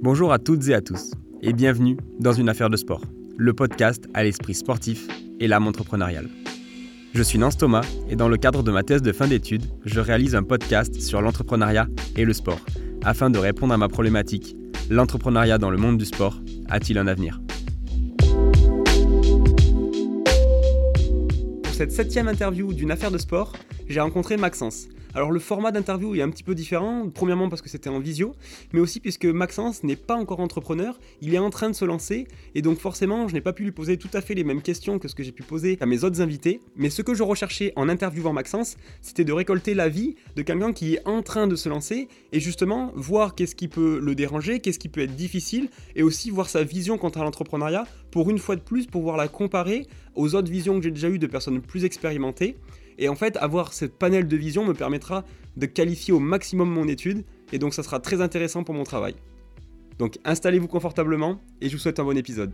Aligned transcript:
Bonjour 0.00 0.32
à 0.32 0.38
toutes 0.38 0.68
et 0.68 0.74
à 0.74 0.80
tous, 0.80 1.10
et 1.42 1.52
bienvenue 1.52 1.96
dans 2.20 2.32
Une 2.32 2.48
affaire 2.48 2.70
de 2.70 2.76
sport, 2.76 3.02
le 3.36 3.52
podcast 3.52 4.04
à 4.14 4.22
l'esprit 4.22 4.54
sportif 4.54 5.08
et 5.40 5.48
l'âme 5.48 5.66
entrepreneuriale. 5.66 6.28
Je 7.14 7.22
suis 7.24 7.36
Nance 7.36 7.56
Thomas, 7.56 7.84
et 8.08 8.14
dans 8.14 8.28
le 8.28 8.36
cadre 8.36 8.62
de 8.62 8.70
ma 8.70 8.84
thèse 8.84 9.02
de 9.02 9.10
fin 9.10 9.26
d'études, 9.26 9.64
je 9.84 9.98
réalise 9.98 10.36
un 10.36 10.44
podcast 10.44 11.00
sur 11.00 11.20
l'entrepreneuriat 11.20 11.88
et 12.14 12.24
le 12.24 12.32
sport, 12.32 12.60
afin 13.02 13.28
de 13.28 13.38
répondre 13.40 13.74
à 13.74 13.76
ma 13.76 13.88
problématique 13.88 14.54
l'entrepreneuriat 14.88 15.58
dans 15.58 15.70
le 15.70 15.78
monde 15.78 15.98
du 15.98 16.04
sport 16.04 16.40
a-t-il 16.68 16.96
un 16.96 17.08
avenir? 17.08 17.40
Pour 21.64 21.74
cette 21.74 21.90
septième 21.90 22.28
interview 22.28 22.72
d'une 22.72 22.92
affaire 22.92 23.10
de 23.10 23.18
sport, 23.18 23.52
j'ai 23.88 23.98
rencontré 23.98 24.36
Maxence, 24.36 24.86
alors 25.18 25.32
le 25.32 25.40
format 25.40 25.72
d'interview 25.72 26.14
est 26.14 26.22
un 26.22 26.30
petit 26.30 26.44
peu 26.44 26.54
différent, 26.54 27.10
premièrement 27.12 27.48
parce 27.48 27.60
que 27.60 27.68
c'était 27.68 27.90
en 27.90 27.98
visio, 27.98 28.36
mais 28.72 28.78
aussi 28.78 29.00
puisque 29.00 29.24
Maxence 29.24 29.82
n'est 29.82 29.96
pas 29.96 30.14
encore 30.14 30.38
entrepreneur, 30.38 30.96
il 31.20 31.34
est 31.34 31.40
en 31.40 31.50
train 31.50 31.68
de 31.68 31.74
se 31.74 31.84
lancer, 31.84 32.28
et 32.54 32.62
donc 32.62 32.78
forcément 32.78 33.26
je 33.26 33.34
n'ai 33.34 33.40
pas 33.40 33.52
pu 33.52 33.64
lui 33.64 33.72
poser 33.72 33.96
tout 33.96 34.10
à 34.12 34.20
fait 34.20 34.34
les 34.34 34.44
mêmes 34.44 34.62
questions 34.62 35.00
que 35.00 35.08
ce 35.08 35.16
que 35.16 35.24
j'ai 35.24 35.32
pu 35.32 35.42
poser 35.42 35.76
à 35.80 35.86
mes 35.86 36.04
autres 36.04 36.20
invités, 36.20 36.60
mais 36.76 36.88
ce 36.88 37.02
que 37.02 37.14
je 37.14 37.24
recherchais 37.24 37.72
en 37.74 37.88
interviewant 37.88 38.32
Maxence, 38.32 38.76
c'était 39.02 39.24
de 39.24 39.32
récolter 39.32 39.74
l'avis 39.74 40.14
de 40.36 40.42
quelqu'un 40.42 40.72
qui 40.72 40.94
est 40.94 41.02
en 41.04 41.20
train 41.22 41.48
de 41.48 41.56
se 41.56 41.68
lancer, 41.68 42.06
et 42.30 42.38
justement 42.38 42.92
voir 42.94 43.34
qu'est-ce 43.34 43.56
qui 43.56 43.66
peut 43.66 43.98
le 44.00 44.14
déranger, 44.14 44.60
qu'est-ce 44.60 44.78
qui 44.78 44.88
peut 44.88 45.00
être 45.00 45.16
difficile, 45.16 45.68
et 45.96 46.04
aussi 46.04 46.30
voir 46.30 46.48
sa 46.48 46.62
vision 46.62 46.96
quant 46.96 47.08
à 47.08 47.24
l'entrepreneuriat, 47.24 47.88
pour 48.12 48.30
une 48.30 48.38
fois 48.38 48.54
de 48.54 48.60
plus 48.60 48.86
pouvoir 48.86 49.16
la 49.16 49.26
comparer 49.26 49.88
aux 50.14 50.36
autres 50.36 50.50
visions 50.50 50.76
que 50.78 50.84
j'ai 50.84 50.92
déjà 50.92 51.08
eues 51.08 51.18
de 51.18 51.26
personnes 51.26 51.60
plus 51.60 51.84
expérimentées, 51.84 52.56
et 52.98 53.08
en 53.08 53.14
fait, 53.14 53.36
avoir 53.36 53.72
ce 53.72 53.84
panel 53.84 54.26
de 54.26 54.36
vision 54.36 54.64
me 54.64 54.74
permettra 54.74 55.24
de 55.56 55.66
qualifier 55.66 56.12
au 56.12 56.18
maximum 56.18 56.68
mon 56.68 56.88
étude, 56.88 57.24
et 57.52 57.58
donc 57.58 57.72
ça 57.72 57.82
sera 57.82 58.00
très 58.00 58.20
intéressant 58.20 58.64
pour 58.64 58.74
mon 58.74 58.84
travail. 58.84 59.14
Donc 59.98 60.18
installez-vous 60.24 60.68
confortablement, 60.68 61.40
et 61.60 61.68
je 61.68 61.76
vous 61.76 61.80
souhaite 61.80 62.00
un 62.00 62.04
bon 62.04 62.16
épisode. 62.16 62.52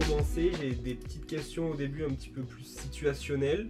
Commencer, 0.00 0.52
j'ai 0.60 0.70
des 0.70 0.94
petites 0.94 1.26
questions 1.26 1.70
au 1.70 1.74
début 1.74 2.04
un 2.04 2.10
petit 2.10 2.30
peu 2.30 2.42
plus 2.42 2.64
situationnelles. 2.64 3.68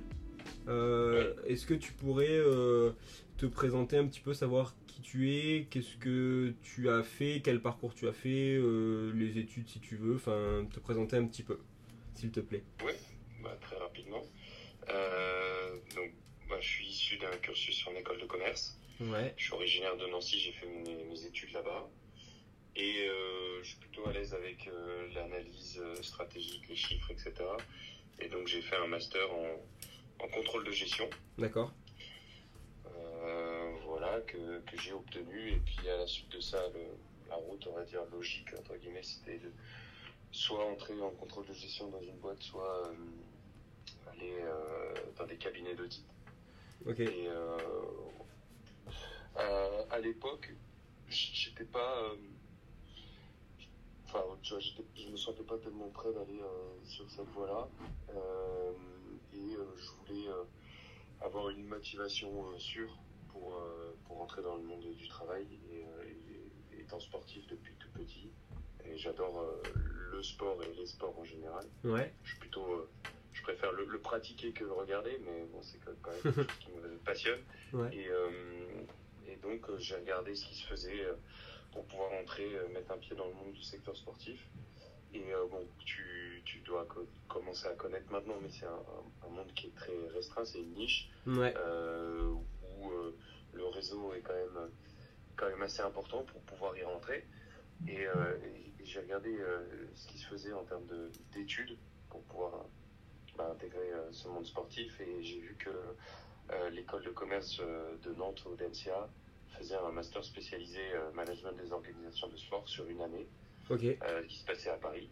Euh, 0.69 1.35
est-ce 1.47 1.67
que 1.67 1.75
tu 1.75 1.93
pourrais 1.93 2.27
euh, 2.31 2.93
te 3.37 3.47
présenter 3.47 3.97
un 3.97 4.07
petit 4.07 4.21
peu, 4.21 4.33
savoir 4.33 4.75
qui 4.87 5.03
tu 5.03 5.31
es, 5.31 5.67
qu'est-ce 5.69 5.97
que 5.97 6.55
tu 6.63 6.89
as 6.89 7.03
fait, 7.03 7.41
quel 7.45 7.61
parcours 7.61 7.95
tu 7.95 8.09
as 8.09 8.13
fait, 8.13 8.57
euh, 8.57 9.13
les 9.15 9.39
études 9.39 9.69
si 9.69 9.81
tu 9.81 9.97
veux, 9.97 10.15
enfin 10.15 10.65
te 10.73 10.79
présenter 10.79 11.17
un 11.17 11.25
petit 11.25 11.43
peu 11.43 11.59
s'il 12.15 12.31
te 12.31 12.41
plaît 12.41 12.65
Oui, 12.85 12.93
bah, 13.43 13.57
très 13.61 13.77
rapidement. 13.77 14.25
Euh, 14.89 15.77
donc, 15.95 16.13
bah, 16.49 16.57
je 16.61 16.69
suis 16.69 16.87
issu 16.87 17.17
d'un 17.19 17.37
cursus 17.39 17.87
en 17.87 17.95
école 17.95 18.21
de 18.21 18.27
commerce. 18.27 18.79
Ouais. 19.01 19.35
Je 19.37 19.45
suis 19.45 19.53
originaire 19.53 19.97
de 19.97 20.07
Nancy, 20.07 20.39
j'ai 20.39 20.53
fait 20.53 20.67
mes, 20.67 21.25
études 21.25 21.53
là-bas. 21.53 21.89
Et 22.77 23.09
euh, 23.09 23.63
je 23.63 23.69
suis 23.69 23.79
plutôt 23.79 24.07
à 24.09 24.13
l'aise 24.13 24.35
avec 24.35 24.67
euh, 24.67 25.09
l'analyse 25.15 25.81
stratégique, 26.03 26.69
les 26.69 26.77
chiffres, 26.77 27.11
etc. 27.11 27.33
Et 28.19 28.29
donc 28.29 28.49
j'ai 28.49 28.63
fait 28.63 28.77
un 28.77 28.87
master 28.87 29.33
en, 29.33 30.29
contrôle 30.29 30.65
de 30.65 30.73
gestion. 30.73 31.09
D'accord. 31.39 31.73
voilà, 33.87 34.21
que, 34.23 34.61
que 34.61 34.81
j'ai 34.81 34.93
obtenu. 34.93 35.53
Et 35.53 35.61
puis 35.61 35.89
à 35.89 35.99
la 35.99 36.07
suite 36.07 36.31
de 36.31 36.41
ça, 36.41 36.61
le, 36.75 36.81
la 37.29 37.37
route, 37.37 37.67
on 37.67 37.75
va 37.75 37.85
dire, 37.85 38.05
logique, 38.11 38.49
entre 38.59 38.77
guillemets, 38.77 39.03
c'était 39.03 39.39
de 39.39 39.53
soit 40.35 40.65
entrer 40.67 41.01
en 41.01 41.11
contrôle 41.11 41.47
de 41.47 41.53
gestion 41.53 41.89
dans 41.91 42.01
une 42.01 42.17
boîte, 42.19 42.43
soit 42.43 42.89
euh, 42.89 42.95
aller 44.11 44.37
euh, 44.41 44.95
dans 45.17 45.27
des 45.27 45.37
cabinets 45.37 45.75
d'audit. 45.77 46.05
Ok. 46.85 46.99
Et 46.99 47.29
euh, 47.29 47.57
à, 49.91 50.01
l'époque, 50.01 50.53
j'étais 51.09 51.65
pas. 51.65 52.13
Enfin, 54.07 54.25
je 54.43 55.09
me 55.09 55.17
sentais 55.17 55.45
pas 55.45 55.59
tellement 55.59 55.89
prêt 55.91 56.13
d'aller 56.13 56.41
sur 56.85 57.09
cette 57.11 57.29
voie-là. 57.29 57.69
et 59.33 59.57
je 59.77 59.91
voulais 59.91 60.29
avoir 61.21 61.49
une 61.51 61.65
motivation 61.65 62.59
sûre 62.59 62.97
pour, 63.29 63.61
pour 64.05 64.21
entrer 64.21 64.43
dans 64.43 64.57
le 64.57 64.63
monde 64.63 64.85
du 64.95 65.09
travail 65.09 65.47
et, 65.73 65.85
et 66.75 66.81
étant 66.81 67.01
sportif 67.01 67.47
depuis 67.47 67.75
tout 67.77 67.91
petit. 67.93 68.31
Et 68.85 68.97
j'adore 68.99 69.43
le 69.75 69.94
sport 70.23 70.63
et 70.63 70.75
les 70.75 70.87
sports 70.87 71.19
en 71.19 71.25
général. 71.25 71.65
Ouais. 71.85 72.13
Je 72.23 72.31
suis 72.31 72.39
plutôt, 72.39 72.65
euh, 72.73 72.89
je 73.33 73.43
préfère 73.43 73.73
le, 73.73 73.87
pratiquer 73.99 74.53
que 74.53 74.65
le 74.65 74.73
regarder, 74.73 75.19
mais 75.25 75.45
bon, 75.53 75.61
c'est 75.63 75.79
quand 75.85 76.11
même 76.11 76.21
quelque 76.23 76.43
chose 76.43 76.59
qui 76.61 76.71
me 76.73 76.97
passionne. 77.05 77.41
Et, 77.93 78.09
euh, 78.09 78.31
et, 79.27 79.37
donc, 79.37 79.69
euh, 79.69 79.79
j'ai 79.79 79.97
regardé 79.97 80.35
ce 80.35 80.45
qui 80.47 80.55
se 80.55 80.67
faisait 80.67 81.07
pour 81.73 81.85
pouvoir 81.87 82.13
entrer, 82.13 82.49
mettre 82.73 82.93
un 82.93 82.99
pied 82.99 83.17
dans 83.17 83.27
le 83.27 83.35
monde 83.35 83.53
du 83.53 83.63
secteur 83.63 83.97
sportif. 83.97 84.47
Et 85.13 85.23
bon, 85.51 85.65
tu, 85.79 86.43
tu, 86.45 86.59
dois 86.61 86.87
commencer 87.29 87.67
à 87.69 87.75
connaître 87.75 88.11
maintenant, 88.11 88.35
mais 88.43 88.49
c'est 88.51 88.67
un, 88.67 89.31
monde 89.31 89.53
qui 89.55 89.69
est 89.69 89.75
très 89.75 89.93
restreint, 90.13 90.45
c'est 90.45 90.59
une 90.59 90.75
niche 90.75 91.09
ouais. 91.27 91.55
où 92.81 92.91
le 93.53 93.67
réseau 93.67 94.13
est 94.15 94.21
quand 94.21 94.35
même, 94.35 94.71
quand 95.37 95.49
même 95.49 95.63
assez 95.63 95.83
important 95.83 96.23
pour 96.25 96.41
pouvoir 96.43 96.77
y 96.77 96.85
rentrer. 96.85 97.25
Et, 97.89 98.07
j'ai 98.85 99.01
regardé 99.01 99.35
euh, 99.35 99.65
ce 99.95 100.07
qui 100.07 100.19
se 100.19 100.27
faisait 100.27 100.53
en 100.53 100.63
termes 100.65 100.87
d'études 101.33 101.77
pour 102.11 102.23
pouvoir 102.25 102.67
bah, 103.37 103.51
intégrer 103.51 103.93
euh, 103.93 104.13
ce 104.13 104.29
monde 104.29 104.45
sportif 104.47 105.01
et 105.01 105.23
j'ai 105.23 105.41
vu 105.41 105.57
que 105.57 105.71
euh, 106.51 106.71
l'école 106.71 107.03
de 107.03 107.11
commerce 107.11 107.61
de 107.61 108.15
Nantes 108.15 108.45
au 108.47 108.55
DNCA 108.55 109.09
faisait 109.59 109.77
un 109.77 109.91
master 109.91 110.23
spécialisé 110.23 110.81
management 111.15 111.57
des 111.57 111.73
organisations 111.73 112.29
de 112.29 112.37
sport 112.37 112.69
sur 112.69 112.87
une 112.87 113.01
année 113.01 113.27
qui 114.29 114.37
se 114.37 114.45
passait 114.45 114.71
à 114.71 114.77
Paris. 114.77 115.09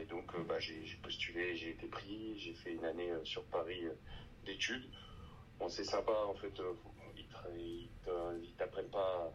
et 0.00 0.04
donc 0.06 0.32
bah, 0.46 0.58
j'ai 0.58 0.98
postulé, 1.02 1.56
j'ai 1.56 1.70
été 1.70 1.86
pris, 1.86 2.38
j'ai 2.38 2.54
fait 2.54 2.72
une 2.72 2.84
année 2.84 3.12
sur 3.24 3.44
Paris 3.44 3.84
d'études. 4.44 4.88
Bon, 5.58 5.68
c'est 5.68 5.84
sympa 5.84 6.12
en 6.12 6.34
fait, 6.34 6.54
ils 7.56 8.54
t'apprennent 8.56 8.90
pas 8.90 9.32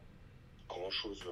grand 0.68 0.90
chose 0.90 1.24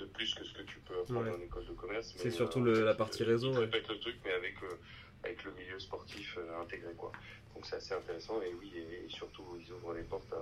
de 0.00 0.06
plus 0.06 0.34
que 0.34 0.44
ce 0.44 0.52
que 0.52 0.62
tu 0.62 0.78
peux 0.80 0.98
apprendre 1.00 1.30
en 1.30 1.40
école 1.40 1.66
de 1.66 1.72
commerce. 1.72 2.14
C'est 2.16 2.30
surtout 2.30 2.60
euh, 2.60 2.84
la 2.84 2.94
partie 2.94 3.22
réseau. 3.22 3.52
Ouais. 3.52 3.66
le 3.66 4.00
truc, 4.00 4.16
mais 4.24 4.32
avec, 4.32 4.54
euh, 4.62 4.76
avec 5.22 5.44
le 5.44 5.52
milieu 5.52 5.78
sportif 5.78 6.36
euh, 6.38 6.60
intégré. 6.60 6.92
Quoi. 6.96 7.12
Donc 7.54 7.66
c'est 7.66 7.76
assez 7.76 7.94
intéressant 7.94 8.40
et 8.42 8.52
oui, 8.54 8.72
et, 8.76 9.08
surtout 9.08 9.44
ils 9.60 9.72
ouvrent 9.72 9.94
les 9.94 10.02
portes 10.02 10.34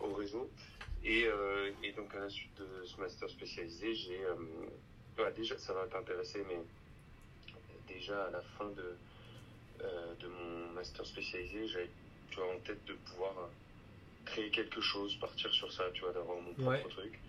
au 0.00 0.12
réseau. 0.14 0.50
Et, 1.04 1.26
et, 1.82 1.92
donc 1.92 2.14
à 2.14 2.20
la 2.20 2.30
suite 2.30 2.56
de 2.56 2.84
ce 2.86 2.98
master 2.98 3.28
spécialisé, 3.28 3.94
j'ai. 3.94 4.20
Bah, 5.16 5.30
déjà, 5.30 5.56
ça 5.58 5.72
va 5.74 5.86
t'intéresser, 5.86 6.42
mais 6.48 6.58
déjà 7.86 8.24
à 8.24 8.30
la 8.30 8.40
fin 8.40 8.68
de, 8.70 8.96
de 10.18 10.26
mon 10.26 10.72
master 10.72 11.04
spécialisé, 11.04 11.68
j'avais 11.68 11.90
en 12.38 12.58
tête 12.60 12.84
de 12.86 12.94
pouvoir 12.94 13.50
créer 14.24 14.50
quelque 14.50 14.80
chose, 14.80 15.14
partir 15.16 15.52
sur 15.52 15.70
ça, 15.72 15.84
tu 15.92 16.00
vois, 16.00 16.12
d'avoir 16.12 16.40
mon 16.40 16.54
propre 16.54 16.88
truc. 16.88 17.20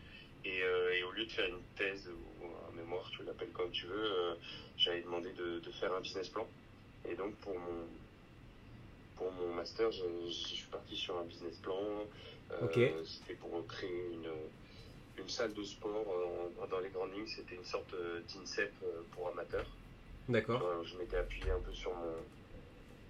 Euh, 0.47 0.93
et, 0.93 1.03
au 1.03 1.11
lieu 1.11 1.25
de 1.25 1.31
faire 1.31 1.47
une 1.47 1.61
thèse 1.75 2.07
ou 2.09 2.45
un 2.69 2.75
mémoire, 2.75 3.09
tu 3.11 3.23
l'appelles 3.23 3.51
comme 3.51 3.71
tu 3.71 3.85
veux, 3.87 4.11
euh, 4.11 4.35
j'avais 4.77 5.01
demandé 5.01 5.31
de, 5.33 5.59
faire 5.79 5.93
un 5.93 6.01
business 6.01 6.29
plan. 6.29 6.47
Et 7.09 7.15
donc 7.15 7.35
pour 7.35 7.53
mon, 7.53 7.87
pour 9.15 9.31
mon 9.31 9.53
master, 9.53 9.91
je, 9.91 10.29
suis 10.29 10.67
parti 10.67 10.95
sur 10.95 11.17
un 11.17 11.23
business 11.23 11.57
plan. 11.57 11.79
Euh, 12.51 13.03
c'était 13.05 13.33
pour 13.33 13.65
créer 13.67 14.11
une, 14.13 15.21
une 15.21 15.29
salle 15.29 15.53
de 15.53 15.63
sport. 15.63 16.05
dans 16.69 16.79
les 16.79 16.89
grandes 16.89 17.13
lignes, 17.13 17.27
c'était 17.27 17.55
une 17.55 17.65
sorte 17.65 17.95
d'INSEP 18.27 18.73
pour 19.11 19.29
amateurs. 19.29 19.67
D'accord. 20.29 20.83
je 20.83 20.97
m'étais 20.97 21.17
appuyé 21.17 21.51
un 21.51 21.59
peu 21.59 21.73
sur 21.73 21.93
mon, 21.93 22.15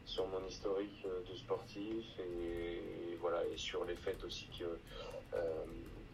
sur 0.06 0.28
mon 0.28 0.46
historique 0.48 1.06
de 1.30 1.36
sportif 1.36 2.06
et, 2.20 3.16
voilà, 3.20 3.46
et 3.46 3.58
sur 3.58 3.86
les 3.86 3.96
faits 3.96 4.24
aussi 4.24 4.48
que 4.58 4.66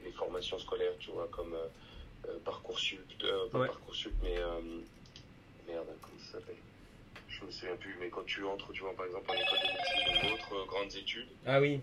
les 0.04 0.12
formations 0.12 0.60
scolaires, 0.60 0.94
tu 1.00 1.12
vois, 1.12 1.28
comme 1.32 1.54
euh, 1.54 1.68
euh, 2.28 2.38
Parcoursup, 2.44 3.00
euh, 3.24 3.50
pas 3.50 3.66
Parcoursup, 3.68 4.14
mais 4.24 4.38
merde, 5.68 5.88
comment 6.02 6.20
ça 6.20 6.34
s'appelle? 6.34 6.56
Je 7.28 7.46
me 7.46 7.52
souviens 7.52 7.76
plus, 7.76 7.96
mais 8.00 8.10
quand 8.10 8.26
tu 8.26 8.44
entres, 8.44 8.72
tu 8.72 8.82
vois, 8.82 8.94
par 8.94 9.06
exemple, 9.06 9.32
en 9.32 9.34
école 9.34 9.60
de 9.60 9.74
médecine 9.74 10.30
ou 10.30 10.34
autres 10.34 10.68
grandes 10.68 10.96
études, 10.96 11.30
ah 11.46 11.60
oui. 11.60 11.82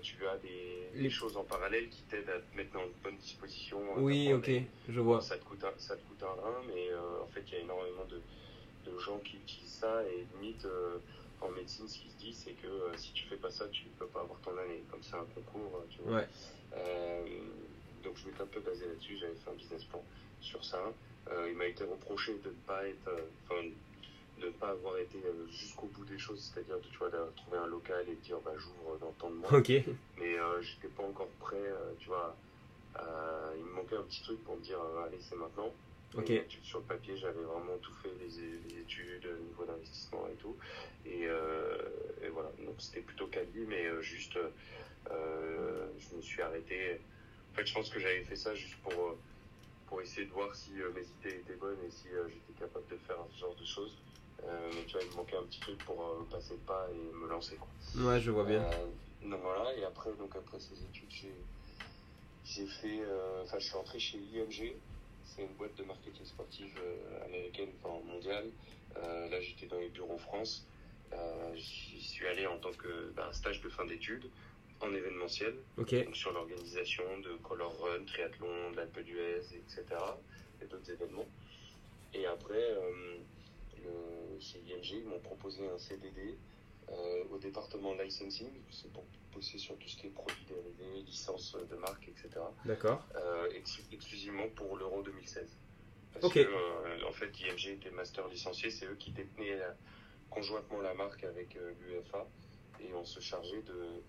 tu 0.00 0.26
as 0.26 0.36
des, 0.38 0.88
les... 0.94 1.10
choses 1.10 1.36
en 1.36 1.44
parallèle 1.44 1.88
qui 1.88 2.02
t'aident 2.02 2.30
à 2.30 2.38
te 2.38 2.56
mettre 2.56 2.72
dans 2.72 2.84
une 2.84 2.92
bonne 3.02 3.16
disposition. 3.16 3.78
Oui, 3.96 4.32
ok, 4.32 4.50
je 4.88 5.00
vois. 5.00 5.20
Ça 5.20 5.36
te 5.36 5.44
coûte 5.44 5.64
un, 5.64 5.72
ça 5.76 5.96
te 5.96 6.02
coûte 6.02 6.22
un 6.22 6.40
rein, 6.40 6.62
mais 6.68 6.88
en 7.22 7.26
fait, 7.26 7.42
il 7.48 7.54
y 7.54 7.56
a 7.56 7.60
énormément 7.60 8.04
de, 8.08 8.20
de, 8.90 8.98
gens 8.98 9.18
qui 9.18 9.36
utilisent 9.36 9.78
ça 9.80 10.02
et 10.04 10.24
limite, 10.40 10.66
en 11.42 11.48
médecine, 11.50 11.88
ce 11.88 11.98
qui 11.98 12.08
se 12.08 12.16
dit, 12.16 12.32
c'est 12.32 12.52
que 12.52 12.96
si 12.96 13.12
tu 13.12 13.26
fais 13.26 13.36
pas 13.36 13.50
ça, 13.50 13.66
tu 13.68 13.84
peux 13.98 14.06
pas 14.06 14.20
avoir 14.20 14.40
ton 14.40 14.56
année. 14.56 14.82
Comme 14.90 15.02
c'est 15.02 15.16
un 15.16 15.26
concours, 15.34 15.84
tu 15.90 16.00
vois. 16.02 16.18
Ouais. 16.18 16.28
Euh, 16.76 17.24
donc 18.02 18.16
je 18.16 18.26
m'étais 18.28 18.42
un 18.42 18.46
peu 18.46 18.60
basé 18.60 18.86
là-dessus, 18.86 19.16
j'avais 19.18 19.34
fait 19.34 19.50
un 19.50 19.54
business 19.54 19.84
plan 19.84 20.02
sur 20.40 20.64
ça. 20.64 20.80
Euh, 21.30 21.48
il 21.50 21.56
m'a 21.56 21.66
été 21.66 21.84
reproché 21.84 22.32
de 22.44 22.48
ne 22.48 22.54
pas 22.66 22.86
être, 22.88 23.08
euh, 23.08 23.62
de 24.40 24.46
ne 24.46 24.50
pas 24.52 24.70
avoir 24.70 24.96
été 24.98 25.18
jusqu'au 25.50 25.86
bout 25.86 26.04
des 26.04 26.18
choses, 26.18 26.40
c'est-à-dire 26.52 26.78
de, 26.78 26.88
tu 26.88 26.96
vois, 26.98 27.10
de 27.10 27.18
trouver 27.36 27.58
un 27.58 27.66
local 27.66 28.04
et 28.08 28.14
de 28.14 28.20
dire 28.20 28.38
bah, 28.44 28.52
j'ouvre 28.56 28.98
dans 28.98 29.12
tant 29.12 29.30
de 29.30 29.36
mois. 29.36 29.52
Ok. 29.52 29.70
Mais 30.16 30.38
euh, 30.38 30.62
j'étais 30.62 30.88
pas 30.88 31.02
encore 31.02 31.28
prêt, 31.40 31.56
euh, 31.58 31.92
tu 31.98 32.08
vois. 32.08 32.34
euh, 32.98 33.54
il 33.58 33.64
me 33.64 33.72
manquait 33.72 33.96
un 33.96 34.02
petit 34.02 34.22
truc 34.22 34.42
pour 34.44 34.56
me 34.56 34.62
dire 34.62 34.78
allez, 35.06 35.18
c'est 35.20 35.36
maintenant. 35.36 35.72
Et, 36.18 36.44
sur 36.62 36.80
le 36.80 36.84
papier, 36.86 37.16
j'avais 37.16 37.42
vraiment 37.42 37.78
tout 37.80 37.94
fait, 38.02 38.10
les, 38.18 38.68
les 38.68 38.80
études, 38.80 39.24
le 39.24 39.38
niveau 39.38 39.64
d'investissement 39.64 40.26
et 40.28 40.34
tout. 40.36 40.56
Et, 41.06 41.26
euh, 41.26 41.78
et 42.22 42.28
voilà, 42.28 42.50
donc 42.64 42.74
c'était 42.78 43.00
plutôt 43.00 43.28
quali, 43.28 43.64
mais 43.66 43.86
euh, 43.86 44.02
juste, 44.02 44.36
euh, 45.10 45.86
je 45.98 46.16
me 46.16 46.20
suis 46.20 46.42
arrêté. 46.42 47.00
En 47.52 47.56
fait, 47.56 47.66
je 47.66 47.74
pense 47.74 47.90
que 47.90 48.00
j'avais 48.00 48.24
fait 48.24 48.36
ça 48.36 48.54
juste 48.54 48.76
pour, 48.82 49.16
pour 49.86 50.00
essayer 50.02 50.26
de 50.26 50.32
voir 50.32 50.54
si 50.54 50.72
mes 50.72 51.02
idées 51.02 51.38
étaient 51.40 51.54
bonnes 51.54 51.78
et 51.86 51.90
si 51.90 52.08
j'étais 52.28 52.58
capable 52.58 52.88
de 52.88 52.96
faire 52.96 53.16
ce 53.32 53.38
genre 53.38 53.54
de 53.54 53.64
choses. 53.64 53.96
Euh, 54.44 54.70
mais 54.74 54.84
tu 54.86 54.92
vois, 54.92 55.02
il 55.02 55.10
me 55.10 55.16
manquait 55.16 55.36
un 55.36 55.42
petit 55.42 55.60
truc 55.60 55.78
pour 55.84 56.00
euh, 56.00 56.26
passer 56.30 56.54
le 56.54 56.60
pas 56.60 56.88
et 56.92 57.14
me 57.14 57.28
lancer. 57.28 57.56
Quoi. 57.56 57.68
Ouais, 58.02 58.20
je 58.20 58.30
vois 58.30 58.44
bien. 58.44 58.62
Euh, 58.62 59.28
donc 59.28 59.40
voilà, 59.42 59.74
et 59.76 59.84
après, 59.84 60.10
donc 60.14 60.34
après 60.34 60.58
ces 60.58 60.82
études, 60.82 61.10
j'ai, 61.10 61.34
j'ai 62.44 62.66
fait, 62.66 63.00
enfin, 63.42 63.58
je 63.58 63.66
suis 63.66 63.76
entré 63.76 63.98
chez 63.98 64.18
IMG. 64.18 64.74
C'est 65.30 65.42
une 65.42 65.54
boîte 65.54 65.76
de 65.76 65.84
marketing 65.84 66.24
sportif 66.24 66.74
euh, 66.82 67.24
américaine, 67.24 67.68
enfin 67.82 68.04
mondiale. 68.04 68.50
Euh, 68.96 69.28
là, 69.28 69.40
j'étais 69.40 69.66
dans 69.66 69.78
les 69.78 69.88
bureaux 69.88 70.18
France. 70.18 70.66
Euh, 71.12 71.54
j'y 71.54 72.00
suis 72.00 72.26
allé 72.26 72.46
en 72.46 72.58
tant 72.58 72.72
que 72.72 73.12
ben, 73.14 73.32
stage 73.32 73.60
de 73.60 73.68
fin 73.68 73.84
d'études 73.84 74.28
en 74.80 74.92
événementiel, 74.94 75.54
donc 75.76 76.16
sur 76.16 76.32
l'organisation 76.32 77.04
de 77.20 77.34
Color 77.42 77.78
Run, 77.80 78.04
triathlon, 78.06 78.70
de 78.70 78.76
l'Alpe 78.76 79.00
d'Huez, 79.00 79.42
etc. 79.54 79.84
et 80.62 80.66
d'autres 80.66 80.90
événements. 80.90 81.26
Et 82.14 82.26
après, 82.26 82.54
euh, 82.54 83.18
le, 83.76 84.40
chez 84.40 84.58
IMG, 84.60 85.02
ils 85.02 85.04
m'ont 85.04 85.20
proposé 85.20 85.68
un 85.68 85.78
CDD 85.78 86.36
euh, 86.90 87.24
au 87.30 87.38
département 87.38 87.94
licensing, 87.94 88.48
c'est 88.70 88.90
pour 88.92 89.04
bosser 89.32 89.58
sur 89.58 89.76
tout 89.78 89.88
ce 89.88 89.96
qui 89.96 90.06
est 90.08 90.10
produits 90.10 90.44
dérivés, 90.46 91.02
licences 91.02 91.56
de 91.70 91.76
marque, 91.76 92.08
etc. 92.08 92.28
D'accord. 92.64 93.06
Euh, 93.16 93.48
ex- 93.54 93.80
exclusivement 93.92 94.48
pour 94.50 94.76
l'Euro 94.76 95.02
2016. 95.02 95.56
Parce 96.12 96.24
Ok. 96.26 96.34
que, 96.34 96.38
euh, 96.40 97.08
en 97.08 97.12
fait, 97.12 97.30
IMG 97.40 97.68
était 97.74 97.90
master 97.90 98.26
licencié, 98.28 98.70
c'est 98.70 98.86
eux 98.86 98.96
qui 98.96 99.12
détenaient 99.12 99.56
la- 99.56 99.76
conjointement 100.28 100.80
la 100.80 100.94
marque 100.94 101.24
avec 101.24 101.56
euh, 101.56 101.72
l'UEFA 101.80 102.26
et 102.80 102.92
on 102.94 103.04
se 103.04 103.18
chargeait 103.20 103.62
de, 103.62 104.02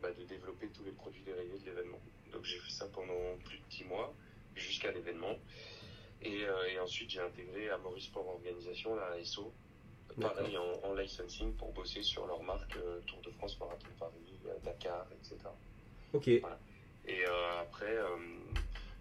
bah, 0.00 0.10
de 0.12 0.24
développer 0.24 0.68
tous 0.68 0.84
les 0.84 0.92
produits 0.92 1.22
dérivés 1.22 1.58
de 1.58 1.64
l'événement. 1.66 2.00
Donc 2.32 2.44
j'ai 2.44 2.58
fait 2.58 2.70
ça 2.72 2.86
pendant 2.88 3.36
plus 3.44 3.58
de 3.58 3.64
10 3.70 3.84
mois, 3.84 4.14
jusqu'à 4.54 4.90
l'événement. 4.92 5.36
Et, 6.22 6.44
euh, 6.46 6.68
et 6.70 6.78
ensuite 6.80 7.10
j'ai 7.10 7.20
intégré 7.20 7.68
à 7.68 7.76
Maurice 7.78 8.04
Sport 8.06 8.26
Organisation, 8.26 8.94
la 8.96 9.08
ASO, 9.08 9.52
pareil 10.18 10.56
en, 10.56 10.80
en 10.82 10.94
licensing 10.94 11.54
pour 11.56 11.72
bosser 11.72 12.02
sur 12.02 12.26
leur 12.26 12.42
marque 12.42 12.74
euh, 12.76 13.00
Tour 13.06 13.20
de 13.20 13.30
France, 13.32 13.58
Marathon 13.60 13.88
Paris, 14.46 14.58
euh, 14.62 14.64
Dakar, 14.64 15.06
etc. 15.12 15.36
Ok. 16.12 16.28
Et 16.28 16.42
euh, 17.24 17.60
après, 17.60 17.96
euh, 17.96 18.16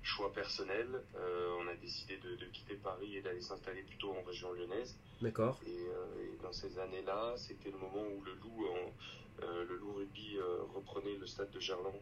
choix 0.04 0.32
personnel, 0.32 0.88
on 1.16 1.68
a 1.68 1.74
décidé 1.76 2.18
de, 2.18 2.36
de 2.36 2.46
quitter 2.48 2.76
Paris 2.76 3.18
et 3.18 3.22
d'aller 3.22 3.42
s'installer 3.42 3.82
plutôt 3.84 4.12
en 4.12 4.22
région 4.24 4.52
lyonnaise. 4.54 4.96
D'accord. 5.22 5.60
Et, 5.66 5.72
et 5.72 6.38
dans 6.44 6.54
ces 6.54 6.78
années-là, 6.78 7.34
c'était 7.38 7.72
le 7.72 7.78
moment 7.78 8.04
où 8.16 8.22
le 8.24 8.34
loup, 8.36 8.68
en- 8.68 9.42
le 9.42 9.76
loup 9.78 9.94
rugby 9.96 10.38
reprenait 10.76 11.16
le 11.16 11.26
stade 11.26 11.50
de 11.52 11.60
Gerland 11.60 11.96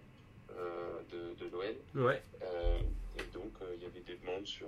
de, 0.49 1.33
de 1.35 1.49
l'OL. 1.49 1.75
Ouais. 1.95 2.21
Et 3.17 3.23
donc, 3.33 3.53
il 3.75 3.81
y 3.81 3.85
avait 3.85 4.01
des 4.01 4.15
demandes 4.15 4.45
sur, 4.45 4.67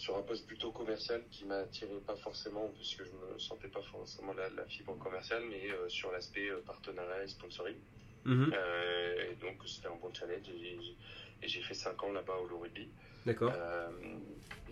sur 0.00 0.16
un 0.16 0.22
poste 0.22 0.46
plutôt 0.46 0.72
commercial 0.72 1.22
qui 1.30 1.44
m'attirait 1.44 2.00
pas 2.06 2.16
forcément, 2.16 2.68
puisque 2.74 3.04
je 3.04 3.10
me 3.10 3.38
sentais 3.38 3.68
pas 3.68 3.82
forcément 3.82 4.32
la, 4.32 4.48
la 4.48 4.64
fibre 4.64 4.96
commerciale, 4.98 5.42
mais 5.44 5.70
euh, 5.70 5.90
sur 5.90 6.10
l'aspect 6.10 6.48
euh, 6.48 6.62
partenariat 6.64 7.22
et 7.22 7.28
sponsoring. 7.28 7.76
Mhm. 8.24 8.50
Euh, 8.54 9.30
et 9.30 9.34
donc, 9.36 9.56
c'était 9.66 9.88
un 9.88 9.96
bon 9.96 10.10
challenge. 10.14 10.48
Et 10.48 11.48
j'ai- 11.48 11.60
fait 11.62 11.74
5 11.74 12.02
ans 12.02 12.12
là-bas 12.12 12.36
au 12.38 12.46
Loup 12.46 12.60
Rugby. 12.60 12.90
D'accord. 13.26 13.52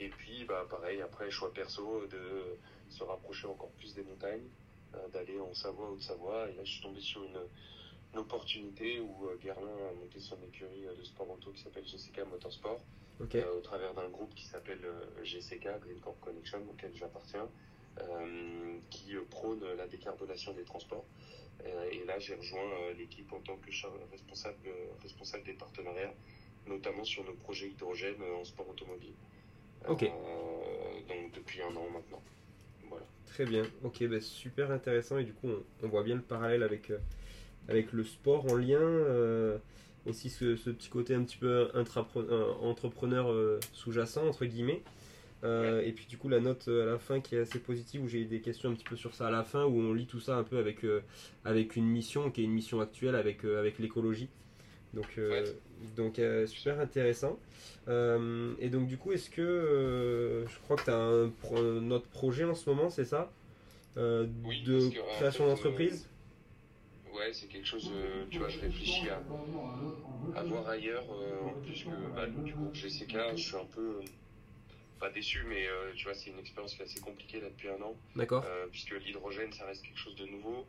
Et 0.00 0.08
puis, 0.08 0.44
bah, 0.46 0.66
pareil, 0.70 1.02
après, 1.02 1.30
choix 1.30 1.52
perso 1.52 2.06
de 2.06 2.56
se 2.88 3.04
rapprocher 3.04 3.48
encore 3.48 3.72
plus 3.72 3.94
des 3.94 4.02
montagnes, 4.04 4.48
d'aller 5.12 5.38
en 5.40 5.52
Savoie, 5.52 5.90
Haute-Savoie. 5.90 6.48
Et 6.48 6.54
là, 6.54 6.64
je 6.64 6.72
suis 6.72 6.82
tombé 6.82 7.00
sur 7.02 7.22
une, 7.22 7.38
une 8.12 8.20
opportunité 8.20 9.00
où 9.00 9.26
euh, 9.26 9.36
Guerlain 9.42 9.66
a 9.90 9.94
monté 10.00 10.18
son 10.20 10.36
écurie 10.46 10.86
euh, 10.86 10.94
de 10.94 11.04
sport 11.04 11.30
auto 11.30 11.50
qui 11.52 11.62
s'appelle 11.62 11.86
GCK 11.86 12.26
Motorsport, 12.30 12.80
euh, 13.34 13.56
au 13.56 13.60
travers 13.60 13.94
d'un 13.94 14.08
groupe 14.08 14.34
qui 14.34 14.46
s'appelle 14.46 14.80
GCK, 15.24 15.68
Green 15.80 15.98
Corp 16.00 16.18
Connection, 16.20 16.58
auquel 16.70 16.92
j'appartiens, 16.94 17.48
euh, 18.00 18.78
qui 18.90 19.14
prône 19.30 19.62
la 19.76 19.86
décarbonation 19.86 20.52
des 20.52 20.64
transports. 20.64 21.04
Euh, 21.66 21.90
et 21.90 22.04
là, 22.04 22.18
j'ai 22.20 22.36
rejoint 22.36 22.92
l'équipe 22.96 23.32
en 23.32 23.40
tant 23.40 23.56
que 23.56 23.70
responsable, 24.12 24.68
responsable 25.02 25.44
des 25.44 25.54
partenariats, 25.54 26.14
notamment 26.66 27.02
sur 27.04 27.24
nos 27.24 27.34
projets 27.34 27.68
hydrogène 27.68 28.22
en 28.40 28.44
sport 28.44 28.68
automobile. 28.68 29.14
Donc 29.88 30.00
depuis 31.34 31.62
un 31.62 31.74
an 31.74 31.88
maintenant. 31.90 32.22
Voilà. 32.88 33.04
Très 33.26 33.44
bien. 33.44 33.64
Ok, 33.82 34.04
bah, 34.04 34.20
super 34.20 34.70
intéressant. 34.70 35.18
Et 35.18 35.24
du 35.24 35.32
coup, 35.32 35.48
on, 35.48 35.64
on 35.82 35.88
voit 35.88 36.04
bien 36.04 36.14
le 36.14 36.22
parallèle 36.22 36.62
avec, 36.62 36.92
avec 37.68 37.92
le 37.92 38.04
sport 38.04 38.46
en 38.50 38.56
lien. 38.56 38.80
euh, 38.80 39.58
aussi 40.06 40.30
ce, 40.30 40.56
ce 40.56 40.70
petit 40.70 40.88
côté 40.88 41.14
un 41.14 41.22
petit 41.22 41.36
peu 41.36 41.68
euh, 41.74 42.52
entrepreneur 42.62 43.30
euh, 43.30 43.60
sous-jacent, 43.74 44.26
entre 44.26 44.46
guillemets. 44.46 44.82
Euh, 45.44 45.82
Et 45.82 45.92
puis 45.92 46.06
du 46.06 46.16
coup, 46.16 46.28
la 46.30 46.40
note 46.40 46.66
à 46.68 46.86
la 46.86 46.98
fin 46.98 47.20
qui 47.20 47.34
est 47.36 47.40
assez 47.40 47.58
positive, 47.58 48.02
où 48.02 48.08
j'ai 48.08 48.24
des 48.24 48.40
questions 48.40 48.70
un 48.70 48.74
petit 48.74 48.84
peu 48.88 48.96
sur 48.96 49.14
ça 49.14 49.26
à 49.28 49.30
la 49.30 49.44
fin, 49.44 49.64
où 49.64 49.78
on 49.80 49.92
lit 49.92 50.06
tout 50.06 50.20
ça 50.20 50.36
un 50.36 50.44
peu 50.44 50.56
avec, 50.58 50.78
avec 51.44 51.76
une 51.76 51.86
mission, 51.86 52.30
qui 52.30 52.40
est 52.40 52.44
une 52.44 52.52
mission 52.52 52.80
actuelle 52.80 53.14
avec, 53.14 53.44
avec 53.44 53.78
l'écologie. 53.78 54.28
Donc, 54.94 55.18
Ouais. 55.18 55.44
donc 55.96 56.20
super 56.46 56.80
intéressant. 56.80 57.38
Et 57.88 58.68
donc 58.70 58.88
du 58.88 58.96
coup, 58.96 59.12
est-ce 59.12 59.28
que 59.30 60.44
je 60.48 60.58
crois 60.60 60.76
que 60.76 60.84
tu 60.84 60.90
as 60.90 60.96
un, 60.96 61.90
autre 61.90 62.08
projet 62.08 62.44
en 62.44 62.54
ce 62.54 62.68
moment, 62.70 62.88
c'est 62.88 63.04
ça? 63.04 63.30
Oui, 63.96 64.62
De 64.64 64.88
que, 64.90 65.16
création 65.18 65.46
d'entreprise? 65.46 66.08
Ouais, 67.18 67.32
c'est 67.32 67.48
quelque 67.48 67.66
chose, 67.66 67.90
euh, 67.92 68.26
tu 68.30 68.38
vois, 68.38 68.48
je 68.48 68.58
réfléchis 68.60 69.08
à, 69.08 69.20
à 70.34 70.42
voir 70.44 70.68
ailleurs, 70.68 71.04
euh, 71.10 71.42
en 71.50 71.54
plus 71.64 71.84
que 71.84 72.14
bah, 72.14 72.26
du 72.28 72.54
groupe 72.54 72.74
GCK, 72.74 73.36
je 73.36 73.42
suis 73.42 73.56
un 73.56 73.64
peu, 73.64 74.00
euh, 74.00 74.04
pas 75.00 75.10
déçu, 75.10 75.42
mais 75.48 75.66
euh, 75.66 75.92
tu 75.96 76.04
vois, 76.04 76.14
c'est 76.14 76.30
une 76.30 76.38
expérience 76.38 76.74
qui 76.74 76.82
est 76.82 76.84
assez 76.84 77.00
compliquée 77.00 77.40
là 77.40 77.48
depuis 77.50 77.68
un 77.68 77.80
an, 77.82 77.96
D'accord 78.14 78.44
euh, 78.46 78.66
puisque 78.70 78.92
l'hydrogène, 78.92 79.52
ça 79.52 79.66
reste 79.66 79.82
quelque 79.84 79.98
chose 79.98 80.16
de 80.16 80.26
nouveau. 80.26 80.66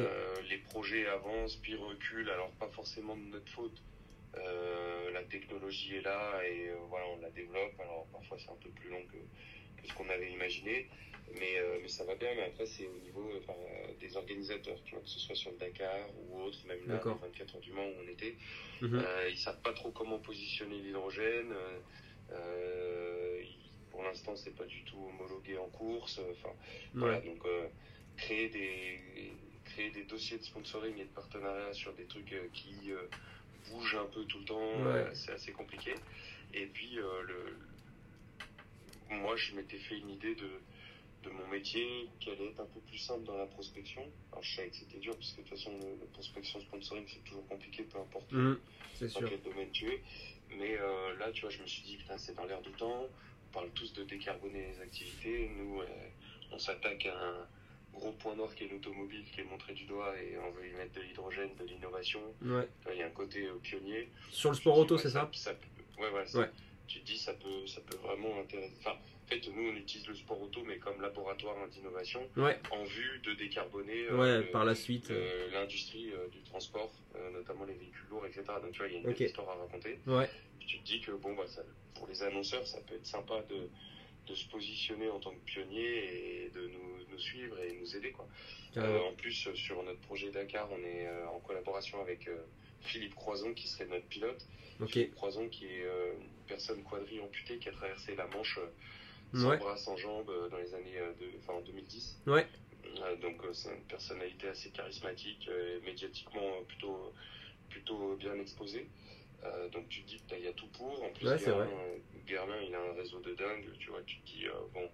Euh, 0.00 0.34
les 0.50 0.58
projets 0.58 1.06
avancent 1.06 1.56
puis 1.56 1.74
reculent, 1.76 2.30
alors 2.30 2.50
pas 2.52 2.68
forcément 2.68 3.16
de 3.16 3.22
notre 3.22 3.50
faute. 3.50 3.82
La 5.14 5.22
technologie 5.24 5.96
est 5.96 6.00
là 6.02 6.40
et 6.44 6.70
voilà, 6.88 7.06
on 7.16 7.20
la 7.20 7.30
développe. 7.30 7.78
Alors 7.80 8.06
parfois 8.12 8.36
c'est 8.38 8.50
un 8.50 8.56
peu 8.62 8.68
plus 8.70 8.88
long 8.88 9.02
que, 9.06 9.16
que 9.82 9.88
ce 9.88 9.94
qu'on 9.94 10.08
avait 10.08 10.30
imaginé, 10.32 10.88
mais, 11.38 11.58
euh, 11.58 11.78
mais 11.82 11.88
ça 11.88 12.04
va 12.04 12.14
bien. 12.14 12.34
Mais 12.36 12.44
après 12.44 12.66
c'est 12.66 12.86
au 12.86 12.98
niveau 13.02 13.28
euh, 13.30 13.38
enfin, 13.42 13.54
des 14.00 14.16
organisateurs, 14.16 14.78
tu 14.84 14.94
vois, 14.94 15.02
que 15.02 15.08
ce 15.08 15.18
soit 15.20 15.34
sur 15.34 15.50
le 15.50 15.56
Dakar 15.58 16.08
ou 16.16 16.40
autre, 16.42 16.58
même 16.66 16.86
là, 16.86 17.00
les 17.04 17.10
24 17.28 17.54
heures 17.54 17.60
du 17.60 17.72
Mans 17.72 17.86
où 17.86 17.94
on 18.04 18.08
était. 18.08 18.34
Mhm. 18.80 18.94
Euh, 19.04 19.28
ils 19.30 19.38
savent 19.38 19.60
pas 19.62 19.72
trop 19.72 19.90
comment 19.90 20.18
positionner 20.18 20.78
l'hydrogène. 20.78 21.52
Euh, 22.32 23.42
pour 23.90 24.02
l'instant, 24.02 24.36
c'est 24.36 24.54
pas 24.54 24.64
du 24.66 24.84
tout 24.84 24.98
homologué 25.08 25.58
en 25.58 25.68
course. 25.68 26.20
Enfin, 26.32 26.54
voilà, 26.94 27.20
donc 27.20 27.42
créer 28.16 28.48
des 28.48 29.00
créer 29.64 29.90
des 29.90 30.04
dossiers 30.04 30.38
de 30.38 30.42
sponsoring 30.44 30.96
et 30.98 31.04
de 31.04 31.10
partenariat 31.10 31.72
sur 31.72 31.92
des 31.94 32.04
trucs 32.06 32.34
qui 32.52 32.90
bougent 33.70 33.96
un 33.96 34.06
peu 34.06 34.24
tout 34.24 34.38
le 34.38 34.44
temps, 34.44 34.82
Ouais. 34.82 35.06
c'est 35.14 35.32
assez 35.32 35.52
compliqué. 35.52 35.94
Et 36.54 36.66
puis 36.66 36.94
le 36.94 37.56
moi, 39.10 39.36
je 39.36 39.54
m'étais 39.54 39.78
fait 39.78 39.98
une 39.98 40.10
idée 40.10 40.34
de 40.34 40.48
de 41.24 41.30
mon 41.30 41.48
métier 41.48 42.08
qui 42.20 42.30
allait 42.30 42.46
être 42.50 42.60
un 42.60 42.66
peu 42.66 42.78
plus 42.80 42.96
simple 42.98 43.24
dans 43.24 43.36
la 43.36 43.46
prospection. 43.46 44.02
Alors 44.30 44.40
je 44.44 44.54
savais 44.54 44.68
que 44.68 44.76
c'était 44.76 44.98
dur 44.98 45.16
parce 45.16 45.32
que 45.32 45.38
de 45.42 45.48
toute 45.48 45.58
façon, 45.58 45.72
le 46.00 46.06
prospection 46.06 46.60
sponsoring 46.60 47.04
c'est 47.08 47.24
toujours 47.24 47.44
compliqué, 47.48 47.82
peu 47.82 47.98
importe. 47.98 48.32
C'est 48.94 49.12
dans 49.14 49.20
quel 49.28 49.42
domaine 49.42 49.70
tu 49.72 49.88
es. 49.90 50.00
Mais 50.56 50.78
euh, 50.78 51.16
là, 51.18 51.32
tu 51.32 51.40
vois, 51.40 51.50
je 51.50 51.60
me 51.60 51.66
suis 51.66 51.82
dit, 51.82 51.96
putain, 51.96 52.16
c'est 52.18 52.34
dans 52.36 52.44
l'air 52.44 52.60
du 52.62 52.70
temps. 52.70 53.04
On 53.04 53.52
parle 53.52 53.68
tous 53.70 53.92
de 53.94 54.04
décarboner 54.04 54.68
les 54.72 54.80
activités. 54.80 55.50
Nous, 55.56 55.80
euh, 55.80 55.86
on 56.52 56.58
s'attaque 56.58 57.04
à 57.06 57.18
un 57.20 57.46
gros 57.92 58.12
point 58.12 58.36
noir 58.36 58.54
qui 58.54 58.64
est 58.64 58.68
l'automobile, 58.68 59.24
qui 59.34 59.40
est 59.40 59.44
montré 59.44 59.74
du 59.74 59.86
doigt, 59.86 60.14
et 60.22 60.38
on 60.38 60.50
veut 60.52 60.68
y 60.68 60.72
mettre 60.74 60.92
de 60.94 61.00
l'hydrogène, 61.00 61.50
de 61.56 61.64
l'innovation. 61.64 62.20
Ouais. 62.42 62.68
Il 62.92 62.96
y 62.96 63.02
a 63.02 63.06
un 63.06 63.10
côté 63.10 63.44
euh, 63.46 63.54
pionnier. 63.60 64.08
Sur 64.30 64.50
le 64.50 64.56
sport 64.56 64.78
auto, 64.78 64.96
c'est 64.96 65.10
ça 65.10 65.28
Ouais, 65.98 66.10
voilà. 66.10 66.26
ça- 66.28 66.38
Ouais. 66.38 66.50
Tu 66.88 67.00
te 67.00 67.06
dis, 67.06 67.18
ça 67.18 67.34
peut, 67.34 67.66
ça 67.66 67.80
peut 67.82 67.96
vraiment 67.98 68.40
intéresser. 68.40 68.72
Enfin, 68.80 68.92
en 68.92 69.28
fait, 69.28 69.46
nous, 69.54 69.68
on 69.70 69.76
utilise 69.76 70.06
le 70.08 70.14
sport 70.14 70.40
auto, 70.40 70.62
mais 70.64 70.78
comme 70.78 71.00
laboratoire 71.02 71.68
d'innovation, 71.68 72.26
Ouais. 72.36 72.58
en 72.70 72.82
vue 72.84 73.20
de 73.24 73.34
décarboner 73.34 74.06
euh, 74.10 74.16
Ouais, 74.16 74.38
le- 74.38 74.50
par 74.50 74.64
la 74.64 74.74
suite. 74.74 75.10
euh, 75.10 75.50
l'industrie 75.52 76.10
euh, 76.12 76.28
du 76.28 76.40
transport, 76.42 76.90
notamment 77.34 77.64
les 77.66 77.74
véhicules 77.74 78.08
lourds, 78.10 78.24
etc. 78.26 78.42
Donc 78.62 78.72
tu 78.72 78.78
vois, 78.78 78.88
il 78.88 78.94
y 78.94 78.96
a 78.96 79.00
une 79.00 79.08
Ok. 79.10 79.18
belle 79.18 79.26
histoire 79.28 79.50
à 79.50 79.54
raconter. 79.56 79.98
Ouais. 80.06 80.28
Puis 80.58 80.66
tu 80.66 80.78
te 80.78 80.84
dis 80.84 81.00
que 81.00 81.12
bon, 81.12 81.34
bah, 81.34 81.46
ça, 81.46 81.62
pour 81.94 82.06
les 82.08 82.22
annonceurs, 82.22 82.66
ça 82.66 82.80
peut 82.80 82.94
être 82.94 83.06
sympa 83.06 83.42
de, 83.50 83.68
de 84.26 84.34
se 84.34 84.48
positionner 84.48 85.10
en 85.10 85.20
tant 85.20 85.32
que 85.32 85.44
pionnier 85.44 86.44
et 86.46 86.50
de 86.54 86.68
nous, 86.68 87.04
nous 87.10 87.18
suivre 87.18 87.58
et 87.60 87.72
nous 87.74 87.96
aider. 87.96 88.12
Quoi. 88.12 88.26
Euh, 88.78 89.00
en 89.00 89.12
plus, 89.14 89.52
sur 89.54 89.82
notre 89.82 90.00
projet 90.00 90.30
Dakar, 90.30 90.70
on 90.72 90.82
est 90.82 91.06
en 91.26 91.38
collaboration 91.40 92.00
avec 92.00 92.30
Philippe 92.80 93.14
Croison, 93.14 93.52
qui 93.52 93.68
serait 93.68 93.86
notre 93.86 94.06
pilote. 94.06 94.46
Philippe 94.86 95.14
Croison, 95.16 95.48
qui 95.48 95.66
est 95.66 95.84
personne 96.48 96.82
quadri 96.82 97.20
amputée 97.20 97.58
qui 97.58 97.68
a 97.68 97.72
traversé 97.72 98.16
la 98.16 98.26
Manche 98.26 98.58
sans 99.34 99.56
bras, 99.56 99.76
sans 99.76 99.96
jambes 99.96 100.32
dans 100.50 100.56
les 100.56 100.74
années 100.74 100.98
de, 101.20 101.26
enfin, 101.38 101.58
en 101.58 101.60
2010. 101.60 102.22
Ouais. 102.26 102.46
donc, 103.20 103.42
c'est 103.52 103.68
une 103.68 103.84
personnalité 103.84 104.48
assez 104.48 104.70
charismatique, 104.70 105.50
médiatiquement 105.84 106.62
plutôt, 106.66 107.12
plutôt 107.68 108.16
bien 108.16 108.34
exposée. 108.40 108.88
donc 109.72 109.86
tu 109.90 110.02
te 110.02 110.08
dis 110.08 110.22
qu'il 110.26 110.40
y 110.40 110.48
a 110.48 110.52
tout 110.54 110.68
pour. 110.68 111.02
En 111.02 111.10
plus, 111.10 111.28
Germain, 112.26 112.56
il 112.66 112.74
a 112.74 112.80
un 112.80 112.94
réseau 112.94 113.20
de 113.20 113.34
dingue. 113.34 113.66
Tu 113.78 113.90
vois, 113.90 114.02
tu 114.06 114.18
te 114.20 114.26
dis, 114.26 114.46
bon, 114.72 114.88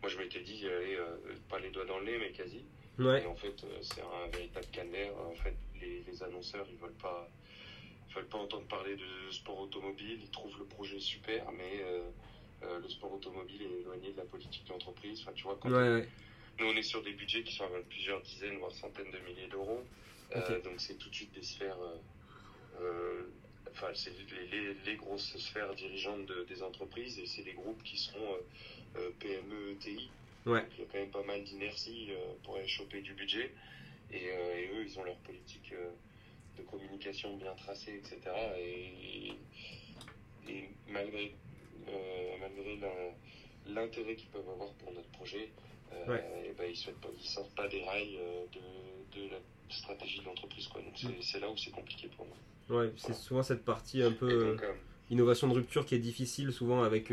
moi 0.00 0.08
je 0.08 0.16
m'étais 0.16 0.40
dit, 0.40 0.64
allez, 0.68 0.98
pas 1.48 1.58
les 1.58 1.70
doigts 1.70 1.86
dans 1.86 1.98
le 1.98 2.04
nez, 2.04 2.18
mais 2.18 2.30
quasi. 2.30 2.64
Et 2.98 3.26
en 3.26 3.34
fait, 3.34 3.64
euh, 3.64 3.78
c'est 3.82 4.00
un 4.00 4.28
véritable 4.32 4.66
calvaire. 4.72 5.12
En 5.18 5.34
fait, 5.34 5.54
les, 5.80 6.02
les, 6.06 6.22
annonceurs, 6.22 6.66
ils 6.70 6.78
veulent 6.78 6.92
pas, 6.94 7.28
ils 8.16 8.20
veulent 8.20 8.28
pas 8.28 8.38
entendre 8.38 8.66
parler 8.66 8.96
de 8.96 9.30
sport 9.30 9.60
automobile. 9.60 10.18
Ils 10.22 10.30
trouvent 10.30 10.58
le 10.58 10.64
projet 10.64 10.98
super, 11.00 11.50
mais 11.52 11.82
euh, 11.82 12.02
euh, 12.62 12.78
le 12.80 12.88
sport 12.88 13.12
automobile 13.12 13.62
est 13.62 13.80
éloigné 13.80 14.12
de 14.12 14.16
la 14.16 14.24
politique 14.24 14.66
d'entreprise. 14.66 15.20
Enfin, 15.22 15.32
tu 15.34 15.44
vois, 15.44 15.58
quand 15.60 15.70
nous, 16.58 16.64
on 16.68 16.74
est 16.74 16.82
sur 16.82 17.02
des 17.02 17.12
budgets 17.12 17.42
qui 17.42 17.54
sont 17.54 17.64
à 17.64 17.68
plusieurs 17.86 18.22
dizaines, 18.22 18.56
voire 18.56 18.72
centaines 18.72 19.10
de 19.10 19.18
milliers 19.18 19.48
d'euros. 19.48 19.84
donc, 20.34 20.74
c'est 20.78 20.94
tout 20.94 21.10
de 21.10 21.14
suite 21.14 21.34
des 21.34 21.42
sphères. 21.42 21.76
Enfin, 23.70 23.88
c'est 23.92 24.12
les, 24.50 24.74
les, 24.86 24.96
grosses 24.96 25.36
sphères 25.36 25.74
dirigeantes 25.74 26.24
de, 26.24 26.44
des 26.44 26.62
entreprises 26.62 27.18
et 27.18 27.26
c'est 27.26 27.42
des 27.42 27.52
groupes 27.52 27.82
qui 27.82 27.98
sont 27.98 28.38
PME, 29.18 29.72
ETI. 29.72 30.08
Ouais. 30.46 30.64
il 30.78 30.80
y 30.80 30.82
a 30.82 30.86
quand 30.92 30.98
même 30.98 31.10
pas 31.10 31.24
mal 31.24 31.42
d'inertie 31.42 32.08
euh, 32.10 32.34
pour 32.44 32.56
aller 32.56 32.68
choper 32.68 33.00
du 33.00 33.14
budget. 33.14 33.52
Et, 34.12 34.30
euh, 34.30 34.58
et, 34.58 34.70
eux, 34.72 34.84
ils 34.86 34.98
ont 34.98 35.02
leur 35.02 35.16
politique 35.16 35.72
euh, 35.72 35.90
de 36.56 36.62
communication 36.62 37.36
bien 37.36 37.54
tracée, 37.54 37.96
etc. 37.96 38.20
Et, 38.58 39.32
et 40.48 40.68
malgré, 40.88 41.34
malgré 42.40 42.78
l'intérêt 43.66 44.16
qu'ils 44.16 44.30
peuvent 44.30 44.48
avoir 44.48 44.72
pour 44.74 44.92
notre 44.92 45.08
projet, 45.10 45.50
ouais. 46.08 46.24
et 46.44 46.52
ben, 46.52 46.70
ils 46.70 47.18
ne 47.18 47.22
sortent 47.22 47.54
pas 47.54 47.68
des 47.68 47.82
rails 47.84 48.18
de, 48.52 49.20
de 49.20 49.30
la 49.30 49.38
stratégie 49.68 50.20
de 50.20 50.24
l'entreprise. 50.24 50.68
Donc 50.74 51.14
c'est 51.22 51.40
là 51.40 51.50
où 51.50 51.56
c'est 51.56 51.70
compliqué 51.70 52.08
pour 52.16 52.26
moi. 52.26 52.36
Ouais, 52.68 52.92
c'est 52.96 53.14
souvent 53.14 53.42
cette 53.42 53.64
partie 53.64 54.02
un 54.02 54.12
peu 54.12 54.56
donc, 54.56 54.64
innovation 55.10 55.48
de 55.48 55.54
rupture 55.54 55.86
qui 55.86 55.94
est 55.94 56.00
difficile, 56.00 56.52
souvent 56.52 56.82
avec 56.82 57.12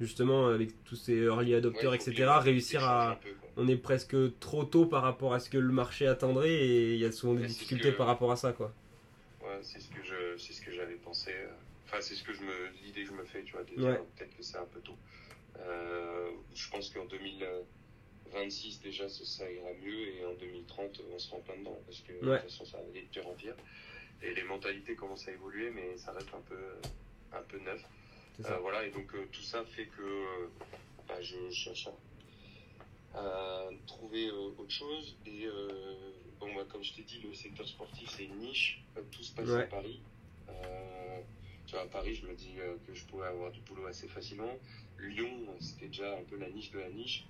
justement 0.00 0.48
avec 0.48 0.84
tous 0.84 0.96
ces 0.96 1.16
early 1.16 1.54
adopters, 1.54 1.94
etc., 1.94 2.30
réussir 2.40 2.84
à... 2.84 3.18
On 3.56 3.68
est 3.68 3.76
presque 3.76 4.16
trop 4.40 4.64
tôt 4.64 4.86
par 4.86 5.02
rapport 5.02 5.34
à 5.34 5.40
ce 5.40 5.50
que 5.50 5.58
le 5.58 5.72
marché 5.72 6.06
attendrait 6.06 6.52
et 6.52 6.94
il 6.94 6.98
y 6.98 7.04
a 7.04 7.12
souvent 7.12 7.34
des 7.34 7.46
difficultés 7.46 7.92
par 7.92 8.06
rapport 8.06 8.32
à 8.32 8.36
ça, 8.36 8.52
quoi. 8.52 8.72
Ouais, 9.42 9.58
c'est 9.60 9.80
ce 9.80 9.90
que 9.90 10.02
je, 10.02 10.38
c'est 10.38 10.54
ce 10.54 10.62
que 10.62 10.72
j'avais 10.72 10.94
pensé. 10.94 11.32
Euh, 11.32 11.48
enfin, 11.86 11.98
c'est 12.00 12.14
ce 12.14 12.24
que 12.24 12.32
je 12.32 12.40
me, 12.40 12.52
l'idée 12.82 13.02
que 13.02 13.08
je 13.08 13.12
me 13.12 13.24
fais, 13.24 13.42
tu 13.42 13.52
vois. 13.52 13.62
Peut-être 13.64 14.36
que 14.36 14.42
c'est 14.42 14.56
un 14.56 14.64
peu 14.72 14.80
tôt. 14.80 14.96
Euh, 15.58 16.30
je 16.54 16.70
pense 16.70 16.88
qu'en 16.90 17.04
2026 17.04 18.80
déjà, 18.80 19.08
ça, 19.08 19.50
ira 19.50 19.68
mieux 19.84 20.08
et 20.08 20.24
en 20.24 20.32
2030, 20.34 21.02
on 21.12 21.18
sera 21.18 21.36
en 21.36 21.40
plein 21.40 21.58
dedans 21.58 21.78
parce 21.84 22.00
que 22.00 22.12
de 22.12 22.18
toute 22.18 22.42
façon, 22.42 22.64
ça 22.64 22.78
va 22.78 22.84
aller 22.84 23.02
de 23.02 23.08
pire 23.08 23.26
en 23.26 23.34
pire. 23.34 23.54
Et 24.22 24.32
les 24.34 24.44
mentalités 24.44 24.94
commencent 24.94 25.28
à 25.28 25.32
évoluer, 25.32 25.70
mais 25.70 25.96
ça 25.98 26.12
reste 26.12 26.32
un 26.32 26.40
peu, 26.48 26.56
un 27.36 27.42
peu 27.42 27.58
neuf. 27.58 27.82
Euh, 28.40 28.58
voilà, 28.60 28.86
et 28.86 28.90
donc 28.90 29.14
euh, 29.14 29.26
tout 29.30 29.42
ça 29.42 29.64
fait 29.64 29.86
que 29.86 30.02
euh, 30.02 30.48
bah, 31.06 31.20
je 31.20 31.50
cherche 31.50 31.88
à, 33.14 33.68
trouver 33.86 34.30
autre 34.30 34.70
chose. 34.70 35.16
Et 35.26 35.46
bon, 36.40 36.54
bah, 36.54 36.64
comme 36.68 36.82
je 36.82 36.94
t'ai 36.94 37.02
dit, 37.02 37.20
le 37.20 37.34
secteur 37.34 37.68
sportif, 37.68 38.08
c'est 38.16 38.24
une 38.24 38.38
niche. 38.38 38.82
Tout 39.10 39.22
se 39.22 39.34
passe 39.34 39.50
à 39.50 39.62
Paris. 39.64 40.00
tu 41.66 41.72
vois, 41.72 41.82
à 41.82 41.86
Paris, 41.86 42.14
je 42.14 42.26
me 42.26 42.34
dis 42.34 42.54
que 42.86 42.94
je 42.94 43.04
pourrais 43.06 43.28
avoir 43.28 43.50
du 43.50 43.60
boulot 43.60 43.86
assez 43.86 44.08
facilement. 44.08 44.58
Lyon, 44.98 45.46
c'était 45.60 45.88
déjà 45.88 46.16
un 46.16 46.22
peu 46.22 46.36
la 46.36 46.48
niche 46.48 46.70
de 46.70 46.78
la 46.78 46.90
niche. 46.90 47.26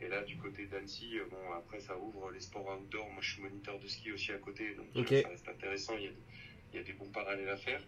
Et 0.00 0.08
là, 0.08 0.22
du 0.22 0.36
côté 0.36 0.66
d'Annecy, 0.66 1.16
bon, 1.30 1.52
après, 1.56 1.80
ça 1.80 1.96
ouvre 1.96 2.30
les 2.30 2.40
sports 2.40 2.78
outdoor. 2.78 3.08
Moi, 3.10 3.22
je 3.22 3.32
suis 3.32 3.42
moniteur 3.42 3.80
de 3.80 3.88
ski 3.88 4.12
aussi 4.12 4.30
à 4.30 4.38
côté, 4.38 4.74
donc 4.74 5.08
ça 5.08 5.28
reste 5.28 5.48
intéressant. 5.48 5.96
Il 5.96 6.04
y, 6.04 6.08
a, 6.08 6.10
il 6.72 6.76
y, 6.76 6.78
a, 6.80 6.82
des 6.82 6.92
bons 6.92 7.10
parallèles 7.10 7.48
à 7.48 7.56
faire. 7.56 7.82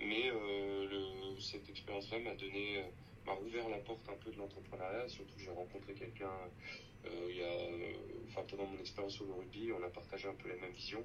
Mais 0.00 0.30
euh, 0.30 1.38
cette 1.38 1.68
expérience-là 1.68 2.18
m'a 2.20 2.34
donné, 2.34 2.78
euh, 2.78 2.82
m'a 3.26 3.34
ouvert 3.34 3.68
la 3.68 3.78
porte 3.78 4.08
un 4.08 4.16
peu 4.24 4.30
de 4.30 4.38
l'entrepreneuriat. 4.38 5.08
Surtout, 5.08 5.38
j'ai 5.38 5.50
rencontré 5.50 5.92
quelqu'un 5.92 6.32
euh, 7.04 7.28
il 7.30 7.36
y 7.36 7.44
a, 7.44 7.52
enfin, 8.28 8.42
pendant 8.48 8.66
mon 8.66 8.78
expérience 8.78 9.20
au 9.20 9.34
rugby, 9.34 9.70
on 9.72 9.82
a 9.82 9.88
partagé 9.90 10.28
un 10.28 10.34
peu 10.34 10.48
les 10.48 10.58
mêmes 10.58 10.72
visions. 10.72 11.04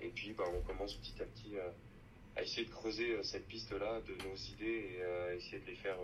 Et 0.00 0.08
puis, 0.08 0.32
bah, 0.32 0.44
on 0.52 0.60
commence 0.62 0.94
petit 0.94 1.22
à 1.22 1.24
petit 1.24 1.54
à, 1.58 2.42
essayer 2.42 2.66
de 2.66 2.70
creuser 2.70 3.22
cette 3.22 3.46
piste-là 3.46 4.00
de 4.02 4.14
nos 4.28 4.34
idées 4.34 4.98
et 4.98 5.02
à 5.02 5.34
essayer 5.34 5.58
de 5.58 5.66
les 5.66 5.76
faire, 5.76 5.96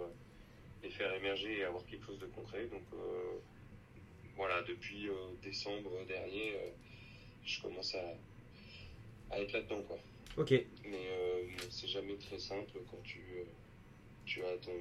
les 0.83 0.88
faire 0.91 1.12
émerger 1.14 1.59
et 1.59 1.64
avoir 1.64 1.85
quelque 1.85 2.07
chose 2.07 2.19
de 2.21 2.26
concret. 2.26 2.67
Donc, 2.69 2.85
voilà, 4.37 4.62
depuis 4.62 5.11
décembre 5.43 5.91
dernier, 6.09 6.57
je 7.45 7.61
commence 7.61 7.95
à, 7.95 8.14
à 9.31 9.41
être 9.41 9.52
là-dedans, 9.52 9.83
quoi. 9.83 9.99
Ok. 10.37 10.51
Mais 10.85 11.09
euh, 11.11 11.43
c'est 11.71 11.89
jamais 11.89 12.17
très 12.17 12.39
simple 12.39 12.79
quand 12.91 13.03
tu, 13.03 13.19
euh, 13.19 13.45
tu 14.25 14.43
as 14.43 14.57
ton, 14.59 14.73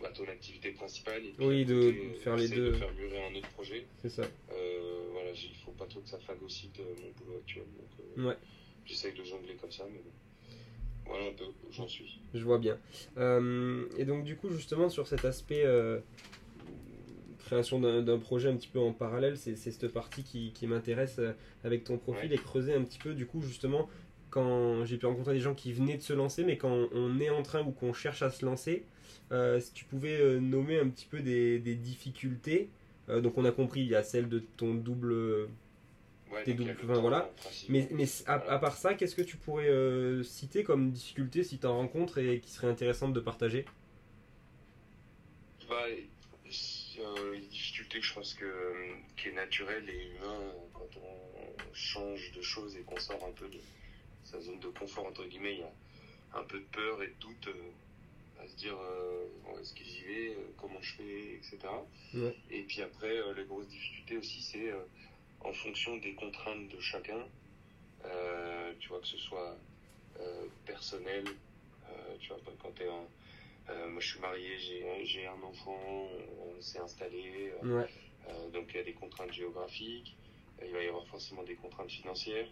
bah, 0.00 0.10
ton 0.14 0.24
activité 0.24 0.72
principale 0.72 1.24
et 1.24 1.32
puis 1.32 1.46
oui, 1.46 1.64
de 1.64 1.94
faire 2.22 2.36
les 2.36 2.48
deux. 2.48 2.72
De 2.72 2.76
faire 2.76 2.92
mûrir 2.94 3.22
un 3.30 3.34
autre 3.36 3.48
projet. 3.50 3.86
C'est 4.00 4.10
ça. 4.10 4.22
Euh, 4.52 5.08
voilà, 5.12 5.30
il 5.30 5.56
faut 5.64 5.72
pas 5.72 5.86
trop 5.86 6.00
que 6.00 6.08
ça 6.08 6.18
phagocyte 6.18 6.78
mon 6.78 7.10
boulot 7.24 7.38
actuel. 7.38 7.64
Donc, 8.16 8.26
ouais. 8.26 8.36
J'essaye 8.84 9.12
de 9.14 9.24
jongler 9.24 9.54
comme 9.54 9.70
ça, 9.70 9.84
mais 9.90 9.98
bon. 9.98 10.10
Voilà 11.04 11.26
un 11.26 11.32
peu 11.32 11.44
où 11.44 11.72
j'en 11.72 11.88
suis. 11.88 12.20
Je 12.32 12.42
vois 12.44 12.58
bien. 12.58 12.78
et 13.16 14.04
donc, 14.04 14.24
du 14.24 14.36
coup, 14.36 14.50
justement, 14.50 14.88
sur 14.88 15.06
cet 15.06 15.24
aspect 15.24 15.64
création 17.44 17.80
d'un 17.80 18.18
projet 18.18 18.48
un 18.48 18.56
petit 18.56 18.68
peu 18.68 18.78
en 18.78 18.92
parallèle, 18.92 19.36
c'est 19.36 19.56
cette 19.56 19.88
partie 19.88 20.24
qui, 20.24 20.52
qui 20.52 20.66
m'intéresse 20.66 21.16
euh, 21.18 21.32
avec 21.64 21.84
ton 21.84 21.98
profil 21.98 22.32
et 22.32 22.38
creuser 22.38 22.74
un 22.74 22.82
petit 22.82 22.98
peu 22.98 23.14
du 23.14 23.26
coup 23.26 23.42
justement 23.42 23.88
quand 24.30 24.84
j'ai 24.84 24.96
pu 24.96 25.06
rencontrer 25.06 25.34
des 25.34 25.40
gens 25.40 25.54
qui 25.54 25.72
venaient 25.72 25.96
de 25.96 26.02
se 26.02 26.12
lancer, 26.14 26.42
mais 26.44 26.56
quand 26.56 26.88
on 26.92 27.20
est 27.20 27.28
en 27.30 27.42
train 27.42 27.62
ou 27.66 27.70
qu'on 27.70 27.92
cherche 27.92 28.22
à 28.22 28.30
se 28.30 28.44
lancer, 28.46 28.84
euh, 29.30 29.60
si 29.60 29.72
tu 29.72 29.84
pouvais 29.84 30.18
euh, 30.18 30.40
nommer 30.40 30.78
un 30.78 30.88
petit 30.88 31.06
peu 31.06 31.20
des, 31.20 31.58
des 31.58 31.74
difficultés, 31.74 32.70
donc 33.08 33.36
on 33.36 33.44
a 33.44 33.52
compris, 33.52 33.80
il 33.80 33.88
y 33.88 33.94
a 33.94 34.02
celle 34.02 34.28
de 34.28 34.38
ton 34.56 34.74
double... 34.74 35.48
tes 36.44 36.54
doubles, 36.54 36.76
voilà. 36.82 37.30
Mais, 37.68 37.88
mais 37.92 38.06
à, 38.26 38.34
à, 38.34 38.58
part 38.58 38.76
ça, 38.76 38.94
qu'est-ce 38.94 39.14
que 39.14 39.22
tu 39.22 39.36
pourrais 39.36 39.68
citer 40.22 40.62
comme 40.62 40.92
difficulté 40.92 41.42
si 41.42 41.58
tu 41.58 41.66
en 41.66 41.76
rencontres 41.76 42.18
et 42.18 42.40
qui 42.40 42.50
serait 42.50 42.68
intéressante 42.68 43.12
de 43.12 43.20
partager? 43.20 43.66
Bah, 45.68 45.86
euh, 47.02 47.34
une 47.34 47.48
difficulté 47.48 48.00
que 48.00 48.06
je 48.06 48.14
pense 48.14 48.34
que, 48.34 48.94
qui 49.16 49.28
est 49.28 49.32
naturelle 49.32 49.88
et 49.88 50.10
humain 50.10 50.52
quand 50.72 50.88
on 50.96 51.74
change 51.74 52.32
de 52.32 52.42
choses 52.42 52.76
et 52.76 52.82
qu'on 52.82 52.98
sort 52.98 53.24
un 53.24 53.32
peu 53.32 53.48
de 53.48 53.58
sa 54.24 54.40
zone 54.40 54.60
de 54.60 54.68
confort, 54.68 55.06
entre 55.06 55.24
guillemets, 55.26 55.54
il 55.54 55.60
y 55.60 55.62
a 55.62 55.72
un 56.34 56.44
peu 56.44 56.58
de 56.58 56.64
peur 56.64 57.02
et 57.02 57.08
de 57.08 57.14
doute 57.20 57.48
euh, 57.48 58.42
à 58.42 58.48
se 58.48 58.56
dire 58.56 58.76
euh, 58.78 59.60
est-ce 59.60 59.74
que 59.74 59.84
j'y 59.84 60.02
vais, 60.02 60.36
comment 60.56 60.80
je 60.80 60.94
fais, 60.94 61.34
etc. 61.34 61.58
Et 62.50 62.62
puis 62.62 62.82
après, 62.82 63.14
la 63.36 63.44
grosse 63.44 63.68
difficulté 63.68 64.16
aussi, 64.16 64.42
c'est 64.42 64.72
en 65.40 65.52
fonction 65.52 65.96
des 65.98 66.14
contraintes 66.14 66.68
de 66.68 66.80
chacun, 66.80 67.24
tu 68.80 68.88
vois, 68.88 69.00
que 69.00 69.06
ce 69.06 69.18
soit 69.18 69.56
personnel, 70.66 71.24
tu 72.20 72.28
vois, 72.28 72.40
quand 72.60 72.72
tu 72.74 72.82
es 72.82 72.88
en 72.88 73.02
euh, 73.02 73.06
moi, 73.68 74.00
je 74.00 74.08
suis 74.08 74.20
marié, 74.20 74.58
j'ai 75.04 75.26
un 75.26 75.42
enfant, 75.42 75.78
on 76.40 76.60
s'est 76.60 76.78
installé. 76.78 77.52
Euh, 77.62 77.66
euh, 78.28 78.50
donc, 78.50 78.66
il 78.70 78.76
y 78.76 78.80
a 78.80 78.84
des 78.84 78.92
contraintes 78.92 79.32
géographiques. 79.32 80.16
il 80.64 80.72
va 80.72 80.82
y 80.82 80.88
avoir 80.88 81.06
forcément 81.06 81.42
des 81.42 81.54
contraintes 81.54 81.90
financières. 81.90 82.48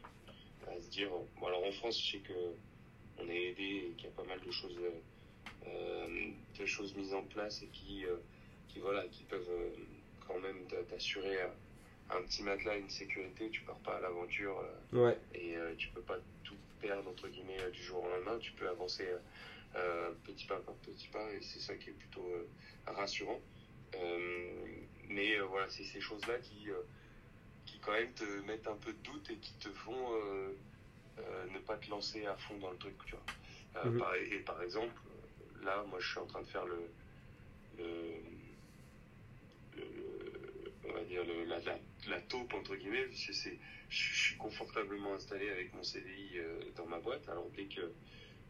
À 0.66 0.80
se 0.80 0.88
dire, 0.90 1.10
bon, 1.40 1.46
alors 1.46 1.64
en 1.64 1.72
France, 1.72 2.00
je 2.00 2.12
sais 2.12 2.18
que 2.18 2.54
on 3.18 3.28
est 3.28 3.50
aidé 3.50 3.90
et 3.90 3.94
qu'il 3.96 4.04
y 4.04 4.08
a 4.08 4.16
pas 4.16 4.24
mal 4.24 4.40
de 4.40 4.50
choses, 4.50 4.76
de 5.66 6.66
choses 6.66 6.94
mises 6.96 7.12
en 7.12 7.22
place 7.22 7.62
et 7.62 7.66
qui, 7.66 8.04
qui 8.68 8.78
voilà, 8.78 9.06
qui 9.08 9.24
peuvent 9.24 9.50
quand 10.26 10.38
même 10.40 10.66
t'assurer 10.88 11.38
un 12.10 12.22
petit 12.22 12.42
matelas, 12.42 12.78
une 12.78 12.88
sécurité. 12.88 13.50
Tu 13.50 13.62
pars 13.62 13.78
pas 13.78 13.96
à 13.96 14.00
l'aventure 14.00 14.64
et 15.34 15.56
tu 15.76 15.88
peux 15.88 16.02
pas 16.02 16.18
tout 16.44 16.56
perdre 16.80 17.08
entre 17.10 17.28
guillemets 17.28 17.70
du 17.72 17.82
jour 17.82 18.04
au 18.04 18.08
lendemain. 18.08 18.38
Tu 18.38 18.52
peux 18.52 18.68
avancer 18.68 19.06
euh, 19.06 19.18
petit 20.24 20.46
pas 20.46 20.58
par 20.58 20.74
petit 20.76 21.08
pas, 21.08 21.32
et 21.32 21.40
c'est 21.40 21.60
ça 21.60 21.74
qui 21.76 21.90
est 21.90 21.94
plutôt 21.94 22.26
euh, 22.26 22.48
rassurant. 22.86 23.40
Euh, 23.94 24.66
mais 25.08 25.38
voilà, 25.40 25.68
c'est 25.68 25.84
ces 25.84 26.00
choses-là 26.00 26.38
qui, 26.38 26.68
qui 27.66 27.78
quand 27.80 27.92
même 27.92 28.12
te 28.12 28.24
mettent 28.46 28.68
un 28.68 28.76
peu 28.76 28.92
de 28.92 28.98
doute 28.98 29.30
et 29.30 29.36
qui 29.36 29.52
te 29.54 29.68
font 29.70 30.10
ne 31.52 31.58
pas 31.58 31.76
te 31.76 31.90
lancer 31.90 32.26
à 32.26 32.36
fond 32.36 32.56
dans 32.58 32.70
le 32.70 32.78
truc. 32.78 32.94
Tu 33.06 33.14
vois. 33.14 33.84
Mhm. 33.84 33.98
par, 33.98 34.14
et 34.14 34.38
par 34.40 34.62
exemple, 34.62 35.00
là, 35.62 35.84
moi, 35.88 35.98
je 36.00 36.08
suis 36.08 36.18
en 36.18 36.26
train 36.26 36.42
de 36.42 36.46
faire 36.46 36.64
le, 36.66 36.90
on 40.88 40.92
va 40.92 41.02
dire 41.04 41.22
la, 41.48 41.58
la, 41.60 41.78
la, 42.08 42.20
taupe 42.22 42.54
entre 42.54 42.76
guillemets, 42.76 43.04
puisque 43.06 43.34
c'est, 43.34 43.58
je, 43.88 44.14
suis 44.14 44.36
confortablement 44.36 45.14
installé 45.14 45.50
avec 45.50 45.74
mon 45.74 45.82
CDI 45.82 46.38
dans 46.76 46.86
ma 46.86 47.00
boîte. 47.00 47.28
Alors 47.28 47.48
dès 47.56 47.64
que 47.64 47.92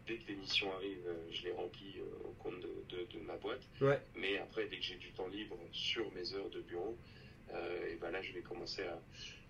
dès 0.07 0.17
que 0.17 0.29
l'émission 0.29 0.73
arrive, 0.75 1.09
je 1.31 1.43
les 1.43 1.53
remplis 1.53 1.97
au 2.25 2.33
compte 2.43 2.61
de, 2.61 3.05
de, 3.05 3.19
ma 3.21 3.37
boîte. 3.37 3.63
Ouais. 3.81 4.01
Mais 4.17 4.39
après, 4.39 4.67
dès 4.67 4.77
que 4.77 4.83
j'ai 4.83 4.97
du 4.97 5.13
temps 5.13 5.29
libre 5.29 5.57
sur 5.73 6.13
mes 6.13 6.35
heures 6.35 6.51
de 6.51 6.61
bureau, 6.61 6.97
et 7.89 7.97
ben 7.97 8.11
là, 8.11 8.23
je 8.23 8.33
vais 8.33 8.43
commencer 8.43 8.83
à, 8.83 9.01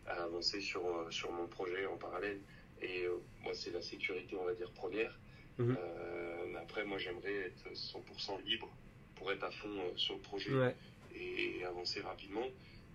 à 0.07 0.25
avancer 0.25 0.61
sur, 0.61 0.83
sur 1.11 1.31
mon 1.33 1.47
projet 1.47 1.87
en 1.87 1.97
parallèle. 1.97 2.41
Et 2.83 3.05
moi, 3.43 3.53
c'est 3.55 3.71
la 3.73 3.83
sécurité, 3.83 4.37
on 4.37 4.45
va 4.45 4.55
dire, 4.55 4.71
première. 4.73 5.19
Mhm. 5.61 5.77
Euh, 5.79 6.55
après, 6.63 6.85
moi, 6.85 6.99
j'aimerais 6.99 7.35
être 7.35 7.69
100% 7.75 8.43
libre 8.45 8.69
pour 9.15 9.31
être 9.31 9.45
à 9.45 9.51
fond 9.51 9.69
euh, 9.69 9.97
sur 9.97 10.15
le 10.15 10.21
projet 10.21 10.51
Ouais. 10.51 10.75
et, 11.15 11.63
avancer 11.65 12.01
rapidement. 12.01 12.47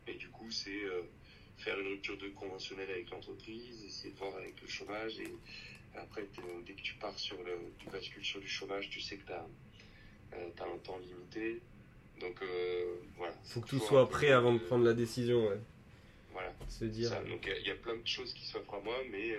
Et 0.07 0.15
du 0.15 0.29
coup, 0.29 0.49
c'est 0.49 0.83
euh, 0.83 1.03
faire 1.57 1.79
une 1.79 1.87
rupture 1.87 2.17
de 2.17 2.29
conventionnelle 2.29 2.89
avec 2.89 3.09
l'entreprise, 3.11 3.83
essayer 3.85 4.13
de 4.13 4.17
voir 4.17 4.35
avec 4.35 4.59
le 4.61 4.67
chômage. 4.67 5.19
Et 5.19 5.31
après, 5.97 6.27
dès 6.65 6.73
que 6.73 6.81
tu 6.81 6.93
pars 6.95 7.17
sur 7.17 7.37
le, 7.43 7.57
tu 7.79 7.89
bascules 7.89 8.23
sur 8.25 8.39
du 8.39 8.47
chômage, 8.47 8.89
tu 8.89 9.01
sais 9.01 9.17
que 9.17 9.25
tu 9.25 9.33
as, 9.33 9.45
un 10.33 10.77
temps 10.83 10.97
limité. 10.99 11.61
Donc 12.19 12.41
voilà. 13.17 13.33
Faut 13.43 13.61
que 13.61 13.69
tout 13.69 13.79
soit 13.79 14.07
prêt 14.09 14.31
avant 14.31 14.53
de 14.53 14.59
prendre 14.59 14.83
la 14.85 14.93
décision. 14.93 15.47
Ouais. 15.47 15.59
Voilà. 16.31 16.53
Se 16.67 16.85
dire. 16.85 17.09
Ça, 17.09 17.23
donc 17.23 17.49
il 17.61 17.67
y, 17.67 17.71
a 17.71 17.75
plein 17.75 17.95
de 17.95 18.07
choses 18.07 18.33
qui 18.33 18.45
s'offrent 18.45 18.73
à 18.75 18.79
moi, 18.81 18.97
mais 19.11 19.37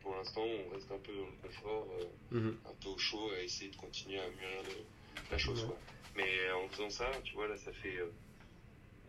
pour 0.00 0.14
l'instant, 0.16 0.42
on 0.42 0.74
reste 0.74 0.90
un 0.90 0.98
peu 0.98 1.12
dans 1.12 1.26
le 1.26 1.48
confort, 1.48 1.86
Mhm. 2.30 2.56
un 2.66 2.74
peu 2.82 2.88
au 2.88 2.98
chaud, 2.98 3.30
à 3.38 3.42
essayer 3.42 3.70
de 3.70 3.76
continuer 3.76 4.18
à 4.18 4.28
mûrir 4.30 4.62
le- 4.64 4.84
la 5.30 5.38
chose. 5.38 5.62
Ouais. 5.62 5.68
quoi. 5.68 5.78
Mais 6.16 6.50
en 6.52 6.68
faisant 6.68 6.90
ça, 6.90 7.10
tu 7.22 7.34
vois, 7.34 7.46
là, 7.48 7.56
ça 7.56 7.72
fait, 7.72 7.96
euh, 7.98 8.10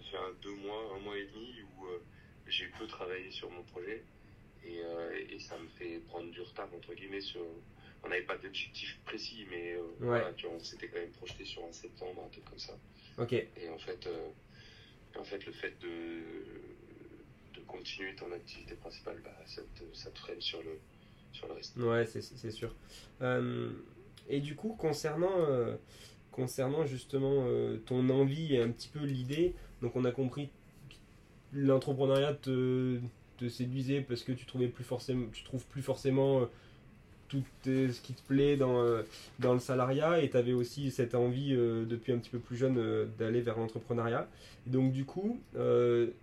ça 0.03 0.11
fait 0.11 0.17
un, 0.17 0.33
deux 0.41 0.53
mois, 0.55 0.93
un 0.95 0.99
mois 0.99 1.17
et 1.17 1.25
demi 1.25 1.55
où 1.77 1.85
euh, 1.87 1.99
j'ai 2.47 2.67
peu 2.77 2.85
travaillé 2.87 3.31
sur 3.31 3.49
mon 3.49 3.63
projet 3.63 4.03
et, 4.65 4.81
euh, 4.83 5.11
et 5.29 5.39
ça 5.39 5.57
me 5.57 5.67
fait 5.69 5.99
prendre 6.07 6.29
du 6.31 6.41
retard, 6.41 6.69
entre 6.75 6.93
guillemets, 6.93 7.21
sur. 7.21 7.41
On 8.01 8.07
n'avait 8.07 8.23
pas 8.23 8.37
d'objectif 8.37 8.97
précis, 9.03 9.45
mais 9.49 9.73
euh, 9.73 9.81
voilà, 9.99 10.31
tu 10.33 10.45
vois, 10.47 10.55
on 10.55 10.59
s'était 10.59 10.87
quand 10.87 10.99
même 10.99 11.11
projeté 11.11 11.43
sur 11.43 11.65
un 11.65 11.71
septembre, 11.73 12.23
un 12.25 12.29
truc 12.29 12.45
comme 12.45 12.59
ça. 12.59 12.77
Ok. 13.17 13.33
Et 13.33 13.69
en 13.69 13.77
fait, 13.77 14.07
euh, 14.07 14.29
en 15.19 15.23
fait 15.25 15.45
le 15.45 15.51
fait 15.51 15.73
de, 15.81 17.59
de 17.59 17.65
continuer 17.65 18.15
ton 18.15 18.31
activité 18.31 18.75
principale, 18.75 19.19
bah, 19.21 19.35
ça, 19.45 19.61
te, 19.75 19.83
ça 19.93 20.11
te 20.11 20.19
freine 20.19 20.39
sur 20.39 20.63
le, 20.63 20.79
sur 21.33 21.47
le 21.49 21.55
reste. 21.55 21.75
Ouais, 21.75 22.05
c'est 22.05 22.51
sûr. 22.51 22.73
Et 24.29 24.39
du 24.39 24.55
coup, 24.55 24.75
concernant, 24.75 25.35
concernant 26.31 26.85
justement 26.85 27.47
euh, 27.47 27.79
ton 27.85 28.07
envie 28.09 28.55
et 28.55 28.61
un 28.61 28.69
petit 28.69 28.87
peu 28.87 29.03
l'idée, 29.03 29.55
donc 29.81 29.97
on 29.97 30.05
a 30.05 30.11
compris 30.11 30.49
l'entrepreneuriat 31.51 32.35
te, 32.35 32.99
te 33.39 33.49
séduisait 33.49 34.01
parce 34.01 34.23
que 34.23 34.31
tu 34.31 34.45
trouvais 34.45 34.67
plus 34.67 34.83
forcément, 34.83 35.25
tu 35.31 35.43
trouves 35.43 35.65
plus 35.65 35.81
forcément 35.81 36.41
euh, 36.41 36.45
tout 37.27 37.43
euh, 37.67 37.91
ce 37.91 38.01
qui 38.01 38.13
te 38.13 38.21
plaît 38.27 38.57
dans, 38.57 38.81
euh, 38.81 39.03
dans 39.39 39.53
le 39.53 39.59
salariat 39.59 40.21
et 40.21 40.29
tu 40.29 40.37
avais 40.37 40.53
aussi 40.53 40.91
cette 40.91 41.15
envie 41.15 41.51
depuis 41.51 42.11
un 42.11 42.17
petit 42.17 42.29
peu 42.29 42.39
plus 42.39 42.57
jeune 42.57 43.07
d'aller 43.17 43.41
vers 43.41 43.57
l'entrepreneuriat. 43.57 44.27
Donc 44.67 44.91
du 44.91 45.05
coup, 45.05 45.39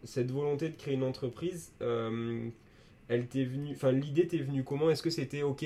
cette 0.05 0.31
volonté 0.31 0.69
de 0.69 0.77
créer 0.77 0.95
une 0.95 1.05
entreprise, 1.05 1.73
elle 1.81 3.27
t'est 3.29 3.45
venue, 3.45 3.73
enfin 3.73 3.93
l'idée 3.93 4.27
t'est 4.27 4.39
venue 4.39 4.65
comment? 4.65 4.91
Est-ce 4.91 5.03
que 5.03 5.11
c'était 5.11 5.43
ok, 5.43 5.65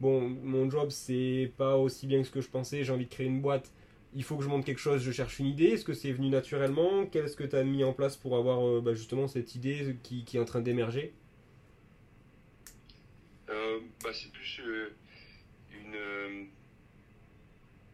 bon 0.00 0.30
mon 0.42 0.70
job 0.70 0.88
c'est 0.90 1.52
pas 1.58 1.76
aussi 1.76 2.06
bien 2.06 2.20
que 2.22 2.26
ce 2.26 2.32
que 2.32 2.40
je 2.40 2.48
pensais, 2.48 2.84
j'ai 2.84 2.92
envie 2.92 3.04
de 3.04 3.10
créer 3.10 3.26
une 3.26 3.42
boîte, 3.42 3.70
il 4.14 4.24
faut 4.24 4.36
que 4.36 4.42
je 4.42 4.48
monte 4.48 4.64
quelque 4.64 4.80
chose, 4.80 5.02
je 5.02 5.12
cherche 5.12 5.38
une 5.38 5.46
idée. 5.46 5.66
Est-ce 5.66 5.84
que 5.84 5.94
c'est 5.94 6.12
venu 6.12 6.28
naturellement? 6.28 7.06
Qu'est-ce 7.06 7.36
que 7.36 7.44
tu 7.44 7.56
as 7.56 7.64
mis 7.64 7.84
en 7.84 7.92
place 7.92 8.16
pour 8.16 8.36
avoir 8.36 8.66
euh, 8.66 8.80
bah, 8.80 8.94
justement 8.94 9.28
cette 9.28 9.54
idée 9.54 9.96
qui, 10.02 10.24
qui 10.24 10.36
est 10.36 10.40
en 10.40 10.44
train 10.44 10.60
d'émerger? 10.60 11.12
Euh, 13.48 13.80
bah, 14.02 14.10
c'est 14.12 14.32
plus 14.32 14.60
euh, 14.64 14.90
une, 15.72 16.48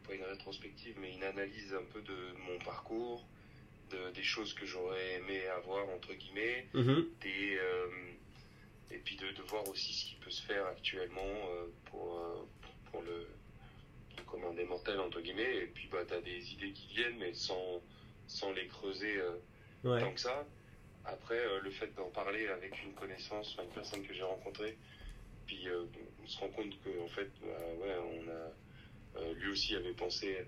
pas 0.07 0.15
une 0.15 0.25
rétrospective, 0.25 0.97
mais 1.01 1.15
une 1.15 1.25
analyse 1.25 1.75
un 1.75 1.85
peu 1.93 2.01
de 2.01 2.17
mon 2.47 2.59
parcours, 2.65 3.27
de, 3.91 4.11
des 4.15 4.23
choses 4.23 4.55
que 4.55 4.67
j'aurais 4.67 5.15
aimé 5.17 5.47
avoir, 5.49 5.89
entre 5.91 6.15
guillemets, 6.15 6.67
des, 6.75 7.57
euh, 7.57 7.87
et 8.91 8.99
puis 8.99 9.17
de, 9.17 9.31
de 9.33 9.43
voir 9.49 9.69
aussi 9.69 9.93
ce 9.93 10.07
qui 10.07 10.15
peut 10.17 10.31
se 10.31 10.43
faire 10.43 10.67
actuellement 10.67 11.23
pour, 11.87 12.21
pour 12.91 13.03
le, 13.03 13.27
le 14.27 14.31
commun 14.31 14.53
des 14.55 14.65
mortels, 14.65 15.01
entre 15.01 15.21
guillemets, 15.21 15.57
et 15.57 15.67
puis 15.67 15.89
bah, 15.91 15.99
tu 16.07 16.15
as 16.15 16.21
des 16.21 16.53
idées 16.53 16.73
qui 16.73 16.89
viennent, 16.95 17.19
mais 17.19 17.33
sans, 17.35 17.83
sans 18.27 18.53
les 18.53 18.67
creuser 18.67 19.17
euh, 19.19 19.33
Ouais. 19.85 20.01
tant 20.01 20.13
que 20.13 20.21
ça. 20.21 20.45
Après, 21.05 21.39
euh, 21.39 21.61
le 21.61 21.71
fait 21.71 21.95
d'en 21.95 22.11
parler 22.11 22.49
avec 22.49 22.83
une 22.83 22.93
connaissance, 22.95 23.53
enfin, 23.53 23.63
une 23.69 23.75
personne 23.75 24.03
que 24.05 24.13
j'ai 24.13 24.23
rencontrée, 24.23 24.77
puis 25.47 25.69
euh, 25.69 25.85
on 26.25 26.27
se 26.27 26.39
rend 26.41 26.49
compte 26.49 26.75
que 26.83 27.01
en 27.05 27.09
fait, 27.09 27.31
bah, 27.41 27.47
ouais, 27.81 27.95
on 29.17 29.23
a, 29.23 29.33
lui 29.35 29.51
aussi 29.51 29.77
avait 29.77 29.93
pensé 29.93 30.45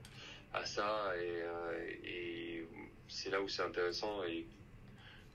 à 0.52 0.64
ça, 0.66 1.12
et, 1.22 2.08
et 2.08 2.66
c'est 3.08 3.30
là 3.30 3.40
où 3.40 3.48
c'est 3.48 3.62
intéressant. 3.62 4.24
Et 4.24 4.46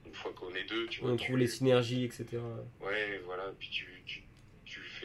une 0.06 0.14
fois 0.14 0.32
qu'on 0.34 0.54
est 0.54 0.64
deux, 0.64 0.86
tu 0.88 1.00
vois, 1.00 1.12
On 1.12 1.16
trouve 1.16 1.38
les 1.38 1.46
synergies, 1.46 2.04
etc. 2.04 2.26
Ouais, 2.80 3.18
voilà, 3.24 3.52
puis 3.58 3.70
tu, 3.70 4.22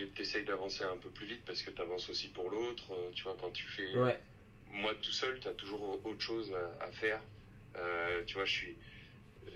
t'essayes 0.08 0.44
d'avancer 0.46 0.84
un 0.84 0.98
peu 0.98 1.10
plus 1.12 1.26
vite 1.28 1.44
parce 1.46 1.62
que 1.64 1.72
tu 1.72 1.82
avances 1.82 2.10
aussi 2.10 2.30
pour 2.30 2.50
l'autre. 2.50 2.94
euh, 2.94 3.12
Tu 3.14 3.24
vois, 3.24 3.38
quand 3.40 3.52
tu 3.52 3.68
fais 3.68 3.94
Ouais. 3.94 4.20
moi 4.68 4.94
tout 4.96 5.12
seul, 5.12 5.40
tu 5.40 5.48
as 5.48 5.54
toujours 5.54 5.84
autre 6.06 6.22
chose 6.24 6.54
à, 6.54 6.86
à 6.86 6.92
faire. 6.92 7.22
Euh, 7.78 8.24
tu 8.26 8.36
vois, 8.36 8.46
je 8.46 8.54
suis. 8.54 8.78
euh, 9.48 9.50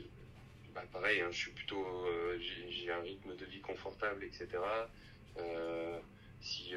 Bah 0.73 0.85
pareil, 0.91 1.21
hein, 1.21 1.31
je 1.31 1.37
suis 1.37 1.51
plutôt. 1.51 1.85
euh, 2.07 2.37
j'ai- 2.39 2.91
un 2.91 3.01
rythme 3.01 3.35
de 3.35 3.45
vie 3.45 3.61
confortable, 3.61 4.23
etc. 4.23 4.91
Euh, 5.37 5.99
si 6.39 6.69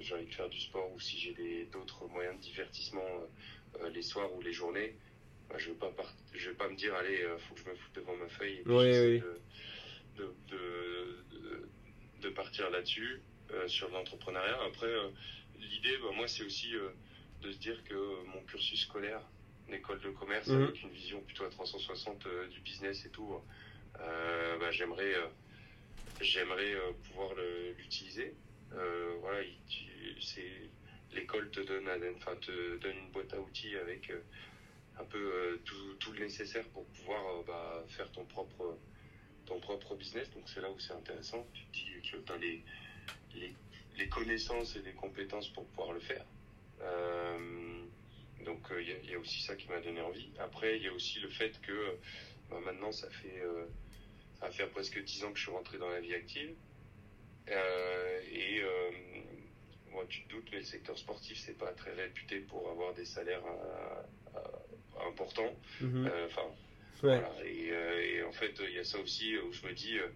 j'ai 0.00 0.14
envie 0.14 0.26
de 0.26 0.34
faire 0.34 0.48
du 0.48 0.60
sport 0.60 0.90
ou 0.92 1.00
si 1.00 1.18
j'ai 1.18 1.66
d'autres 1.72 2.06
moyens 2.08 2.36
de 2.36 2.40
divertissement 2.40 3.06
les 3.92 4.02
soirs 4.02 4.32
ou 4.34 4.40
les 4.40 4.52
journées, 4.52 4.96
bah, 5.48 5.56
je 5.58 5.68
ne 5.68 5.74
vais, 5.74 5.78
pas 5.78 5.90
part- 5.90 6.14
vais 6.32 6.54
pas 6.54 6.68
me 6.68 6.76
dire, 6.76 6.94
allez, 6.94 7.26
faut 7.38 7.54
que 7.54 7.60
je 7.60 7.68
me 7.68 7.74
foute 7.74 7.94
devant 7.94 8.16
ma 8.16 8.28
feuille 8.28 8.58
et 8.60 8.64
puis 8.64 8.78
Ouais, 8.78 8.84
j'essaie 8.86 9.12
oui. 9.12 9.20
de, 9.20 9.42
de, 10.16 10.34
de, 10.48 11.23
de- 12.24 12.30
partir 12.30 12.70
là-dessus, 12.70 13.20
euh, 13.50 13.68
sur 13.68 13.88
l'entrepreneuriat. 13.90 14.58
Après, 14.66 14.86
euh, 14.86 15.08
l'idée, 15.56 15.96
bah, 15.98 16.10
moi, 16.14 16.26
c'est 16.28 16.44
aussi 16.44 16.74
euh, 16.74 16.90
de 17.42 17.52
se 17.52 17.58
dire 17.58 17.82
que 17.84 18.24
mon 18.26 18.42
cursus 18.44 18.80
scolaire, 18.80 19.22
une 19.68 19.74
école 19.74 20.00
de 20.00 20.10
commerce 20.10 20.48
Mhm. 20.48 20.62
avec 20.62 20.82
une 20.82 20.90
vision 20.90 21.20
plutôt 21.22 21.44
à 21.44 21.50
360 21.50 22.26
euh, 22.26 22.46
du 22.48 22.60
business 22.60 23.04
et 23.06 23.10
tout, 23.10 23.34
bah, 23.98 24.70
j'aimerais 24.70 25.14
j'aimerais 26.20 26.74
pouvoir 27.04 27.30
l'utiliser. 27.78 28.34
Voilà, 29.20 29.40
c'est 30.20 30.70
l'école 31.12 31.50
te 31.50 31.60
donne 31.60 31.88
enfin 32.16 32.36
te 32.36 32.76
donne 32.78 32.96
une 32.98 33.10
boîte 33.12 33.32
à 33.34 33.40
outils 33.40 33.76
avec 33.76 34.12
un 34.98 35.04
peu 35.04 35.60
tout, 35.64 35.94
tout 36.00 36.12
le 36.12 36.20
nécessaire 36.20 36.68
pour 36.70 36.86
pouvoir 36.88 37.44
bah, 37.44 37.84
faire 37.88 38.10
ton 38.12 38.24
propre 38.26 38.78
ton 39.46 39.58
propre 39.60 39.94
business. 39.94 40.30
Donc 40.32 40.48
c'est 40.48 40.60
là 40.60 40.70
où 40.70 40.78
c'est 40.78 40.92
intéressant. 40.94 41.46
Tu 41.52 41.64
te 41.66 41.72
dis 41.72 42.10
que 42.10 42.16
tu 42.18 42.32
as 42.32 42.36
les, 42.36 42.62
les, 43.34 43.52
les 43.96 44.08
connaissances 44.08 44.76
et 44.76 44.80
les 44.82 44.92
compétences 44.92 45.48
pour 45.48 45.66
pouvoir 45.66 45.92
le 45.92 46.00
faire. 46.00 46.24
Euh, 46.82 47.84
donc 48.44 48.70
euh, 48.72 48.82
il 48.82 48.88
y, 48.88 48.92
a- 48.92 48.98
il 49.04 49.10
y 49.10 49.14
a 49.14 49.18
aussi 49.18 49.42
ça 49.42 49.54
qui 49.56 49.68
m'a 49.68 49.80
donné 49.80 50.00
envie. 50.00 50.30
Après, 50.38 50.76
il 50.76 50.82
y 50.82 50.88
a 50.88 50.92
aussi 50.92 51.18
le 51.20 51.28
fait 51.28 51.60
que 51.60 51.96
bah, 52.50 52.60
maintenant, 52.60 52.92
ça 52.92 53.08
fait, 53.10 53.40
euh, 53.40 53.66
ça 54.40 54.50
faire 54.50 54.68
presque 54.70 55.02
10 55.02 55.24
ans 55.24 55.30
que 55.32 55.38
je 55.38 55.42
suis 55.44 55.52
rentré 55.52 55.78
dans 55.78 55.88
la 55.88 56.00
vie 56.00 56.14
active. 56.14 56.54
Euh, 57.48 58.20
et 58.30 58.60
euh, 58.62 58.90
moi, 59.90 60.04
tu 60.08 60.22
te 60.24 60.28
doutes, 60.30 60.48
mais 60.50 60.58
le 60.58 60.64
secteur 60.64 60.98
sportif, 60.98 61.38
c'est 61.38 61.56
pas 61.56 61.72
très 61.72 61.92
réputé 61.92 62.40
pour 62.40 62.68
avoir 62.70 62.94
des 62.94 63.04
salaires 63.04 63.44
euh, 63.46 64.02
euh, 64.36 65.08
importants. 65.08 65.54
Mhm. 65.80 66.06
Euh, 66.06 66.26
Enfin, 66.26 66.46
Ouais. 67.04 67.18
voilà. 67.20 67.44
Et, 67.44 67.70
euh, 67.70 68.02
et 68.02 68.22
en 68.24 68.32
fait, 68.32 68.54
il 68.60 68.74
y 68.74 68.78
a 68.78 68.84
ça 68.84 68.98
aussi 68.98 69.36
où 69.38 69.52
je 69.52 69.66
me 69.66 69.72
dis, 69.72 69.98
euh, 69.98 70.08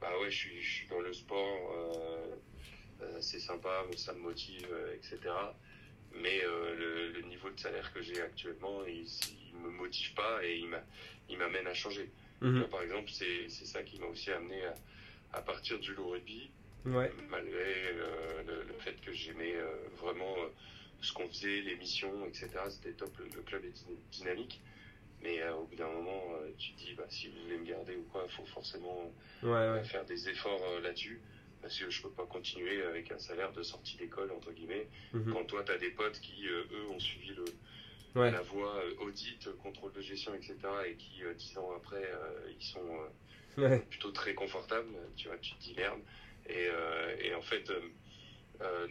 bah 0.00 0.10
ouais, 0.20 0.30
je 0.30 0.36
suis, 0.36 0.62
je 0.62 0.70
suis 0.70 0.88
dans 0.88 1.00
le 1.00 1.12
sport, 1.12 1.72
euh, 1.72 2.36
euh, 3.02 3.20
c'est 3.20 3.40
sympa, 3.40 3.84
ça 3.96 4.12
me 4.12 4.20
motive, 4.20 4.66
euh, 4.70 4.94
etc. 4.94 5.18
Mais 6.12 6.42
euh, 6.44 6.74
le, 6.76 7.12
le 7.12 7.22
niveau 7.28 7.50
de 7.50 7.58
salaire 7.58 7.92
que 7.92 8.02
j'ai 8.02 8.20
actuellement, 8.20 8.84
il, 8.86 9.06
il 9.50 9.56
me 9.56 9.70
motive 9.70 10.14
pas 10.14 10.44
et 10.44 10.56
il 10.58 10.68
m'a- 10.68 10.84
il 11.28 11.38
m'amène 11.38 11.66
à 11.66 11.74
changer. 11.74 12.10
Mhm. 12.40 12.60
Là, 12.60 12.68
par 12.68 12.82
exemple, 12.82 13.10
c'est 13.10 13.48
ça 13.48 13.82
qui 13.82 13.98
m'a 13.98 14.06
aussi 14.06 14.30
amené 14.30 14.64
à, 14.64 14.74
à 15.32 15.42
partir 15.42 15.78
du 15.78 15.94
low 15.94 16.10
rugby, 16.10 16.50
Ouais. 16.84 17.10
malgré 17.30 17.88
euh, 17.94 18.42
le, 18.46 18.62
le 18.62 18.72
fait 18.74 19.00
que 19.00 19.12
j'aimais 19.12 19.54
euh, 19.56 19.74
vraiment 20.00 20.34
euh, 20.38 20.48
ce 21.02 21.12
qu'on 21.12 21.28
faisait, 21.28 21.60
les 21.62 21.76
missions, 21.76 22.26
etc. 22.26 22.48
C'était 22.70 22.92
top, 22.92 23.16
le, 23.18 23.26
le 23.34 23.42
club 23.42 23.64
est 23.64 23.70
dyna- 23.70 24.00
dynamique. 24.12 24.60
Mais 25.26 25.42
euh, 25.42 25.54
au 25.56 25.64
bout 25.64 25.74
d'un 25.74 25.88
moment, 25.88 26.22
euh, 26.36 26.52
tu 26.56 26.72
te 26.74 26.78
dis, 26.78 26.94
bah, 26.94 27.06
si 27.08 27.26
vous 27.28 27.40
voulez 27.42 27.58
me 27.58 27.66
garder 27.66 27.96
ou 27.96 28.04
quoi, 28.04 28.24
il 28.28 28.32
faut 28.32 28.44
forcément 28.46 29.12
Ouais, 29.42 29.48
euh, 29.50 29.74
ouais. 29.74 29.84
faire 29.84 30.04
des 30.04 30.28
efforts 30.28 30.62
là-dessus. 30.80 31.20
Parce 31.60 31.76
que 31.78 31.90
je 31.90 32.00
peux 32.00 32.10
pas 32.10 32.26
continuer 32.26 32.82
avec 32.84 33.10
un 33.10 33.18
salaire 33.18 33.52
de 33.52 33.62
sortie 33.62 33.96
d'école, 33.96 34.30
entre 34.30 34.52
guillemets, 34.52 34.86
Mhm. 35.12 35.32
quand 35.32 35.44
toi, 35.46 35.64
tu 35.64 35.72
as 35.72 35.78
des 35.78 35.90
potes 35.90 36.20
qui, 36.20 36.46
eux, 36.46 36.86
ont 36.90 37.00
suivi 37.00 37.34
le, 37.34 37.44
la 38.14 38.40
voie 38.42 38.84
audit, 39.00 39.48
contrôle 39.56 39.92
de 39.92 40.00
gestion, 40.00 40.32
etc. 40.34 40.56
et 40.86 40.94
qui, 40.94 41.22
dix 41.36 41.58
ans 41.58 41.72
après, 41.74 42.04
ils 42.56 42.64
sont 42.64 42.86
plutôt 43.90 44.12
très 44.12 44.34
confortables. 44.34 44.94
Tu 45.16 45.26
vois, 45.26 45.38
tu 45.38 45.54
te 45.56 45.60
dis 45.60 45.74
merde. 45.74 46.00
Et, 46.48 46.68
et 47.20 47.34
en 47.34 47.42
fait, 47.42 47.66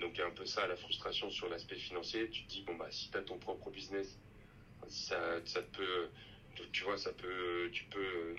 donc 0.01 0.11
il 0.15 0.17
y 0.17 0.21
a 0.21 0.27
un 0.27 0.31
peu 0.31 0.45
ça, 0.45 0.67
la 0.67 0.75
frustration 0.75 1.29
sur 1.29 1.47
l'aspect 1.47 1.77
financier. 1.77 2.29
Tu 2.29 2.43
te 2.43 2.49
dis, 2.49 2.63
bon, 2.63 2.75
bah, 2.75 2.87
si 2.91 3.09
tu 3.09 3.17
as 3.17 3.21
ton 3.21 3.37
propre 3.37 3.69
business, 3.69 4.17
ça, 4.89 5.39
ça 5.45 5.61
peut, 5.61 6.07
tu 6.71 6.83
vois, 6.83 6.97
ça 6.97 7.11
peut, 7.13 7.69
tu 7.71 7.85
peux 7.85 8.35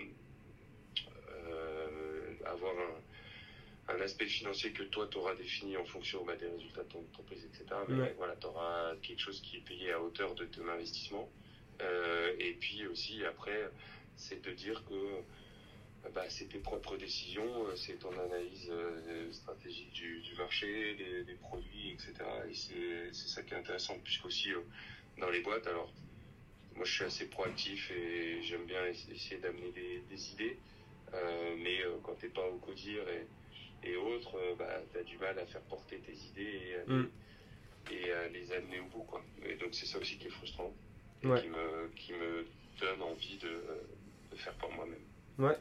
avoir 2.44 2.74
un, 2.74 3.94
un, 3.94 4.00
aspect 4.00 4.26
financier 4.26 4.72
que 4.72 4.82
toi, 4.84 5.08
tu 5.10 5.18
auras 5.18 5.34
défini 5.34 5.76
en 5.76 5.84
fonction 5.84 6.24
bah, 6.24 6.36
des 6.36 6.46
résultats 6.46 6.82
de 6.84 6.88
ton 6.88 7.00
entreprise, 7.00 7.44
etc. 7.44 7.64
Mais 7.88 8.14
voilà, 8.16 8.36
tu 8.36 8.46
auras 8.46 8.94
quelque 9.02 9.20
chose 9.20 9.40
qui 9.40 9.58
est 9.58 9.60
payé 9.60 9.92
à 9.92 10.00
hauteur 10.00 10.34
de 10.34 10.44
ton 10.44 10.68
investissement. 10.68 11.28
Euh, 11.82 12.34
et 12.38 12.52
puis 12.54 12.86
aussi, 12.86 13.24
après, 13.24 13.70
c'est 14.16 14.42
de 14.42 14.50
dire 14.52 14.82
que 14.88 16.10
bah, 16.14 16.24
c'est 16.28 16.48
tes 16.48 16.58
propres 16.58 16.96
décisions, 16.96 17.66
c'est 17.74 17.98
ton 17.98 18.12
analyse 18.18 18.70
euh, 18.70 19.32
stratégique 19.32 19.92
du, 19.92 20.20
du 20.20 20.34
marché, 20.36 20.94
des, 20.94 21.24
des, 21.24 21.34
produits, 21.34 21.92
etc. 21.92 22.14
Et 22.48 22.54
c'est 23.12 23.28
ça 23.28 23.42
qui 23.42 23.54
est 23.54 23.56
intéressant, 23.56 23.98
puisqu'aussi 24.04 24.52
euh, 24.52 24.60
dans 25.18 25.30
les 25.30 25.40
boîtes, 25.40 25.66
alors 25.66 25.92
moi 26.76 26.84
je 26.84 26.92
suis 26.92 27.04
assez 27.04 27.26
proactif 27.26 27.90
et 27.90 28.42
j'aime 28.42 28.64
bien 28.66 28.84
essayer 28.86 29.40
d'amener 29.40 29.72
des, 29.74 30.02
des, 30.08 30.32
idées. 30.32 30.58
Euh, 31.14 31.54
mais 31.62 31.80
euh, 31.82 31.96
quand 32.02 32.14
t'es 32.18 32.28
pas 32.28 32.46
au 32.46 32.58
codir 32.58 33.02
et, 33.08 33.88
et 33.88 33.96
autres, 33.96 34.36
euh, 34.36 34.54
bah, 34.58 34.80
tu 34.92 34.98
as 34.98 35.02
du 35.02 35.18
mal 35.18 35.38
à 35.38 35.46
faire 35.46 35.62
porter 35.62 35.98
tes 35.98 36.12
idées 36.12 36.60
et, 36.86 36.92
mm. 36.92 37.08
et 37.92 38.12
à 38.12 38.28
les 38.28 38.52
amener 38.52 38.80
au 38.80 38.86
bout. 38.86 39.04
Quoi. 39.04 39.22
Et 39.48 39.54
donc 39.54 39.68
c'est 39.72 39.86
ça 39.86 39.98
aussi 39.98 40.18
qui 40.18 40.26
est 40.26 40.30
frustrant 40.30 40.72
et 41.22 41.28
qui, 41.40 41.48
me, 41.48 41.88
qui 41.96 42.12
me 42.12 42.46
donne 42.80 43.02
envie 43.02 43.38
de, 43.38 43.62
de 44.30 44.36
faire 44.36 44.52
par 44.54 44.70
moi-même. 44.70 45.00
Ouais, 45.38 45.56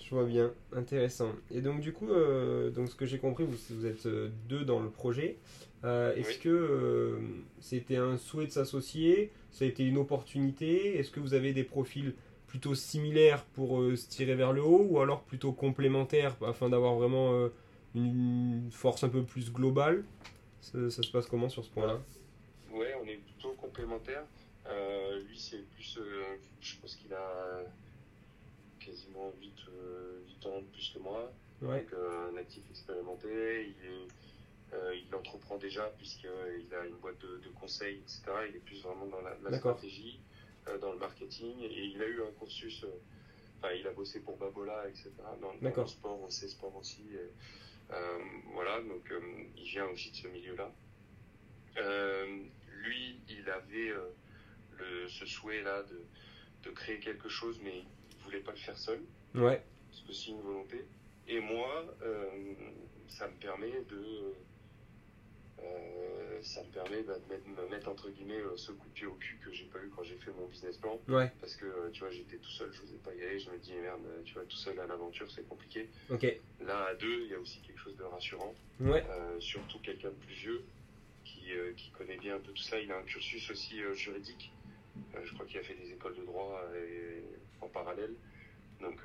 je 0.00 0.10
vois 0.10 0.24
bien, 0.24 0.52
intéressant. 0.72 1.32
Et 1.50 1.60
donc 1.60 1.80
du 1.80 1.92
coup, 1.92 2.08
donc 2.08 2.88
ce 2.88 2.94
que 2.94 3.06
j'ai 3.06 3.18
compris, 3.18 3.44
vous, 3.44 3.56
vous, 3.70 3.86
êtes 3.86 4.06
deux 4.06 4.64
dans 4.64 4.80
le 4.80 4.90
projet. 4.90 5.36
Est-ce 5.84 6.38
que 6.38 7.20
c'était 7.60 7.96
un 7.96 8.18
souhait 8.18 8.46
de 8.46 8.50
s'associer? 8.50 9.30
Ça 9.50 9.64
a 9.64 9.68
été 9.68 9.84
une 9.84 9.98
opportunité? 9.98 10.98
Est-ce 10.98 11.10
que 11.10 11.20
vous 11.20 11.34
avez 11.34 11.52
des 11.52 11.64
profils 11.64 12.14
plutôt 12.46 12.74
similaire 12.74 13.44
pour 13.54 13.80
euh, 13.80 13.96
se 13.96 14.08
tirer 14.08 14.34
vers 14.34 14.52
le 14.52 14.62
haut 14.62 14.86
ou 14.88 15.00
alors 15.00 15.22
plutôt 15.22 15.52
complémentaire 15.52 16.36
afin 16.44 16.68
d'avoir 16.68 16.94
vraiment 16.94 17.32
euh, 17.34 17.48
une 17.94 18.68
force 18.70 19.04
un 19.04 19.08
peu 19.08 19.22
plus 19.22 19.52
globale? 19.52 20.04
Ça, 20.60 20.90
se 20.90 21.10
passe 21.10 21.26
comment 21.26 21.48
sur 21.48 21.64
ce 21.64 21.70
point-là? 21.70 22.00
Ouais, 22.72 22.94
on 23.02 23.06
est 23.06 23.16
plutôt 23.16 23.52
complémentaire. 23.52 24.24
Euh, 24.66 25.22
lui, 25.22 25.38
c'est 25.38 25.62
plus. 25.74 25.98
je 26.60 26.76
pense 26.80 26.96
qu'il 26.96 27.12
a 27.14 27.62
quasiment 28.80 29.32
8, 29.40 29.52
8, 30.40 30.46
ans 30.46 30.60
de 30.60 30.66
plus 30.72 30.92
que 30.94 30.98
moi. 30.98 31.30
Donc, 31.62 31.86
un 31.94 32.36
actif 32.36 32.62
expérimenté. 32.70 33.28
Il 33.28 33.86
est. 33.86 34.06
il 34.72 35.14
entreprend 35.14 35.56
déjà 35.56 35.84
puisqu'il 35.96 36.74
a 36.74 36.84
une 36.86 36.96
boîte 36.96 37.18
de, 37.18 37.38
de, 37.38 37.48
conseils, 37.60 37.98
etc. 37.98 38.22
Il 38.48 38.56
est 38.56 38.64
plus 38.64 38.82
vraiment 38.82 39.06
dans 39.06 39.20
la, 39.20 39.36
la 39.42 39.56
stratégie. 39.58 40.20
Euh, 40.68 40.78
dans 40.78 40.92
le 40.92 40.98
marketing 40.98 41.60
et 41.60 41.84
il 41.84 42.02
a 42.02 42.06
eu 42.06 42.22
un 42.22 42.32
cursus, 42.38 42.82
euh, 42.84 42.88
enfin 43.58 43.72
il 43.72 43.86
a 43.86 43.92
bossé 43.92 44.20
pour 44.20 44.36
Babola, 44.36 44.88
etc. 44.88 45.10
Dans, 45.40 45.52
le 45.52 45.86
sport, 45.86 46.22
au 46.22 46.30
C-Sport 46.30 46.74
aussi. 46.76 47.04
Euh, 47.92 48.18
voilà, 48.52 48.80
donc 48.80 49.12
il 49.56 49.64
vient 49.64 49.86
aussi 49.86 50.10
de 50.10 50.16
ce 50.16 50.28
milieu-là. 50.28 50.72
lui, 52.82 53.20
il 53.28 53.48
avait 53.48 53.92
le, 54.78 55.08
ce 55.08 55.24
souhait-là 55.24 55.84
de, 55.84 56.02
de, 56.64 56.70
créer 56.70 56.98
quelque 56.98 57.28
chose, 57.28 57.60
mais 57.62 57.78
il 58.10 58.24
voulait 58.24 58.40
pas 58.40 58.52
le 58.52 58.58
faire 58.58 58.76
seul. 58.76 59.00
Ouais. 59.34 59.62
C'est 59.92 60.08
aussi 60.10 60.30
une 60.32 60.40
volonté. 60.40 60.84
Et 61.28 61.38
moi, 61.38 61.84
ça 63.08 63.28
me 63.28 63.36
permet 63.36 63.82
de 63.88 64.34
euh, 65.62 66.38
ça 66.42 66.62
me 66.62 66.68
permet 66.68 67.02
bah, 67.02 67.14
de 67.18 67.32
mettre, 67.32 67.48
me 67.48 67.68
mettre 67.68 67.88
entre 67.88 68.10
guillemets 68.10 68.40
euh, 68.40 68.56
ce 68.56 68.72
coup 68.72 68.86
de 68.88 68.92
pied 68.92 69.06
au 69.06 69.14
cul 69.14 69.38
que 69.44 69.52
j'ai 69.52 69.64
pas 69.64 69.78
eu 69.78 69.90
quand 69.94 70.02
j'ai 70.02 70.16
fait 70.16 70.30
mon 70.38 70.46
business 70.46 70.76
plan. 70.76 70.98
Ouais. 71.08 71.32
Parce 71.40 71.56
que 71.56 71.64
euh, 71.64 71.90
tu 71.92 72.00
vois, 72.00 72.10
j'étais 72.10 72.36
tout 72.36 72.50
seul, 72.50 72.70
je 72.72 72.82
n'osais 72.82 72.98
pas 72.98 73.14
y 73.14 73.22
aller. 73.22 73.38
Je 73.38 73.50
me 73.50 73.58
dis 73.58 73.72
merde, 73.74 74.02
tu 74.24 74.34
vois, 74.34 74.44
tout 74.44 74.56
seul 74.56 74.78
à 74.78 74.86
l'aventure, 74.86 75.30
c'est 75.30 75.48
compliqué. 75.48 75.88
Ok. 76.10 76.26
Là, 76.60 76.88
à 76.90 76.94
deux, 76.94 77.22
il 77.22 77.30
y 77.30 77.34
a 77.34 77.38
aussi 77.38 77.60
quelque 77.60 77.80
chose 77.80 77.96
de 77.96 78.04
rassurant. 78.04 78.54
Ouais. 78.80 79.04
surtout 79.38 79.78
quelqu'un 79.78 80.10
de 80.10 80.14
plus 80.14 80.34
vieux 80.34 80.62
qui, 81.24 81.52
qui, 81.76 81.90
connaît 81.90 82.18
bien 82.18 82.36
un 82.36 82.40
peu 82.40 82.52
tout 82.52 82.62
ça. 82.62 82.78
Il 82.78 82.92
a 82.92 82.98
un 82.98 83.02
cursus 83.02 83.50
aussi 83.50 83.80
juridique. 83.94 84.52
je 85.24 85.32
crois 85.32 85.46
qu'il 85.46 85.58
a 85.58 85.62
fait 85.62 85.74
des 85.74 85.92
écoles 85.92 86.16
de 86.16 86.24
droit 86.24 86.62
en 87.62 87.68
parallèle. 87.68 88.12
Donc 88.82 89.00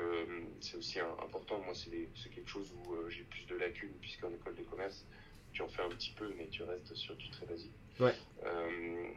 c'est 0.60 0.76
aussi 0.76 1.00
important. 1.00 1.60
Moi, 1.60 1.74
c'est 1.74 2.30
quelque 2.30 2.50
chose 2.50 2.74
où 2.86 3.10
j'ai 3.10 3.24
plus 3.24 3.46
de 3.46 3.56
lacunes 3.56 3.94
puisqu'en 4.02 4.30
école 4.30 4.56
de 4.56 4.64
commerce 4.64 5.06
tu 5.54 5.62
en 5.62 5.68
fais 5.68 5.82
un 5.82 5.90
petit 5.90 6.12
peu, 6.12 6.32
mais 6.38 6.48
tu 6.48 6.64
restes 6.64 6.94
sur 6.96 7.16
du 7.16 7.30
très 7.30 7.46
basique. 7.46 7.72
Ouais. 8.00 8.14
Euh, 8.46 9.10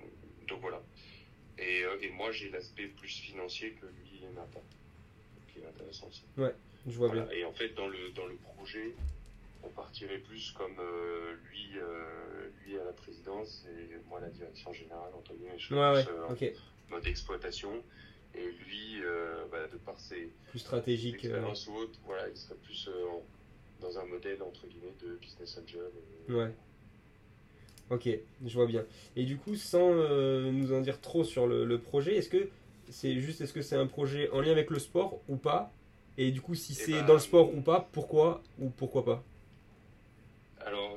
donc 0.48 0.60
voilà. 0.60 0.82
Et, 1.58 1.84
euh, 1.84 1.96
et 2.02 2.10
moi, 2.10 2.32
j'ai 2.32 2.50
l'aspect 2.50 2.86
plus 2.86 3.16
financier 3.20 3.72
que 3.80 3.86
lui 3.86 4.24
n'a 4.34 4.42
pas, 4.42 4.62
qui 5.52 5.60
est 5.60 5.66
intéressant 5.66 6.08
aussi. 6.08 6.24
Ouais, 6.36 6.54
je 6.86 6.96
vois 6.96 7.10
bien. 7.10 7.28
Et 7.30 7.44
en 7.44 7.52
fait, 7.52 7.70
dans 7.74 7.88
le, 7.88 8.10
dans 8.10 8.26
le 8.26 8.34
projet, 8.36 8.94
on 9.62 9.68
partirait 9.68 10.18
plus 10.18 10.52
comme 10.52 10.76
euh, 10.78 11.34
lui, 11.50 11.78
lui 12.64 12.78
à 12.78 12.84
la 12.84 12.92
présidence 12.92 13.64
et 13.68 13.96
moi 14.08 14.18
à 14.18 14.22
la 14.22 14.30
direction 14.30 14.72
générale, 14.72 15.12
guillemets. 15.30 15.58
Je 15.58 15.74
ouais, 15.74 15.80
ouais. 15.80 16.04
ok. 16.30 16.52
Mode 16.90 17.06
exploitation. 17.06 17.82
Et 18.36 18.50
lui, 18.50 19.00
bah, 19.52 19.68
de 19.68 19.76
par 19.76 19.98
ses 20.00 20.28
plus 20.50 20.58
stratégiques 20.58 21.24
ou 21.68 21.72
autres, 21.76 22.00
voilà, 22.04 22.28
il 22.28 22.36
serait 22.36 22.56
plus 22.56 22.90
en 23.08 23.22
dans 23.84 23.98
un 23.98 24.04
modèle 24.06 24.42
entre 24.42 24.66
guillemets 24.66 24.94
de 25.02 25.16
business 25.16 25.58
angel. 25.62 25.82
Ouais. 26.28 26.52
Ok, 27.90 28.08
je 28.44 28.54
vois 28.54 28.66
bien. 28.66 28.84
Et 29.14 29.24
du 29.24 29.36
coup, 29.36 29.56
sans 29.56 29.90
euh, 29.92 30.50
nous 30.50 30.72
en 30.72 30.80
dire 30.80 31.00
trop 31.00 31.22
sur 31.22 31.46
le, 31.46 31.78
projet, 31.78 32.16
est-ce 32.16 32.30
que 32.30 32.48
c'est 32.88 33.20
juste 33.20 33.40
est-ce 33.40 33.52
que 33.52 33.62
c'est 33.62 33.76
un 33.76 33.86
projet 33.86 34.30
en 34.30 34.40
lien 34.40 34.52
avec 34.52 34.70
le 34.70 34.78
sport 34.78 35.20
ou 35.28 35.36
pas? 35.36 35.70
Et 36.16 36.30
du 36.30 36.40
coup, 36.40 36.54
si 36.54 36.72
eh 36.72 36.74
c'est 36.76 36.92
ben, 36.92 37.06
dans 37.06 37.14
le 37.14 37.20
sport 37.20 37.54
ou 37.54 37.60
pas, 37.60 37.88
pourquoi 37.92 38.42
ou 38.58 38.70
pourquoi 38.70 39.04
pas? 39.04 39.22
Alors, 40.60 40.96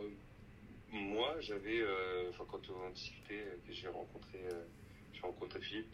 moi, 0.91 1.35
j'avais, 1.41 1.81
euh, 1.81 2.29
enfin, 2.29 2.45
quand 2.49 2.61
on 2.69 2.89
discutait, 2.91 3.43
que 3.67 3.73
j'ai 3.73 3.89
rencontré, 3.89 4.39
euh, 4.45 4.63
j'ai 5.13 5.21
rencontré 5.21 5.59
Philippe, 5.59 5.87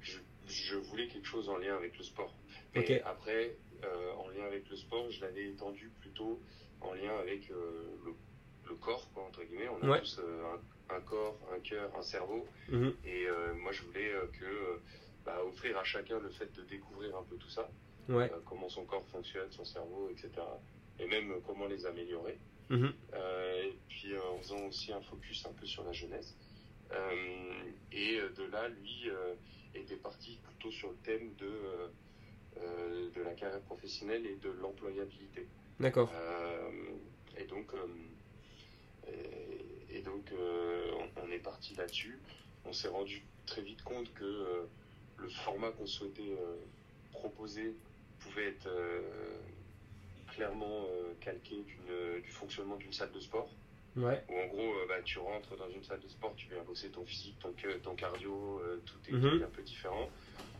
je, 0.00 0.18
je, 0.46 0.76
voulais 0.76 1.08
quelque 1.08 1.26
chose 1.26 1.48
en 1.48 1.58
lien 1.58 1.76
avec 1.76 1.98
le 1.98 2.04
sport. 2.04 2.32
Mais 2.74 3.02
après, 3.02 3.54
euh, 3.84 4.12
en 4.14 4.28
lien 4.28 4.44
avec 4.46 4.68
le 4.68 4.76
sport, 4.76 5.10
je 5.10 5.20
l'avais 5.20 5.48
étendu 5.48 5.90
plutôt 6.00 6.40
en 6.80 6.94
lien 6.94 7.16
avec 7.20 7.50
euh, 7.50 7.86
le, 8.04 8.74
corps, 8.76 9.10
quoi, 9.12 9.24
entre 9.24 9.42
guillemets. 9.44 9.68
On 9.68 9.90
a 9.90 9.98
tous 9.98 10.20
euh, 10.20 10.56
un, 10.90 11.00
corps, 11.00 11.38
un 11.54 11.60
cœur, 11.60 11.90
un 11.96 12.02
cerveau. 12.02 12.46
Mhm. 12.68 12.94
Et 13.04 13.26
moi, 13.56 13.72
je 13.72 13.82
voulais 13.82 14.12
que 14.38 14.80
bah, 15.24 15.42
offrir 15.44 15.76
à 15.78 15.84
chacun 15.84 16.18
le 16.18 16.28
fait 16.30 16.52
de 16.54 16.62
découvrir 16.62 17.16
un 17.16 17.22
peu 17.22 17.36
tout 17.36 17.48
ça. 17.48 17.68
comment 18.46 18.68
son 18.68 18.84
corps 18.84 19.06
fonctionne, 19.08 19.50
son 19.50 19.64
cerveau, 19.64 20.08
etc. 20.10 20.30
Et 20.98 21.06
même 21.06 21.40
comment 21.46 21.66
les 21.66 21.86
améliorer. 21.86 22.38
Mhm. 22.70 22.92
et 23.14 23.78
puis 23.88 24.12
en 24.18 24.36
faisant 24.40 24.66
aussi 24.66 24.92
un 24.92 25.00
focus 25.00 25.46
un 25.46 25.54
peu 25.54 25.64
sur 25.64 25.82
la 25.84 25.92
jeunesse. 25.92 26.36
et 27.92 28.18
de 28.36 28.44
là, 28.52 28.68
lui 28.68 29.08
était 29.74 29.96
parti 29.96 30.38
plutôt 30.44 30.70
sur 30.70 30.90
le 30.90 30.96
thème 30.96 31.34
de 31.36 31.50
de 33.14 33.22
la 33.22 33.32
carrière 33.34 33.60
professionnelle 33.60 34.26
et 34.26 34.36
de 34.36 34.50
l'employabilité. 34.50 35.46
D'accord. 35.80 36.12
Euh, 36.14 36.70
et 37.36 37.44
donc, 37.44 37.72
euh, 37.74 39.12
et, 39.90 40.00
donc 40.02 40.32
on, 41.16 41.30
est 41.30 41.38
parti 41.38 41.74
là-dessus. 41.74 42.18
On 42.64 42.72
s'est 42.72 42.88
rendu 42.88 43.22
très 43.46 43.62
vite 43.62 43.82
compte 43.82 44.12
que 44.14 44.66
le 45.18 45.28
format 45.28 45.70
qu'on 45.70 45.86
souhaitait 45.86 46.36
proposer 47.12 47.74
pouvait 48.20 48.48
être 48.48 48.68
clairement 50.34 50.86
calqué 51.20 51.64
du 52.22 52.30
fonctionnement 52.30 52.76
d'une 52.76 52.92
salle 52.92 53.12
de 53.12 53.20
sport. 53.20 53.50
Ouais. 53.98 54.24
Où 54.28 54.38
en 54.38 54.46
gros, 54.46 54.72
bah, 54.88 55.02
tu 55.04 55.18
rentres 55.18 55.56
dans 55.56 55.68
une 55.68 55.82
salle 55.82 56.00
de 56.00 56.08
sport, 56.08 56.34
tu 56.36 56.48
viens 56.48 56.62
bosser 56.62 56.88
ton 56.88 57.04
physique, 57.04 57.38
ton, 57.40 57.52
ton 57.82 57.94
cardio, 57.94 58.62
tout 58.86 58.98
est 59.08 59.12
mhm. 59.12 59.42
un 59.42 59.50
peu 59.50 59.62
différent 59.62 60.08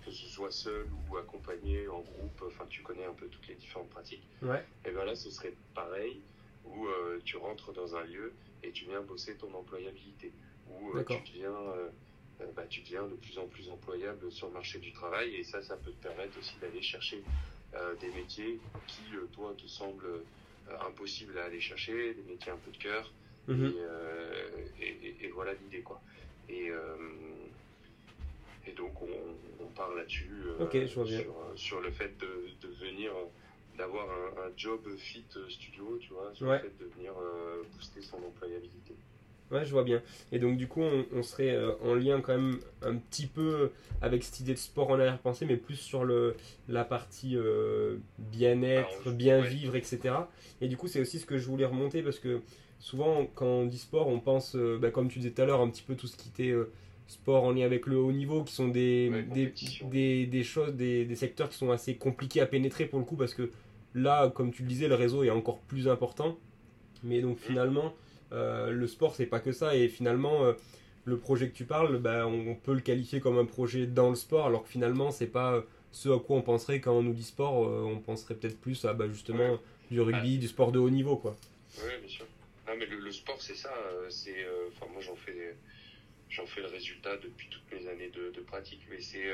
que 0.09 0.15
ce 0.15 0.27
soit 0.29 0.51
seul 0.51 0.87
ou 1.09 1.17
accompagné 1.17 1.87
en 1.89 2.01
groupe, 2.01 2.43
enfin 2.47 2.65
tu 2.69 2.83
connais 2.83 3.05
un 3.05 3.13
peu 3.13 3.27
toutes 3.29 3.47
les 3.49 3.55
différentes 3.55 3.91
pratiques. 3.91 4.27
Ouais. 4.43 4.65
Et 4.87 4.91
bien 4.91 5.05
là, 5.05 5.15
ce 5.15 5.31
serait 5.31 5.53
pareil, 5.75 6.21
où 6.65 6.87
euh, 6.87 7.21
tu 7.25 7.37
rentres 7.37 7.73
dans 7.73 7.97
un 7.97 8.05
lieu 8.05 8.33
et 8.63 8.73
tu 8.73 8.87
viens 8.87 9.03
bosser 9.03 9.37
ton 9.37 9.53
employabilité, 9.55 10.33
où 10.71 10.97
euh, 10.97 11.05
tu, 11.05 11.33
deviens, 11.33 11.53
euh, 11.53 11.89
bah, 12.57 12.65
tu 12.69 12.81
deviens 12.81 13.07
de 13.07 13.15
plus 13.15 13.39
en 13.39 13.47
plus 13.47 13.69
employable 13.69 14.31
sur 14.33 14.49
le 14.49 14.55
marché 14.55 14.79
du 14.79 14.93
travail, 14.93 15.35
et 15.35 15.45
ça, 15.45 15.63
ça 15.63 15.77
peut 15.77 15.93
te 15.93 16.03
permettre 16.03 16.39
aussi 16.39 16.57
d'aller 16.61 16.83
chercher 16.83 17.23
des 18.01 18.09
métiers 18.13 18.59
qui, 18.87 19.03
toi, 19.33 19.55
te 19.59 19.67
semblent 19.67 20.23
impossibles 20.87 21.37
à 21.39 21.45
aller 21.45 21.61
chercher, 21.61 22.15
des 22.15 22.23
métiers 22.23 22.51
un 22.51 22.57
peu 22.57 22.71
de 22.71 22.79
cœur, 22.79 23.13
mhm. 23.49 23.75
et, 24.81 24.87
et, 24.87 25.17
et, 25.25 25.29
voilà 25.29 25.53
l'idée, 25.55 25.83
quoi. 25.83 26.01
Et, 26.49 26.71
et 28.67 28.73
donc, 28.73 28.93
on, 29.03 29.67
parle 29.77 29.99
là-dessus 29.99 30.29
sur, 30.87 31.07
sur, 31.55 31.81
le 31.81 31.91
fait 31.91 32.19
de, 32.19 32.67
de 32.67 32.75
venir 32.75 33.13
d'avoir 33.77 34.09
un, 34.11 34.51
job 34.57 34.81
fit 34.97 35.25
studio, 35.49 35.99
tu 36.01 36.13
vois, 36.13 36.31
sur 36.35 36.51
le 36.51 36.59
fait 36.59 36.79
de 36.79 36.87
venir 36.97 37.13
booster 37.75 38.03
son 38.03 38.17
employabilité. 38.17 38.95
Ouais, 39.51 39.65
je 39.65 39.71
vois 39.71 39.85
bien. 39.85 40.03
Et 40.31 40.39
donc, 40.39 40.59
du 40.59 40.69
coup, 40.69 40.83
on, 40.83 41.23
serait 41.23 41.55
euh, 41.55 41.73
en 41.83 41.95
lien 41.95 42.21
quand 42.21 42.37
même 42.37 42.59
un 42.83 42.97
petit 42.97 43.27
peu 43.27 43.71
avec 44.03 44.23
cette 44.23 44.41
idée 44.41 44.53
de 44.53 44.59
sport 44.59 44.91
en 44.91 44.99
arrière-pensée, 44.99 45.47
mais 45.47 45.57
plus 45.57 45.77
sur 45.77 46.05
le, 46.05 46.37
la 46.69 46.85
partie 46.85 47.37
euh, 47.37 47.97
bien-être, 48.19 49.11
bien 49.11 49.41
vivre, 49.41 49.75
etc. 49.75 50.15
Et 50.61 50.69
du 50.69 50.77
coup, 50.77 50.87
c'est 50.87 51.01
aussi 51.01 51.19
ce 51.19 51.27
que 51.27 51.39
je 51.39 51.47
voulais 51.47 51.65
remonter 51.65 52.03
parce 52.03 52.19
que 52.19 52.43
souvent, 52.79 53.27
quand 53.35 53.47
on 53.47 53.67
dit 53.67 53.79
sport, 53.79 54.09
on 54.09 54.21
pense, 54.21 54.57
euh, 54.57 54.79
bah, 54.81 54.91
comme 54.91 55.09
tu 55.09 55.19
disais 55.19 55.31
tout 55.31 55.43
à 55.43 55.47
l'heure, 55.47 55.61
un 55.61 55.69
petit 55.69 55.83
peu 55.83 55.95
tout 55.95 56.07
ce 56.07 56.17
qui 56.17 56.29
était 56.29 56.55
sport 57.07 57.45
en 57.45 57.53
lien 57.53 57.65
avec 57.65 57.87
le 57.87 57.97
haut 57.97 58.13
niveau, 58.13 58.45
qui 58.45 58.53
sont 58.53 58.69
des, 58.69 59.11
des, 59.33 60.27
des, 60.27 60.45
choses, 60.45 60.75
des, 60.75 61.05
des 61.05 61.17
secteurs 61.17 61.49
qui 61.49 61.57
sont 61.57 61.71
assez 61.71 61.97
compliqués 61.97 62.41
à 62.41 62.47
pénétrer 62.47 62.87
pour 62.87 62.99
le 62.99 63.05
coup, 63.05 63.17
parce 63.17 63.35
que 63.35 63.51
là, 63.95 64.31
comme 64.31 64.53
tu 64.53 64.63
le 64.63 64.69
disais, 64.69 64.89
le 64.89 64.95
réseau 64.95 65.23
est 65.23 65.31
encore 65.31 65.59
plus 65.61 65.89
important. 65.89 66.37
Mais 67.03 67.21
donc, 67.21 67.39
finalement. 67.39 67.95
Euh, 68.33 68.71
le 68.71 68.87
sport, 68.87 69.15
c'est 69.15 69.27
pas 69.27 69.41
que 69.41 69.53
ça. 69.53 69.77
Et 69.77 69.89
finalement, 69.89 70.45
euh, 70.45 70.53
le 71.05 71.17
projet 71.17 71.49
que 71.49 71.55
tu 71.55 71.65
parles, 71.65 71.99
bah, 71.99 72.27
on, 72.27 72.55
peut 72.55 72.75
le 72.75 72.81
qualifier 72.81 73.21
comme 73.21 73.39
un 73.39 73.45
projet 73.45 73.87
dans 73.87 74.11
le 74.11 74.17
sport, 74.17 74.47
alors 74.47 74.65
que 74.65 74.69
finalement, 74.69 75.11
c'est 75.11 75.27
pas 75.27 75.55
euh, 75.55 75.63
ce 75.93 76.09
à 76.11 76.19
quoi 76.19 76.37
on 76.37 76.43
penserait 76.43 76.81
quand 76.81 76.93
on 76.93 77.03
nous 77.03 77.15
dit 77.15 77.23
sport. 77.23 77.55
on 77.55 77.99
penserait 77.99 78.35
peut-être 78.35 78.61
plus 78.61 78.85
à 78.85 78.93
bah, 78.93 79.07
justement 79.09 79.59
du 79.91 80.01
rugby, 80.01 80.39
du 80.39 80.49
sport 80.49 80.73
de 80.73 80.79
haut 80.79 80.91
niveau, 80.91 81.17
quoi. 81.17 81.37
Oui, 81.79 81.91
bien 82.01 82.09
sûr. 82.09 82.27
Non, 82.69 82.77
mais 82.77 82.87
le, 82.87 83.13
sport, 83.13 83.41
c'est 83.41 83.55
ça. 83.55 83.75
C'est, 84.11 84.47
enfin, 84.69 84.87
moi, 84.93 85.01
j'en 85.01 85.17
fais, 85.17 85.57
j'en 86.29 86.47
fais 86.47 86.61
le 86.61 86.69
résultat 86.69 87.17
depuis 87.17 87.49
toutes 87.49 87.73
mes 87.73 87.89
années 87.89 88.11
de, 88.11 88.41
pratique, 88.43 88.87
mais 88.91 89.01
c'est 89.01 89.33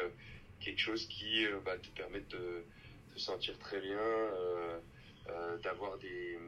quelque 0.61 0.81
chose 0.81 1.07
qui 1.09 1.45
bah, 1.65 1.77
te 1.79 1.89
permet 1.89 2.21
de 2.21 2.65
te 3.13 3.19
sentir 3.19 3.59
très 3.59 3.81
bien, 3.81 4.01
d'avoir 5.63 5.99
des 5.99 6.39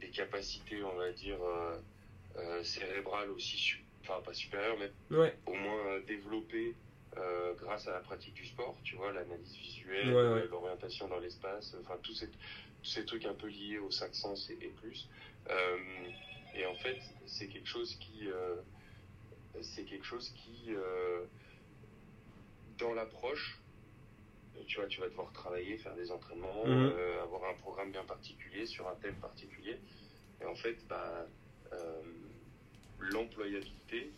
des 0.00 0.08
capacités, 0.08 0.82
on 0.82 0.96
va 0.96 1.12
dire, 1.12 1.38
euh, 1.42 1.78
euh, 2.36 2.64
cérébrales 2.64 3.30
aussi, 3.30 3.74
enfin 4.02 4.20
pas 4.24 4.32
supérieures, 4.32 4.76
mais 4.78 4.90
au 5.46 5.54
moins 5.54 6.00
euh, 7.16 7.54
grâce 7.54 7.88
à 7.88 7.92
la 7.92 8.00
pratique 8.00 8.34
du 8.34 8.46
sport, 8.46 8.76
tu 8.84 8.96
vois, 8.96 9.12
l'analyse 9.12 9.56
visuelle, 9.56 10.10
l'orientation 10.50 11.08
dans 11.08 11.18
l'espace, 11.18 11.74
enfin 11.80 11.98
tous 12.02 12.14
ces, 12.14 12.28
tous 12.28 12.90
ces 12.90 13.04
trucs 13.04 13.24
un 13.24 13.34
peu 13.34 13.48
liés 13.48 13.78
aux 13.78 13.90
cinq 13.90 14.14
sens 14.14 14.50
et, 14.50 14.72
plus. 14.80 15.08
et 16.54 16.66
en 16.66 16.74
fait, 16.76 16.98
c'est 17.26 17.48
quelque 17.48 17.68
chose 17.68 17.96
qui, 17.96 18.28
c'est 19.60 19.84
quelque 19.84 20.06
chose 20.06 20.30
qui, 20.30 20.70
dans 22.78 22.94
l'approche, 22.94 23.60
tu 24.66 24.78
vois, 24.78 24.86
tu 24.86 25.00
vas 25.00 25.08
devoir 25.08 25.32
travailler, 25.32 25.76
faire 25.78 25.94
des 25.94 26.10
entraînements, 26.10 26.64
mhm. 26.64 26.92
euh, 26.94 27.22
avoir 27.22 27.50
un 27.50 27.54
programme 27.54 27.90
bien 27.90 28.04
particulier 28.04 28.66
sur 28.66 28.88
un 28.88 28.94
thème 28.96 29.16
particulier. 29.16 29.78
Et 30.40 30.44
en 30.44 30.54
fait, 30.54 30.76
bah, 30.88 31.26
euh, 31.72 32.02
l'employabilité 32.98 34.10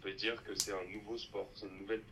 peut 0.00 0.12
dire 0.12 0.42
que 0.44 0.54
c'est 0.54 0.72
un 0.72 0.84
nouveau 0.92 1.16
sport, 1.18 1.50
c'est 1.54 1.66
une 1.66 1.78
nouvelle. 1.78 2.02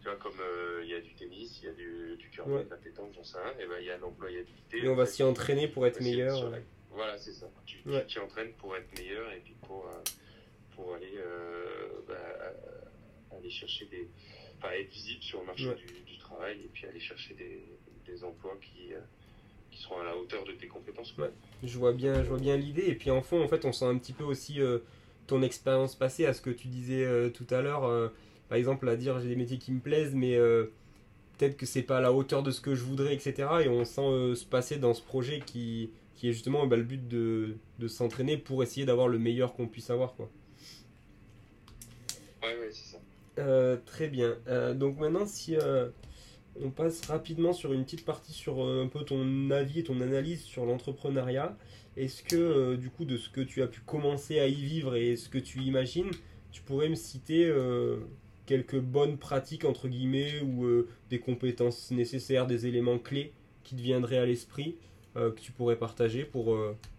tu 0.00 0.08
vois, 0.08 0.16
comme 0.16 0.40
euh, 0.40 0.80
il 0.84 0.90
y 0.90 0.94
a 0.94 1.00
du 1.00 1.14
tennis, 1.14 1.60
il 1.62 1.66
y 1.66 1.68
a 1.68 1.72
du, 1.72 2.16
du 2.16 2.30
curling, 2.30 2.64
de 2.64 2.70
la 2.70 2.76
pétanque, 2.76 3.12
j'en 3.14 3.24
sais 3.24 3.38
rien, 3.38 3.52
et 3.60 3.66
ben 3.66 3.76
il 3.80 3.86
y 3.86 3.90
a 3.90 3.98
l'employabilité. 3.98 4.84
Et 4.84 4.88
on 4.88 4.94
va 4.94 5.06
s'y 5.06 5.22
entraîner 5.22 5.68
pour 5.68 5.86
être 5.86 6.00
meilleur. 6.00 6.52
Voilà, 6.90 7.18
c'est 7.18 7.32
ça. 7.32 7.46
Tu 7.66 7.78
t'y 8.06 8.18
entraînes 8.18 8.52
pour 8.54 8.74
être 8.76 8.98
meilleur 8.98 9.30
et 9.32 9.40
puis 9.40 9.54
pour, 9.66 9.90
pour 10.74 10.94
aller, 10.94 11.18
bah, 12.08 12.14
aller 13.36 13.50
chercher 13.50 13.86
des. 13.86 14.08
Enfin, 14.58 14.72
être 14.72 14.90
visible 14.90 15.22
sur 15.22 15.40
le 15.40 15.46
marché 15.46 15.74
du, 16.06 16.16
travail 16.18 16.58
et 16.64 16.68
puis 16.72 16.86
aller 16.86 16.98
chercher 16.98 17.34
des, 17.34 17.62
des 18.06 18.24
emplois 18.24 18.56
qui, 18.60 18.94
euh, 18.94 19.00
qui 19.70 19.80
seront 19.80 20.00
à 20.00 20.04
la 20.04 20.16
hauteur 20.16 20.44
de 20.44 20.52
tes 20.52 20.66
compétences. 20.66 21.14
Je 21.62 21.78
vois 21.78 21.92
bien, 21.92 22.22
je 22.22 22.28
vois 22.28 22.38
bien 22.38 22.56
l'idée. 22.56 22.86
Et 22.86 22.94
puis 22.94 23.10
en 23.10 23.22
fond, 23.22 23.42
en 23.42 23.48
fait, 23.48 23.64
on 23.64 23.72
sent 23.72 23.84
un 23.84 23.98
petit 23.98 24.12
peu 24.12 24.24
aussi 24.24 24.60
euh, 24.60 24.78
ton 25.26 25.42
expérience 25.42 25.94
passée 25.94 26.26
à 26.26 26.32
ce 26.32 26.40
que 26.40 26.50
tu 26.50 26.68
disais 26.68 27.04
euh, 27.04 27.30
tout 27.30 27.46
à 27.50 27.62
l'heure. 27.62 28.12
par 28.48 28.58
exemple, 28.58 28.88
à 28.88 28.96
dire 28.96 29.20
j'ai 29.20 29.28
des 29.28 29.36
métiers 29.36 29.58
qui 29.58 29.72
me 29.72 29.80
plaisent, 29.80 30.14
mais 30.14 30.38
peut-être 31.38 31.56
que 31.56 31.66
c'est 31.66 31.82
pas 31.82 31.98
à 31.98 32.00
la 32.00 32.12
hauteur 32.12 32.42
de 32.42 32.50
ce 32.50 32.60
que 32.60 32.74
je 32.74 32.84
voudrais, 32.84 33.14
etc. 33.14 33.48
Et 33.64 33.68
on 33.68 33.84
sent 33.84 34.34
se 34.34 34.44
passer 34.44 34.76
dans 34.76 34.94
ce 34.94 35.02
projet 35.02 35.40
qui, 35.44 35.90
qui 36.14 36.28
est 36.28 36.32
justement 36.32 36.66
bah, 36.66 36.76
le 36.76 36.84
but 36.84 37.08
de, 37.08 37.56
de 37.78 37.88
s'entraîner 37.88 38.36
pour 38.36 38.62
essayer 38.62 38.86
d'avoir 38.86 39.08
le 39.08 39.18
meilleur 39.18 39.54
qu'on 39.54 39.66
puisse 39.66 39.90
avoir. 39.90 40.14
Quoi. 40.14 40.28
Ouais, 42.42 42.56
ouais, 42.60 42.70
c'est 42.70 42.96
ça. 42.96 43.76
très 43.86 44.08
bien. 44.08 44.36
donc 44.74 44.98
maintenant, 44.98 45.26
si 45.26 45.56
on 46.62 46.70
passe 46.70 47.06
rapidement 47.06 47.52
sur 47.52 47.72
une 47.72 47.84
petite 47.84 48.04
partie 48.04 48.32
sur 48.32 48.64
euh, 48.64 48.84
un 48.84 48.88
peu 48.88 49.04
ton 49.04 49.50
avis 49.50 49.80
et 49.80 49.84
ton 49.84 50.00
analyse 50.00 50.42
sur 50.42 50.64
l'entrepreneuriat. 50.64 51.56
Est-ce 51.96 52.22
que, 52.22 52.36
euh, 52.36 52.76
du 52.76 52.90
coup, 52.90 53.04
de 53.04 53.16
ce 53.16 53.28
que 53.28 53.40
tu 53.40 53.62
as 53.62 53.66
pu 53.66 53.80
commencer 53.80 54.38
à 54.38 54.46
y 54.46 54.54
vivre 54.54 54.96
et 54.96 55.16
ce 55.16 55.28
que 55.28 55.38
tu 55.38 55.60
imagines, 55.60 56.10
tu 56.52 56.62
pourrais 56.62 56.88
me 56.88 56.94
citer 56.94 57.46
euh, 57.46 57.98
quelques 58.44 58.78
bonnes 58.78 59.18
pratiques, 59.18 59.64
entre 59.64 59.88
guillemets, 59.88 60.40
ou 60.40 60.86
des 61.10 61.18
compétences 61.18 61.90
nécessaires, 61.90 62.46
des 62.46 62.66
éléments 62.66 62.98
clés 62.98 63.32
qui 63.64 63.76
te 63.76 63.80
viendraient 63.80 64.18
à 64.18 64.26
l'esprit, 64.26 64.76
que 65.14 65.40
tu 65.40 65.50
pourrais 65.50 65.76
partager 65.76 66.24
pour, 66.24 66.56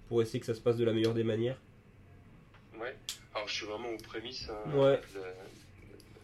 pour 0.09 0.21
essayer 0.21 0.39
que 0.39 0.45
ça 0.45 0.55
se 0.55 0.59
passe 0.59 0.75
de 0.75 0.83
la 0.83 0.91
meilleure 0.91 1.13
des 1.13 1.23
manières? 1.23 1.57
Ouais, 2.77 2.95
alors 3.33 3.47
je 3.47 3.53
suis 3.53 3.65
vraiment 3.65 3.89
aux 3.89 3.97
prémices 3.97 4.49
hein, 4.49 4.69
de, 5.13 5.21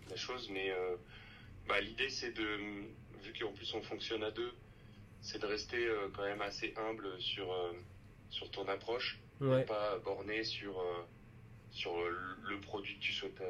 la 0.09 0.15
chose, 0.15 0.49
mais 0.51 0.73
bah, 1.67 1.79
l'idée 1.79 2.09
c'est 2.09 2.33
de 2.33 2.57
vu 3.23 3.33
qu'en 3.39 3.51
plus 3.51 3.73
on 3.73 3.81
fonctionne 3.81 4.23
à 4.23 4.31
deux, 4.31 4.51
c'est 5.21 5.41
de 5.41 5.45
rester 5.45 5.87
euh, 5.87 6.09
quand 6.13 6.23
même 6.23 6.41
assez 6.41 6.73
humble 6.75 7.07
sur, 7.19 7.51
euh, 7.51 7.71
sur 8.33 8.49
ton 8.49 8.67
approche, 8.67 9.19
ouais. 9.41 9.63
pas 9.65 9.99
borné 9.99 10.43
sur, 10.43 10.79
euh, 10.79 11.05
sur 11.71 11.93
le 12.49 12.59
produit 12.61 12.95
que 12.95 13.03
tu 13.03 13.13
souhaites 13.13 13.41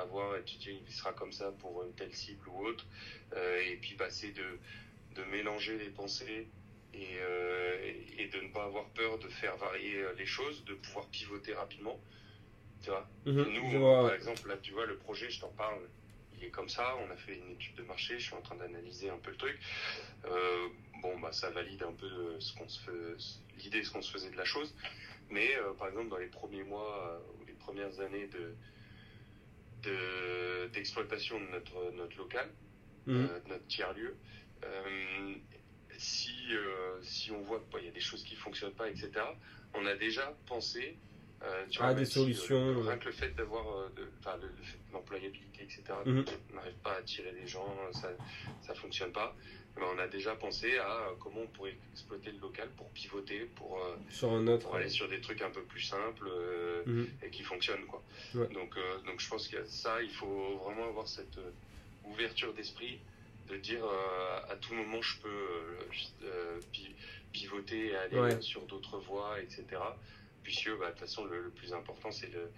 avoir 0.00 0.36
et 0.36 0.42
tu 0.44 0.56
dis 0.56 0.82
il 0.86 0.92
sera 0.92 1.12
comme 1.12 1.32
ça 1.32 1.52
pour 1.60 1.84
une 1.84 1.94
telle 1.94 2.14
cible 2.14 2.48
ou 2.48 2.66
autre, 2.66 2.84
et 3.36 3.76
puis 3.76 3.94
passer 3.94 4.32
de, 4.32 4.58
de 5.16 5.22
mélanger 5.30 5.78
les 5.78 5.90
pensées 5.90 6.48
et, 6.92 7.18
et 8.18 8.26
de 8.26 8.40
ne 8.40 8.52
pas 8.52 8.64
avoir 8.64 8.86
peur 8.90 9.18
de 9.18 9.28
faire 9.28 9.56
varier 9.56 10.04
les 10.18 10.26
choses, 10.26 10.64
de 10.64 10.74
pouvoir 10.74 11.06
pivoter 11.08 11.54
rapidement. 11.54 11.98
Tu 12.82 12.90
vois? 12.90 13.08
Mhm. 13.26 13.44
Nous, 13.54 13.80
par 13.80 14.14
exemple, 14.14 14.48
là, 14.48 14.56
tu 14.60 14.72
vois, 14.72 14.86
le 14.86 14.96
projet, 14.96 15.30
je 15.30 15.40
t'en 15.40 15.52
parle, 15.52 15.80
comme 16.50 16.68
ça. 16.68 16.96
On 16.96 17.10
a 17.10 17.16
fait 17.16 17.36
une 17.36 17.52
étude 17.52 17.76
de 17.76 17.84
marché. 17.84 18.18
Je 18.18 18.24
suis 18.26 18.34
en 18.34 18.42
train 18.42 18.56
d'analyser 18.56 19.08
un 19.10 19.18
peu 19.18 19.30
le 19.30 19.36
truc. 19.36 19.58
Euh, 20.24 20.68
bon, 21.02 21.18
bah, 21.18 21.32
ça 21.32 21.50
valide 21.50 21.82
un 21.82 21.92
peu 21.92 22.08
ce 22.38 22.54
qu'on 22.54 22.68
se 22.68 22.80
fait, 22.80 23.36
l'idée, 23.58 23.82
ce 23.82 23.90
qu'on 23.90 24.02
se 24.02 24.10
faisait 24.10 24.30
de 24.30 24.36
la 24.36 24.44
chose. 24.44 24.74
Mais 25.30 25.54
euh, 25.56 25.72
par 25.74 25.88
exemple, 25.88 26.08
dans 26.08 26.18
les 26.18 26.26
premiers 26.26 26.62
mois 26.62 27.10
euh, 27.12 27.40
ou 27.40 27.46
les 27.46 27.54
premières 27.54 28.00
années 28.00 28.28
de 28.28 28.54
d'exploitation 30.72 31.40
de, 31.40 31.46
notre 31.46 31.90
notre 31.96 32.16
local, 32.16 32.48
mmh. 33.06 33.24
notre 33.48 33.66
tiers 33.66 33.92
lieu, 33.94 34.14
si 35.98 36.30
si 37.02 37.32
on 37.32 37.42
voit 37.42 37.60
qu'il 37.68 37.86
y 37.86 37.88
a 37.88 37.90
des 37.90 38.00
choses 38.00 38.22
qui 38.22 38.36
fonctionnent 38.36 38.74
pas, 38.74 38.88
etc. 38.88 39.10
On 39.74 39.84
a 39.84 39.96
déjà 39.96 40.32
pensé 40.46 40.96
euh, 41.44 41.66
tu 41.68 41.80
ah, 41.82 41.92
des 41.92 42.04
solutions. 42.04 42.82
rien 42.82 42.96
que 42.98 43.06
le 43.06 43.12
fait 43.12 43.34
d'avoir 43.34 43.66
euh, 43.66 43.88
de, 43.96 44.08
l'employabilité, 44.92 45.62
etc., 45.62 45.82
mhm. 46.06 46.24
on 46.50 46.54
n'arrive 46.54 46.76
pas 46.84 46.92
à 46.92 46.98
attirer 46.98 47.32
les 47.32 47.46
gens, 47.46 47.66
ça 47.92 48.12
ne 48.68 48.74
fonctionne 48.74 49.12
pas. 49.12 49.34
Ben, 49.76 49.82
on 49.94 49.98
a 49.98 50.06
déjà 50.06 50.34
pensé 50.34 50.76
à 50.78 50.90
euh, 50.90 51.10
comment 51.18 51.40
on 51.42 51.46
pourrait 51.46 51.74
exploiter 51.92 52.30
le 52.30 52.38
local 52.38 52.68
pour 52.76 52.88
pivoter, 52.90 53.40
pour, 53.56 53.80
sur 54.10 54.32
un 54.32 54.46
autre, 54.46 54.66
pour 54.66 54.76
aller 54.76 54.88
sur 54.88 55.08
des 55.08 55.20
trucs 55.20 55.42
un 55.42 55.50
peu 55.50 55.62
plus 55.62 55.80
simples 55.80 56.28
mhm. 56.86 57.08
et 57.22 57.30
qui 57.30 57.42
fonctionnent. 57.42 57.86
Quoi. 57.86 58.02
Donc, 58.34 58.76
donc 59.06 59.18
je 59.18 59.28
pense 59.28 59.48
qu'il 59.48 59.58
y 59.58 59.62
a 59.62 59.66
ça, 59.66 60.02
il 60.02 60.10
faut 60.10 60.56
vraiment 60.64 60.88
avoir 60.88 61.08
cette 61.08 61.38
ouverture 62.04 62.52
d'esprit 62.54 62.98
de 63.48 63.56
dire 63.56 63.84
à 64.50 64.56
tout 64.56 64.74
moment 64.74 65.00
je 65.00 65.18
peux 65.20 66.08
pivoter 67.32 67.88
et 67.88 67.96
aller 67.96 68.40
sur 68.40 68.62
d'autres 68.62 68.98
voies, 68.98 69.40
etc 69.40 69.78
puisque 70.42 70.70
bah, 70.78 70.86
de 70.86 70.90
toute 70.90 71.00
façon, 71.00 71.24
le, 71.24 71.50
plus 71.50 71.72
important, 71.72 72.10
c'est 72.10 72.32
le, 72.32 72.50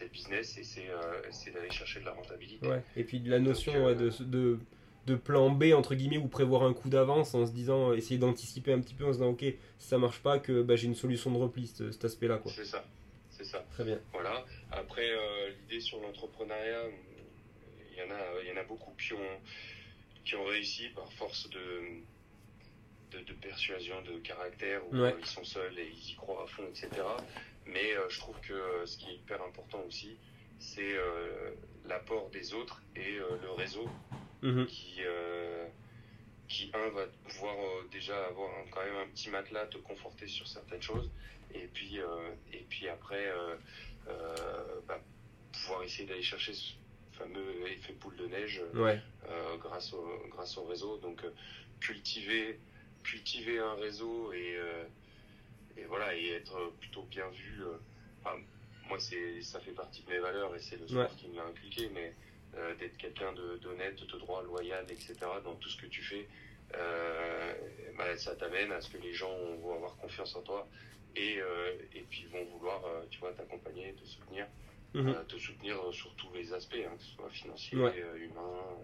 le, 0.00 0.08
business 0.08 0.58
et 0.58 0.88
euh, 0.88 1.22
c'est 1.30 1.52
d'aller 1.52 1.70
chercher 1.70 2.00
de 2.00 2.06
la 2.06 2.12
rentabilité. 2.12 2.68
Et 2.96 3.04
puis 3.04 3.20
de 3.20 3.30
la 3.30 3.38
notion 3.38 3.72
euh, 3.74 3.94
de, 3.94 4.10
de, 4.24 4.58
de, 5.06 5.14
plan 5.14 5.50
B, 5.50 5.72
entre 5.74 5.94
guillemets, 5.94 6.18
ou 6.18 6.28
prévoir 6.28 6.62
un 6.64 6.72
coup 6.72 6.88
d'avance 6.88 7.34
en 7.34 7.46
se 7.46 7.52
disant, 7.52 7.90
euh, 7.90 7.96
essayer 7.96 8.18
d'anticiper 8.18 8.72
un 8.72 8.80
petit 8.80 8.94
peu 8.94 9.04
en 9.04 9.12
se 9.12 9.18
disant, 9.18 9.30
ok, 9.30 9.44
si 9.78 9.88
ça 9.88 9.98
marche 9.98 10.20
pas, 10.20 10.38
que 10.38 10.62
bah, 10.62 10.76
j'ai 10.76 10.86
une 10.86 10.94
solution 10.94 11.30
de 11.30 11.38
repli, 11.38 11.66
cet, 11.66 12.04
aspect-là. 12.04 12.40
C'est 12.46 12.64
ça. 12.64 12.84
C'est 13.30 13.44
ça. 13.44 13.64
Très 13.72 13.84
bien. 13.84 13.98
Voilà. 14.12 14.44
Après, 14.72 15.08
l'idée 15.62 15.80
sur 15.80 16.00
l'entrepreneuriat, 16.00 16.84
il 17.92 17.98
y, 17.98 18.02
en 18.02 18.14
a, 18.14 18.42
il 18.42 18.48
y 18.48 18.52
en 18.52 18.60
a 18.60 18.64
beaucoup 18.64 18.92
qui 18.98 19.12
ont, 19.12 19.40
qui 20.24 20.36
ont 20.36 20.44
réussi 20.44 20.88
par 20.94 21.12
force 21.12 21.48
de 21.50 22.02
de, 23.24 23.32
persuasion, 23.34 23.94
de 24.02 24.18
caractère, 24.18 24.82
où 24.90 24.96
euh, 24.96 25.12
ils 25.18 25.26
sont 25.26 25.44
seuls 25.44 25.78
et 25.78 25.88
ils 25.88 26.12
y 26.12 26.14
croient 26.14 26.44
à 26.44 26.46
fond, 26.46 26.64
etc. 26.68 26.90
Mais 27.66 27.94
euh, 27.94 28.08
je 28.08 28.18
trouve 28.18 28.38
que 28.40 28.52
euh, 28.52 28.86
ce 28.86 28.96
qui 28.98 29.10
est 29.10 29.14
hyper 29.14 29.42
important 29.42 29.82
aussi, 29.86 30.16
c'est 30.58 30.96
l'apport 31.86 32.30
des 32.30 32.54
autres 32.54 32.82
et 32.96 33.18
le 33.42 33.50
réseau 33.52 33.86
Mhm. 34.42 34.66
qui, 34.66 35.00
qui 36.48 36.70
un, 36.74 36.88
va 36.90 37.06
pouvoir 37.28 37.56
déjà 37.90 38.26
avoir 38.26 38.50
quand 38.70 38.84
même 38.84 38.96
un 38.96 39.08
petit 39.08 39.30
matelas, 39.30 39.66
te 39.66 39.78
conforter 39.78 40.26
sur 40.26 40.46
certaines 40.46 40.82
choses, 40.82 41.10
et 41.54 41.66
puis, 41.68 41.98
et 42.52 42.64
puis 42.68 42.88
après, 42.88 43.32
bah, 44.86 45.00
pouvoir 45.52 45.82
essayer 45.82 46.06
d'aller 46.06 46.22
chercher 46.22 46.52
ce 46.54 46.74
fameux 47.12 47.66
effet 47.70 47.94
boule 47.94 48.16
de 48.16 48.26
neige 48.26 48.62
Ouais. 48.74 49.00
euh, 49.28 49.56
grâce, 49.56 49.92
au, 49.94 50.06
grâce 50.28 50.56
au 50.58 50.64
réseau. 50.64 50.98
Donc 50.98 51.24
euh, 51.24 51.30
cultiver, 51.80 52.60
cultiver 53.02 53.58
un 53.58 53.74
réseau 53.74 54.32
et, 54.32 54.56
euh, 54.56 54.84
et 55.76 55.84
voilà 55.84 56.14
et 56.14 56.28
être 56.32 56.72
plutôt 56.80 57.02
bien 57.04 57.28
vu. 57.30 57.62
euh, 57.64 57.78
enfin, 58.22 58.36
moi, 58.88 58.98
c'est 59.00 59.40
ça 59.42 59.60
fait 59.60 59.72
partie 59.72 60.02
de 60.02 60.10
mes 60.10 60.18
valeurs 60.18 60.54
et 60.54 60.60
c'est 60.60 60.76
le 60.76 60.86
sport 60.86 61.00
Ouais. 61.00 61.08
qui 61.16 61.28
me 61.28 61.36
l'a 61.36 61.44
inculqué, 61.46 61.88
mais 61.92 62.14
euh, 62.56 62.74
d'être 62.76 62.96
quelqu'un 62.96 63.32
de- 63.32 63.56
d'honnête, 63.58 64.02
de 64.02 64.18
droit, 64.18 64.42
loyal, 64.42 64.84
etc. 64.90 65.14
dans 65.44 65.54
tout 65.56 65.68
ce 65.68 65.76
que 65.80 65.86
tu 65.86 66.02
fais, 66.02 66.28
euh, 66.74 67.52
bah, 67.96 68.16
ça 68.16 68.34
t'amène 68.36 68.72
à 68.72 68.80
ce 68.80 68.88
que 68.90 68.98
les 68.98 69.12
gens 69.14 69.36
vont 69.62 69.74
avoir 69.74 69.96
confiance 69.96 70.34
en 70.36 70.42
toi 70.42 70.68
et, 71.14 71.38
euh, 71.40 71.72
et 71.94 72.02
puis 72.02 72.26
vont 72.26 72.44
vouloir, 72.46 72.82
tu 73.10 73.18
vois, 73.20 73.32
t'accompagner, 73.32 73.94
te 73.94 74.04
soutenir 74.04 74.46
Mhm. 74.94 75.26
te 75.28 75.36
soutenir 75.36 75.76
sur 75.92 76.14
tous 76.16 76.32
les 76.32 76.54
aspects, 76.54 76.74
hein, 76.82 76.96
que 76.96 77.02
ce 77.02 77.10
soit 77.16 77.28
financier, 77.28 77.76
Ouais. 77.76 78.02
humain, 78.16 78.78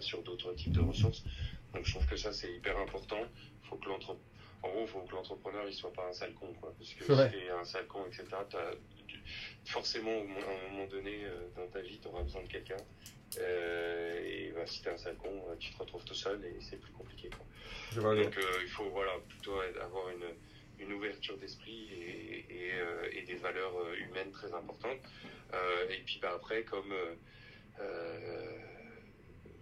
sur 0.00 0.22
d'autres 0.22 0.52
types 0.54 0.72
de 0.72 0.80
ressources. 0.80 1.22
Donc 1.72 1.84
je 1.84 1.92
trouve 1.92 2.06
que 2.06 2.16
ça 2.16 2.32
c'est 2.32 2.52
hyper 2.52 2.76
important. 2.78 3.22
Faut 3.62 3.76
que 3.76 3.88
l'entre... 3.88 4.16
En 4.62 4.68
gros, 4.70 4.86
faut 4.86 5.00
que 5.02 5.12
l'entrepreneur 5.14 5.66
il 5.68 5.72
soit 5.72 5.92
pas 5.92 6.06
un 6.08 6.12
sale 6.12 6.34
con, 6.34 6.52
quoi. 6.54 6.74
Parce 6.76 6.92
que 6.94 7.04
Ouais. 7.04 7.30
si 7.30 7.38
t'es 7.38 7.48
un 7.50 7.64
sale 7.64 7.86
con, 7.86 8.04
etc., 8.06 8.24
forcément 9.64 10.10
à 10.10 10.66
un 10.66 10.72
moment 10.72 10.86
donné 10.86 11.24
euh, 11.24 11.48
dans 11.56 11.66
ta 11.68 11.80
vie, 11.80 11.98
tu 12.00 12.08
auras 12.08 12.22
besoin 12.22 12.42
de 12.42 12.48
quelqu'un. 12.48 12.76
Euh, 13.38 14.24
et 14.24 14.50
bah, 14.52 14.66
si 14.66 14.82
t'es 14.82 14.90
un 14.90 14.96
sale 14.96 15.16
con, 15.16 15.30
euh, 15.48 15.54
tu 15.58 15.72
te 15.72 15.78
retrouves 15.78 16.04
tout 16.04 16.14
seul 16.14 16.44
et 16.44 16.60
c'est 16.60 16.80
plus 16.80 16.92
compliqué. 16.92 17.30
Quoi. 17.30 18.14
Donc 18.14 18.36
euh, 18.36 18.42
il 18.62 18.68
faut 18.68 18.90
voilà, 18.90 19.12
plutôt 19.28 19.54
avoir 19.80 20.10
une, 20.10 20.84
une 20.84 20.92
ouverture 20.92 21.36
d'esprit 21.38 21.88
et, 21.92 22.46
et, 22.50 22.72
euh, 22.74 23.08
et 23.12 23.22
des 23.22 23.36
valeurs 23.36 23.94
humaines 23.94 24.32
très 24.32 24.52
importantes. 24.52 24.98
Et 25.90 26.00
puis 26.04 26.18
bah, 26.20 26.32
après, 26.34 26.64
comme 26.64 26.92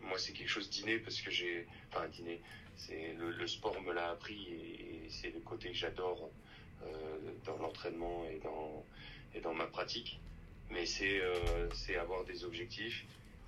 moi 0.00 0.18
c'est 0.18 0.33
quelque 0.33 0.48
chose 0.48 0.70
d'inné 0.70 0.98
parce 0.98 1.20
que 1.20 1.31
j'ai... 1.31 1.66
Enfin 1.90 2.09
d'inné, 2.09 2.40
c'est 2.76 3.14
le, 3.18 3.33
le 3.33 3.46
sport 3.46 3.81
me 3.83 3.92
l'a 3.92 4.11
appris 4.11 4.48
et, 4.50 5.07
et 5.07 5.11
c'est 5.11 5.31
le 5.31 5.40
côté 5.40 5.68
que 5.68 5.76
j'adore 5.76 6.31
dans 7.44 7.57
l'entraînement 7.59 8.26
et 8.31 8.38
dans, 8.38 8.85
et 9.35 9.41
dans 9.41 9.55
ma 9.55 9.67
pratique. 9.67 10.21
Mais 10.71 10.85
c'est 10.87 11.21
euh, 11.21 11.69
c'est 11.73 11.97
avoir 11.97 12.25
des 12.25 12.45
objectifs 12.45 13.07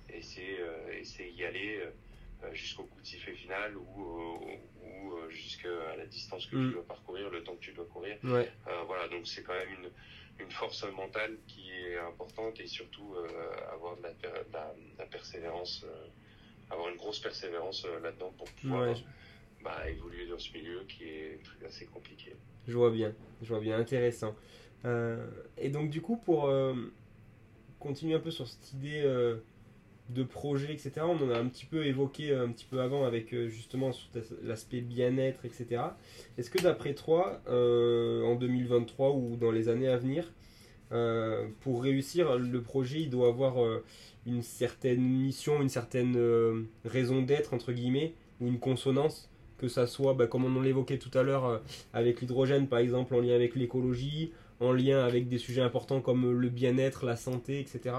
et 0.09 0.21
c'est 0.21 0.59
euh, 0.59 0.91
et 0.99 1.03
c'est 1.05 1.31
y 1.31 1.43
aller 1.45 1.79
euh, 2.43 2.53
jusqu'au 2.53 2.83
coup 2.85 2.99
de 2.99 3.05
sifflet 3.05 3.35
final 3.35 3.77
ou, 3.77 4.39
ou 4.83 5.29
jusqu'à 5.29 5.95
la 5.95 6.05
distance 6.07 6.47
que 6.47 6.55
Mm. 6.55 6.67
tu 6.69 6.73
dois 6.73 6.87
parcourir, 6.87 7.29
le 7.29 7.43
temps 7.43 7.55
que 7.55 7.61
tu 7.61 7.73
dois 7.73 7.85
courir. 7.85 8.17
Ouais. 8.23 8.49
Euh, 8.67 8.81
voilà, 8.87 9.07
donc 9.09 9.27
c'est 9.27 9.43
quand 9.43 9.53
même 9.53 9.69
une, 9.83 9.91
une 10.45 10.51
force 10.51 10.83
mentale 10.83 11.37
qui 11.47 11.71
est 11.71 11.97
importante 11.99 12.59
et 12.59 12.65
surtout 12.67 13.13
euh, 13.15 13.27
avoir 13.71 13.95
de 13.97 14.01
la, 14.03 14.13
de 14.13 14.23
la, 14.51 14.73
de 14.73 14.97
la 14.97 15.05
persévérance, 15.05 15.83
euh, 15.87 16.07
avoir 16.71 16.89
une 16.89 16.97
grosse 16.97 17.19
persévérance 17.19 17.85
là-dedans 18.01 18.31
pour 18.37 18.47
pouvoir 18.49 18.87
Ouais, 18.89 18.95
bah, 19.61 19.87
évoluer 19.89 20.25
dans 20.25 20.39
ce 20.39 20.51
milieu 20.57 20.83
qui 20.85 21.03
est 21.07 21.39
assez 21.65 21.85
compliqué. 21.85 22.33
Je 22.67 22.73
vois 22.73 22.89
bien, 22.89 23.13
je 23.41 23.47
vois 23.47 23.59
bien, 23.59 23.77
intéressant. 23.77 24.35
Euh, 24.85 25.25
et 25.57 25.69
donc 25.69 25.89
du 25.89 26.01
coup, 26.01 26.17
pour 26.17 26.45
euh, 26.45 26.73
continuer 27.79 28.15
un 28.15 28.19
peu 28.19 28.31
sur 28.31 28.47
cette 28.47 28.73
idée 28.73 29.01
euh, 29.03 29.37
de 30.09 30.23
projet, 30.23 30.73
etc., 30.73 30.91
on 31.01 31.23
en 31.23 31.29
a 31.29 31.37
un 31.37 31.47
petit 31.47 31.65
peu 31.65 31.85
évoqué 31.85 32.33
un 32.33 32.49
petit 32.49 32.65
peu 32.65 32.81
avant 32.81 33.05
avec 33.05 33.33
justement 33.47 33.91
l'aspect 34.43 34.81
bien-être, 34.81 35.45
etc. 35.45 35.81
Est-ce 36.37 36.49
que 36.49 36.61
d'après 36.61 36.93
toi, 36.93 37.41
en 37.47 38.35
2023 38.35 39.11
ou 39.11 39.37
dans 39.37 39.51
les 39.51 39.69
années 39.69 39.87
à 39.87 39.97
venir, 39.97 40.33
pour 41.61 41.83
réussir, 41.83 42.37
le 42.37 42.61
projet, 42.61 42.99
il 42.99 43.09
doit 43.09 43.29
avoir 43.29 43.55
une 44.25 44.41
certaine 44.41 45.01
mission, 45.01 45.61
une 45.61 45.69
certaine 45.69 46.67
raison 46.83 47.21
d'être, 47.21 47.53
entre 47.53 47.71
guillemets, 47.71 48.13
ou 48.41 48.47
une 48.47 48.59
consonance 48.59 49.29
que 49.57 49.69
ça 49.69 49.87
soit, 49.87 50.13
bah, 50.13 50.27
comme 50.27 50.43
on 50.43 50.59
l'évoquait 50.59 50.97
tout 50.97 51.17
à 51.17 51.23
l'heure, 51.23 51.61
avec 51.93 52.19
l'hydrogène 52.19 52.67
par 52.67 52.79
exemple, 52.79 53.15
en 53.15 53.21
lien 53.21 53.35
avec 53.35 53.55
l'écologie, 53.55 54.33
en 54.61 54.71
lien 54.71 55.03
avec 55.03 55.27
des 55.27 55.39
sujets 55.39 55.61
importants 55.61 56.01
comme 56.01 56.39
le 56.39 56.49
bien-être, 56.49 57.05
la 57.05 57.15
santé, 57.15 57.59
etc. 57.59 57.95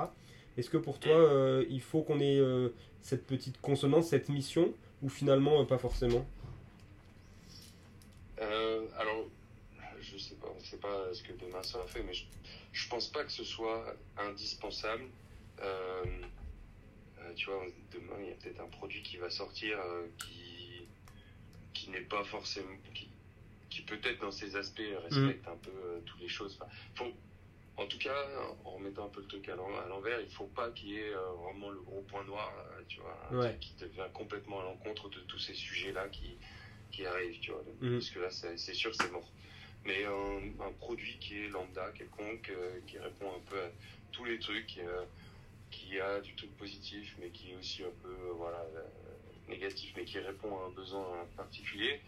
Est-ce 0.57 0.71
que 0.71 0.77
pour 0.77 0.99
toi, 0.99 1.13
euh, 1.13 1.65
il 1.69 1.81
faut 1.81 2.03
qu'on 2.03 2.21
ait 2.21 2.39
euh, 2.39 2.71
cette 3.01 3.27
petite 3.27 3.61
consonance, 3.61 4.09
cette 4.09 4.29
mission, 4.29 4.73
ou 5.03 5.09
finalement 5.09 5.61
euh, 5.61 5.65
pas 5.65 5.79
forcément? 5.79 6.27
Alors, 8.99 9.27
je 10.01 10.19
sais 10.19 10.35
pas, 10.35 10.49
on 10.55 10.61
sait 10.61 10.77
pas 10.77 11.13
ce 11.13 11.23
que 11.23 11.33
demain 11.33 11.63
sera 11.63 11.87
fait, 11.87 12.03
mais 12.03 12.13
je, 12.13 12.25
je 12.73 12.89
pense 12.89 13.09
pas 13.09 13.25
que 13.25 13.33
ce 13.33 13.45
soit 13.45 13.97
indispensable. 14.19 15.05
Tu 17.37 17.47
vois, 17.47 17.65
demain 17.93 18.17
il 18.21 18.29
y 18.29 18.33
a 18.33 18.35
peut-être 18.35 18.61
un 18.61 18.67
produit 18.67 19.03
qui 19.03 19.17
va 19.17 19.31
sortir 19.31 19.79
qui 21.73 21.91
n'est 21.91 22.01
pas 22.01 22.25
forcément 22.25 22.77
qui 23.73 23.83
peut-être 23.83 24.21
dans 24.21 24.31
ses 24.31 24.55
aspects 24.57 24.83
respecte 25.05 25.49
un 25.49 25.57
peu 25.57 25.71
euh, 25.71 26.01
toutes 26.05 26.21
les 26.21 26.29
choses. 26.29 26.59
Enfin, 26.61 26.71
faut, 26.95 27.13
en 27.79 27.87
tout 27.87 27.99
cas, 27.99 28.15
en 28.65 28.71
remettant 28.73 29.07
un 29.07 29.09
peu 29.09 29.21
le 29.23 29.27
truc 29.27 29.49
à 29.49 29.57
l'en- 29.57 29.75
à 29.79 29.87
l'envers, 29.89 30.21
il 30.21 30.29
faut 30.31 30.47
pas 30.47 30.71
qu'il 30.73 30.91
y 30.91 30.99
ait 30.99 31.15
euh, 31.15 31.33
vraiment 31.45 31.71
le 31.71 31.81
gros 31.81 32.03
point 32.03 32.23
noir, 32.25 32.53
euh, 32.59 32.83
tu 32.87 33.01
vois, 33.01 33.19
Ouais. 33.33 33.57
qui 33.61 33.75
devient 33.77 34.09
complètement 34.13 34.61
à 34.61 34.65
l'encontre 34.65 35.09
de 35.09 35.21
tous 35.21 35.39
ces 35.39 35.55
sujets-là 35.55 36.09
qui 36.09 36.39
qui 36.91 37.07
arrivent, 37.07 37.41
tu 37.41 37.51
vois. 37.53 37.63
Mhm. 37.81 37.93
Parce 37.95 38.11
que 38.11 38.19
là, 38.19 38.31
c'est 38.31 38.75
sûr, 38.75 38.95
c'est 38.95 39.11
mort. 39.11 39.33
Mais 39.87 40.05
un, 40.05 40.43
un 40.61 40.73
produit 40.73 41.19
qui 41.19 41.39
est 41.39 41.49
lambda, 41.49 41.91
quelconque, 41.93 42.51
euh, 42.51 42.81
qui 42.87 42.99
répond 42.99 43.33
un 43.35 43.41
peu 43.49 43.59
à 43.59 43.71
tous 44.13 44.27
les 44.27 44.39
trucs, 44.39 44.79
qui 45.71 45.99
a 45.99 46.21
du 46.21 46.35
truc 46.37 46.55
positif, 46.59 47.17
mais 47.19 47.31
qui 47.31 47.53
est 47.53 47.55
aussi 47.55 47.83
un 47.83 47.95
peu 48.03 48.15
voilà, 48.37 48.63
négatif, 49.49 49.95
mais 49.97 50.05
qui 50.05 50.19
répond 50.19 50.55
à 50.61 50.67
un 50.67 50.71
besoin 50.71 51.27
particulier, 51.35 51.99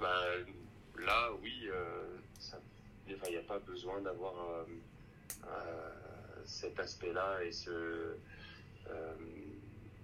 bah, 0.00 0.24
là, 0.98 1.30
oui, 1.42 1.68
euh, 1.70 2.16
il 3.06 3.30
n'y 3.30 3.36
a 3.36 3.42
pas 3.42 3.58
besoin 3.58 4.00
d'avoir 4.00 4.34
euh, 4.38 4.64
euh, 5.46 5.90
cet 6.44 6.78
aspect-là 6.80 7.42
et 7.44 7.52
ce, 7.52 8.16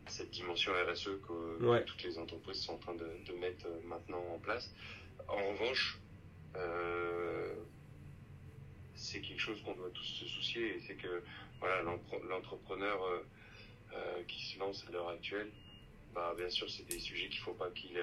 cette 0.07 0.31
dimension 0.31 0.73
RSE 0.73 1.11
que, 1.27 1.65
Ouais. 1.65 1.85
toutes 1.85 2.03
les 2.03 2.19
entreprises 2.19 2.61
sont 2.63 2.75
en 2.75 2.79
train 2.79 2.95
de, 2.95 3.07
de 3.27 3.33
mettre 3.39 3.67
maintenant 3.85 4.23
en 4.35 4.39
place. 4.39 4.71
En 5.29 5.49
revanche, 5.53 5.99
euh, 6.57 7.55
c'est 8.97 9.21
quelque 9.21 9.41
chose 9.41 9.63
qu'on 9.63 9.75
doit 9.75 9.91
tous 9.91 10.05
se 10.05 10.25
soucier 10.27 10.77
et 10.77 10.81
c'est 10.81 10.95
que 10.97 11.23
voilà 11.61 11.83
l'entrepreneur 12.29 13.03
euh, 13.05 13.23
euh, 13.95 14.23
qui 14.27 14.45
se 14.47 14.59
lance 14.59 14.85
à 14.89 14.93
l'heure 14.93 15.09
actuelle, 15.11 15.51
bah, 16.15 16.35
bien 16.37 16.51
sûr 16.51 16.69
c'est 16.69 16.87
des 16.89 16.99
sujets 16.99 17.29
qu'il 17.29 17.41
faut 17.41 17.55
pas 17.55 17.71
qu'il 17.71 17.97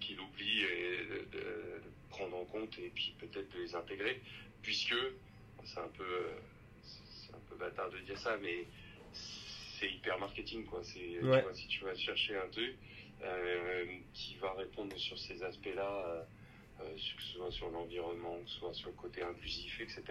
qu'il 0.00 0.20
oublie 0.20 0.62
et 0.64 1.04
de, 1.06 1.18
de- 1.32 1.38
de 1.38 1.82
prendre 2.10 2.36
en 2.36 2.44
compte 2.46 2.78
et 2.78 2.90
puis 2.90 3.14
peut-être 3.18 3.48
de 3.54 3.60
les 3.62 3.74
intégrer 3.74 4.20
puisque 4.62 4.94
c'est 5.64 5.80
un 5.80 5.88
peu 5.88 6.04
euh, 6.04 6.38
c'est 6.82 7.34
un 7.34 7.40
peu 7.48 7.56
bâtard 7.56 7.90
de 7.90 7.98
dire 8.00 8.18
ça 8.18 8.36
mais 8.38 8.66
c'est 9.12 9.90
hyper 9.90 10.18
marketing 10.18 10.64
quoi 10.66 10.82
c'est 10.82 11.20
Ouais. 11.22 11.44
si 11.54 11.66
tu 11.68 11.84
vas 11.84 11.94
chercher 11.94 12.36
un 12.36 12.48
truc 12.48 12.76
euh, 13.22 13.84
qui 14.14 14.36
va 14.36 14.52
répondre 14.54 14.96
sur 14.98 15.18
ces 15.18 15.42
aspects 15.42 15.74
là 15.74 16.26
que 16.78 16.98
ce 17.22 17.32
soit 17.36 17.50
sur 17.50 17.70
l'environnement 17.70 18.38
que 18.44 18.48
ce 18.50 18.58
soit 18.58 18.74
sur 18.74 18.88
le 18.90 18.94
côté 18.94 19.22
inclusif 19.22 19.80
etc 19.80 20.02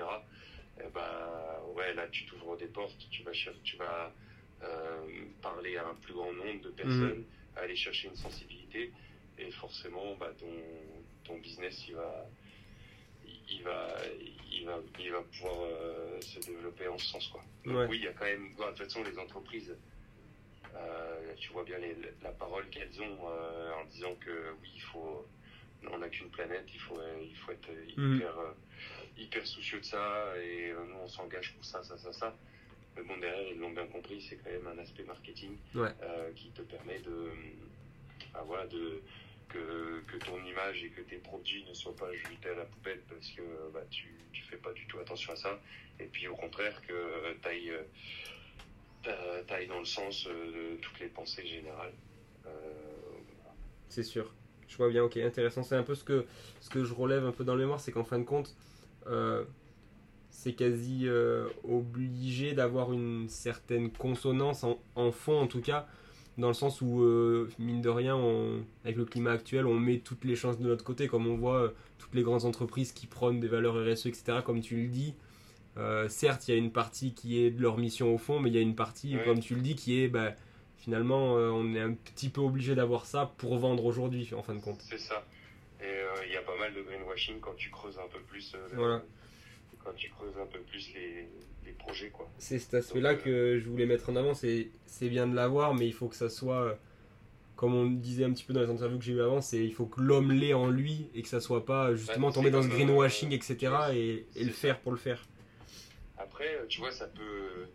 eh 0.80 0.90
ben 0.94 1.60
ouais 1.76 1.94
là 1.94 2.08
tu 2.10 2.26
t'ouvres 2.26 2.58
des 2.58 2.68
portes 2.68 3.08
tu 3.10 3.24
vas 3.24 3.34
cher- 3.34 3.54
tu 3.64 3.78
vas 3.78 4.14
euh, 4.64 5.26
parler 5.42 5.78
à 5.78 5.88
un 5.88 5.96
plus 5.96 6.14
grand 6.14 6.34
nombre 6.34 6.62
de 6.62 6.70
personnes 6.72 7.24
aller 7.56 7.76
chercher 7.76 8.10
une 8.10 8.16
sensibilité 8.16 8.92
et 9.40 9.50
forcément 9.52 10.16
bah, 10.16 10.32
ton, 10.38 10.52
ton 11.28 11.38
business 11.38 11.86
il 11.88 11.96
va 11.96 12.26
il 13.50 13.64
va 13.64 13.88
il 14.52 14.66
va 14.66 14.80
il 15.00 15.12
va 15.12 15.22
pouvoir 15.22 15.56
euh, 15.64 16.20
se 16.22 16.40
développer 16.40 16.88
en 16.88 16.98
ce 16.98 17.06
sens 17.08 17.28
quoi 17.28 17.44
donc 17.66 17.76
Ouais. 17.76 17.86
oui 17.90 17.98
il 18.00 18.04
y 18.06 18.08
a 18.08 18.14
quand 18.14 18.26
même 18.26 18.54
de 18.56 18.64
toute 18.64 18.78
façon 18.78 19.04
les 19.04 19.18
entreprises 19.20 19.76
euh, 20.76 21.34
tu 21.38 21.50
vois 21.52 21.64
bien 21.64 21.78
les, 21.80 21.96
la 22.22 22.32
parole 22.32 22.68
qu'elles 22.70 23.02
ont 23.02 23.18
euh, 23.30 23.72
en 23.74 23.86
disant 23.86 24.16
que 24.16 24.52
oui 24.62 24.70
il 24.76 24.82
faut 24.82 25.26
on 25.92 25.98
n'a 26.00 26.10
qu'une 26.10 26.30
planète 26.30 26.66
il 26.74 26.80
faut 26.80 27.00
il 27.22 27.36
faut 27.38 27.52
être 27.52 27.70
Mhm. 27.98 28.16
hyper 28.18 28.34
hyper 29.18 29.48
soucieux 29.48 29.80
de 29.80 29.86
ça 29.86 30.34
et 30.42 30.72
nous 30.74 30.96
on 31.04 31.08
s'engage 31.08 31.54
pour 31.54 31.66
ça 31.66 31.84
ça 31.84 31.98
ça 31.98 32.12
ça 32.14 32.36
mais 32.96 33.04
bon 33.04 33.18
derrière 33.18 33.52
ils 33.52 33.60
l'ont 33.60 33.72
bien 33.72 33.88
compris 33.88 34.22
c'est 34.22 34.38
quand 34.38 34.52
même 34.52 34.68
un 34.68 34.78
aspect 34.80 35.04
marketing 35.04 35.58
Ouais. 35.76 35.94
qui 36.36 36.50
te 36.52 36.62
permet 36.62 37.00
de 37.00 37.32
voilà 38.46 38.68
de 38.68 39.02
que, 39.50 40.02
que 40.08 40.18
ton 40.18 40.44
image 40.44 40.84
et 40.84 40.90
que 40.90 41.02
tes 41.02 41.18
produits 41.18 41.66
ne 41.68 41.74
soient 41.74 41.96
pas 41.96 42.12
jetés 42.14 42.50
à 42.50 42.56
la 42.56 42.66
poubelle 42.66 43.02
parce 43.10 43.30
que 43.32 43.42
bah, 43.74 43.84
tu 43.90 44.14
tu 44.34 44.44
fais 44.44 44.58
pas 44.58 44.74
du 44.74 44.86
tout 44.88 45.00
attention 45.00 45.34
à 45.34 45.36
ça. 45.36 45.60
Et 46.00 46.06
puis 46.06 46.28
au 46.28 46.36
contraire 46.36 46.82
que 46.88 47.34
tu 47.42 47.48
ailles, 47.48 47.74
dans 49.68 49.80
le 49.80 49.86
sens 49.86 50.28
de 50.28 50.76
toutes 50.82 51.00
les 51.00 51.08
pensées 51.08 51.46
générales. 51.46 51.94
C'est 53.90 54.04
sûr. 54.04 54.32
Je 54.68 54.78
vois 54.78 54.90
bien, 54.90 55.04
ok, 55.04 55.18
intéressant. 55.18 55.64
C'est 55.64 55.76
un 55.76 55.84
peu 55.84 55.96
ce 55.96 56.04
que, 56.04 56.26
ce 56.60 56.70
que 56.70 56.84
je 56.84 56.94
relève 56.94 57.26
un 57.26 57.32
peu 57.32 57.44
dans 57.44 57.56
le 57.56 57.62
mémoire, 57.62 57.80
c'est 57.80 57.92
qu'en 57.92 58.04
fin 58.04 58.20
de 58.20 58.26
compte, 58.26 58.56
euh, 59.08 59.46
c'est 60.30 60.54
quasi 60.54 61.08
euh, 61.08 61.48
obligé 61.64 62.54
d'avoir 62.54 62.92
une 62.92 63.30
certaine 63.30 63.92
consonance 63.92 64.64
en, 64.64 65.12
fond, 65.12 65.40
en 65.40 65.48
tout 65.48 65.62
cas, 65.62 65.88
dans 66.38 66.48
le 66.48 66.54
sens 66.54 66.82
où, 66.82 67.02
euh, 67.02 67.50
mine 67.60 67.82
de 67.82 67.90
rien, 67.90 68.18
avec 68.84 68.98
le 68.98 69.06
climat 69.06 69.32
actuel, 69.32 69.66
on 69.66 69.80
met 69.80 70.00
toutes 70.00 70.24
les 70.24 70.36
chances 70.36 70.60
de 70.60 70.68
notre 70.68 70.84
côté, 70.84 71.08
comme 71.08 71.28
on 71.28 71.36
voit 71.36 71.74
toutes 71.98 72.14
les 72.14 72.24
grandes 72.24 72.46
entreprises 72.46 72.92
qui 72.92 73.08
prônent 73.08 73.40
des 73.40 73.48
valeurs 73.48 73.76
RSE, 73.76 74.08
etc., 74.08 74.40
comme 74.46 74.62
tu 74.62 74.78
le 74.78 74.88
dis. 74.88 75.16
certes, 76.10 76.48
il 76.48 76.52
y 76.52 76.54
a 76.54 76.58
une 76.58 76.72
partie 76.72 77.14
qui 77.14 77.44
est 77.44 77.52
de 77.52 77.62
leur 77.62 77.78
mission 77.78 78.14
au 78.14 78.18
fond, 78.18 78.40
mais 78.40 78.50
il 78.50 78.56
y 78.56 78.60
a 78.60 78.62
une 78.62 78.76
partie, 78.76 79.18
comme 79.26 79.40
tu 79.40 79.56
le 79.56 79.62
dis, 79.62 79.76
qui 79.76 80.02
est 80.02 80.08
bah, 80.08 80.34
finalement, 80.78 81.38
euh, 81.38 81.50
on 81.50 81.74
est 81.76 81.82
un 81.82 81.94
petit 81.94 82.30
peu 82.30 82.42
obligé 82.42 82.76
d'avoir 82.76 83.06
ça 83.06 83.34
pour 83.38 83.58
vendre 83.58 83.86
aujourd'hui, 83.86 84.30
en 84.34 84.42
fin 84.42 84.56
de 84.56 84.62
compte. 84.62 84.82
C'est 84.82 84.98
ça. 84.98 85.26
Et 85.82 85.84
euh, 85.84 86.26
il 86.26 86.32
y 86.32 86.38
a 86.38 86.42
pas 86.42 86.58
mal 86.58 86.74
de 86.74 86.82
greenwashing 86.82 87.40
quand 87.40 87.56
tu 87.56 87.70
creuses 87.70 88.00
un 88.00 88.08
peu 88.08 88.20
plus. 88.20 88.54
Euh, 88.56 88.68
voilà. 88.74 89.04
Quand 89.88 89.96
tu 89.96 90.10
creuses 90.10 90.38
un 90.38 90.46
peu 90.46 90.60
plus 90.60 90.94
les, 90.94 91.30
les 91.66 91.72
projets, 91.72 92.10
quoi. 92.10 92.30
C'est 92.38 92.60
cet 92.60 92.74
aspect-là 92.74 93.16
que 93.16 93.58
je 93.58 93.70
voulais 93.70 93.86
mettre 93.86 94.10
en 94.10 94.18
avant. 94.18 94.34
C'est 94.34 94.70
bien 95.02 95.28
de 95.28 95.34
l'avoir, 95.34 95.74
mais 95.74 95.88
il 95.88 95.94
faut 95.94 96.10
que 96.10 96.16
ça 96.16 96.30
soit 96.30 96.78
comme 97.56 97.74
on 97.74 97.88
disait 97.88 98.24
un 98.24 98.32
petit 98.34 98.44
peu 98.44 98.54
dans 98.54 98.62
les 98.62 98.70
interviews 98.70 99.00
que 99.00 99.04
j'ai 99.04 99.14
eu 99.14 99.22
avant, 99.22 99.42
c'est 99.42 99.58
il 99.58 99.74
faut 99.74 99.88
que 99.88 100.00
l'homme 100.00 100.32
l'ait 100.32 100.54
en 100.54 100.68
lui 100.68 101.10
et 101.16 101.24
que 101.24 101.28
ça 101.28 101.40
soit 101.40 101.66
pas 101.66 101.96
justement 101.96 102.32
tomber 102.32 102.52
dans 102.52 102.62
ce 102.62 102.68
greenwashing, 102.68 103.32
etc. 103.32 103.74
et, 103.94 104.28
et 104.36 104.44
le 104.44 104.52
faire 104.52 104.80
pour 104.80 104.92
le 104.92 105.00
faire. 105.00 105.26
Après, 106.20 106.60
tu 106.70 106.80
vois, 106.82 106.92
ça 106.92 107.08
peut 107.08 107.66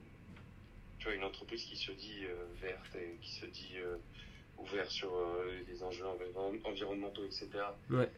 tu 1.03 1.09
vois, 1.09 1.17
une 1.17 1.25
entreprise 1.25 1.65
qui 1.65 1.77
se 1.77 1.91
dit 1.91 2.21
euh, 2.23 2.45
verte 2.61 2.95
et 2.95 3.17
qui 3.21 3.33
se 3.33 3.47
dit 3.47 3.73
euh, 3.79 3.97
ouverte 4.57 4.89
sur 4.89 5.13
euh, 5.13 5.51
les 5.67 5.83
enjeux 5.83 6.05
environnementaux, 6.65 7.25
etc. 7.25 7.49
Ouais. 7.91 8.09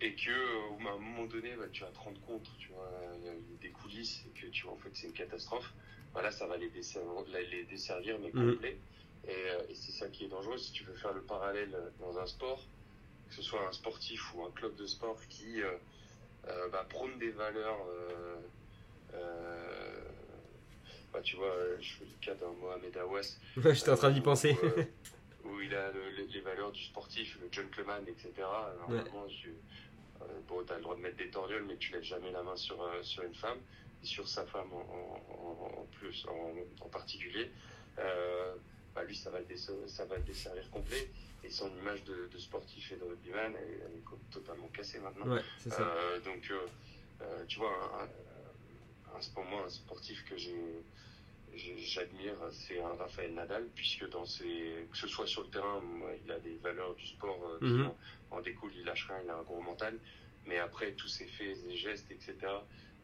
Et 0.00 0.14
que 0.14 0.30
à 0.30 0.92
un 0.92 0.98
moment 0.98 1.26
donné, 1.26 1.54
bah, 1.56 1.66
tu 1.72 1.82
vas 1.82 1.90
te 1.90 1.98
rendre 1.98 2.20
compte, 2.20 2.48
tu 2.58 2.68
vois, 2.68 2.88
il 3.18 3.26
y 3.26 3.28
a 3.28 3.32
des 3.60 3.70
coulisses 3.70 4.24
et 4.26 4.40
que 4.40 4.46
tu 4.46 4.64
vois 4.64 4.74
en 4.74 4.76
fait 4.76 4.90
c'est 4.92 5.08
une 5.08 5.12
catastrophe. 5.12 5.72
Voilà, 6.12 6.30
ça 6.30 6.46
va 6.46 6.56
les 6.56 6.70
desservir, 6.70 7.24
les 7.50 7.64
desservir 7.64 8.18
mais 8.20 8.30
mhm. 8.32 8.52
complet. 8.54 8.78
Et, 9.26 9.74
c'est 9.74 9.92
ça 9.92 10.08
qui 10.08 10.24
est 10.24 10.28
dangereux. 10.28 10.56
Si 10.56 10.72
tu 10.72 10.84
veux 10.84 10.94
faire 10.94 11.12
le 11.12 11.22
parallèle 11.22 11.76
dans 12.00 12.18
un 12.18 12.26
sport, 12.26 12.64
que 13.28 13.34
ce 13.34 13.42
soit 13.42 13.66
un 13.68 13.72
sportif 13.72 14.34
ou 14.34 14.44
un 14.44 14.50
club 14.52 14.74
de 14.76 14.86
sport 14.86 15.20
qui 15.28 15.60
bah, 16.72 16.86
prône 16.88 17.18
des 17.18 17.30
valeurs 17.30 17.84
bah, 21.12 21.20
tu 21.22 21.36
vois, 21.36 21.46
euh, 21.46 21.76
je 21.80 21.94
fais 21.94 22.04
le 22.04 22.24
cas 22.24 22.34
d'un 22.34 22.52
Mohamed 22.60 22.96
Awas. 22.96 23.38
Ouais, 23.56 23.74
j'étais 23.74 23.90
en 23.90 23.96
train 23.96 24.10
d'y 24.10 24.20
penser. 24.20 24.56
Euh, 24.62 24.84
où, 25.44 25.60
il 25.60 25.74
a 25.74 25.90
les 26.28 26.40
valeurs 26.40 26.72
du 26.72 26.82
sportif, 26.82 27.38
le 27.40 27.48
gentleman, 27.50 28.04
etc. 28.06 28.30
Normalement, 28.80 29.24
euh, 29.24 29.50
bon, 30.48 30.64
tu 30.64 30.72
as 30.72 30.76
le 30.76 30.82
droit 30.82 30.96
de 30.96 31.00
mettre 31.00 31.16
des 31.16 31.30
torioles, 31.30 31.64
mais 31.64 31.76
tu 31.76 31.92
lèves 31.92 32.02
jamais 32.02 32.30
la 32.30 32.42
main 32.42 32.56
sur, 32.56 32.78
sur 33.02 33.22
une 33.22 33.34
femme, 33.34 33.58
et 34.02 34.06
sur 34.06 34.28
sa 34.28 34.44
femme 34.46 34.72
en, 34.72 35.86
plus, 35.92 36.26
en, 36.80 36.88
particulier. 36.88 37.50
bah, 37.96 39.04
lui, 39.04 39.16
ça 39.16 39.30
va, 39.30 39.38
le 39.40 39.56
ça 39.86 40.04
va 40.04 40.16
le 40.16 40.22
desservir 40.22 40.68
complet. 40.70 41.10
Et 41.44 41.50
son 41.50 41.70
image 41.78 42.02
de, 42.04 42.38
sportif 42.38 42.92
et 42.92 42.96
de 42.96 43.04
rugbyman, 43.04 43.54
elle, 43.54 43.80
elle, 43.86 43.96
est 43.96 44.32
totalement 44.32 44.68
cassée 44.68 44.98
maintenant. 44.98 45.34
Ouais, 45.34 45.42
donc, 46.24 46.52
tu 47.46 47.58
vois, 47.58 47.72
un, 48.00 49.16
un, 49.16 49.20
pour 49.34 49.44
moi, 49.44 49.64
un 49.66 49.70
sportif 49.70 50.24
que 50.24 50.36
j'ai 50.36 50.82
j'admire, 51.58 52.36
c'est 52.50 52.80
un 52.80 52.94
Raphaël 52.94 53.34
Nadal, 53.34 53.66
puisque 53.74 54.08
dans 54.10 54.24
ses, 54.24 54.86
que 54.90 54.96
ce 54.96 55.08
soit 55.08 55.26
sur 55.26 55.42
le 55.42 55.48
terrain, 55.48 55.82
il 56.24 56.30
a 56.30 56.38
des 56.38 56.56
valeurs 56.56 56.94
du 56.94 57.06
sport 57.06 57.38
euh, 57.44 57.58
qui 57.58 57.72
mhm. 57.72 57.90
en, 58.30 58.40
découlent, 58.40 58.72
il 58.76 58.84
lâche 58.84 59.06
rien, 59.08 59.20
il 59.24 59.30
a 59.30 59.36
un 59.36 59.42
gros 59.42 59.60
mental. 59.60 59.98
Mais 60.46 60.58
après, 60.58 60.92
tous 60.92 61.08
ses 61.08 61.26
faits, 61.26 61.56
ses 61.56 61.76
gestes, 61.76 62.10
etc., 62.10 62.36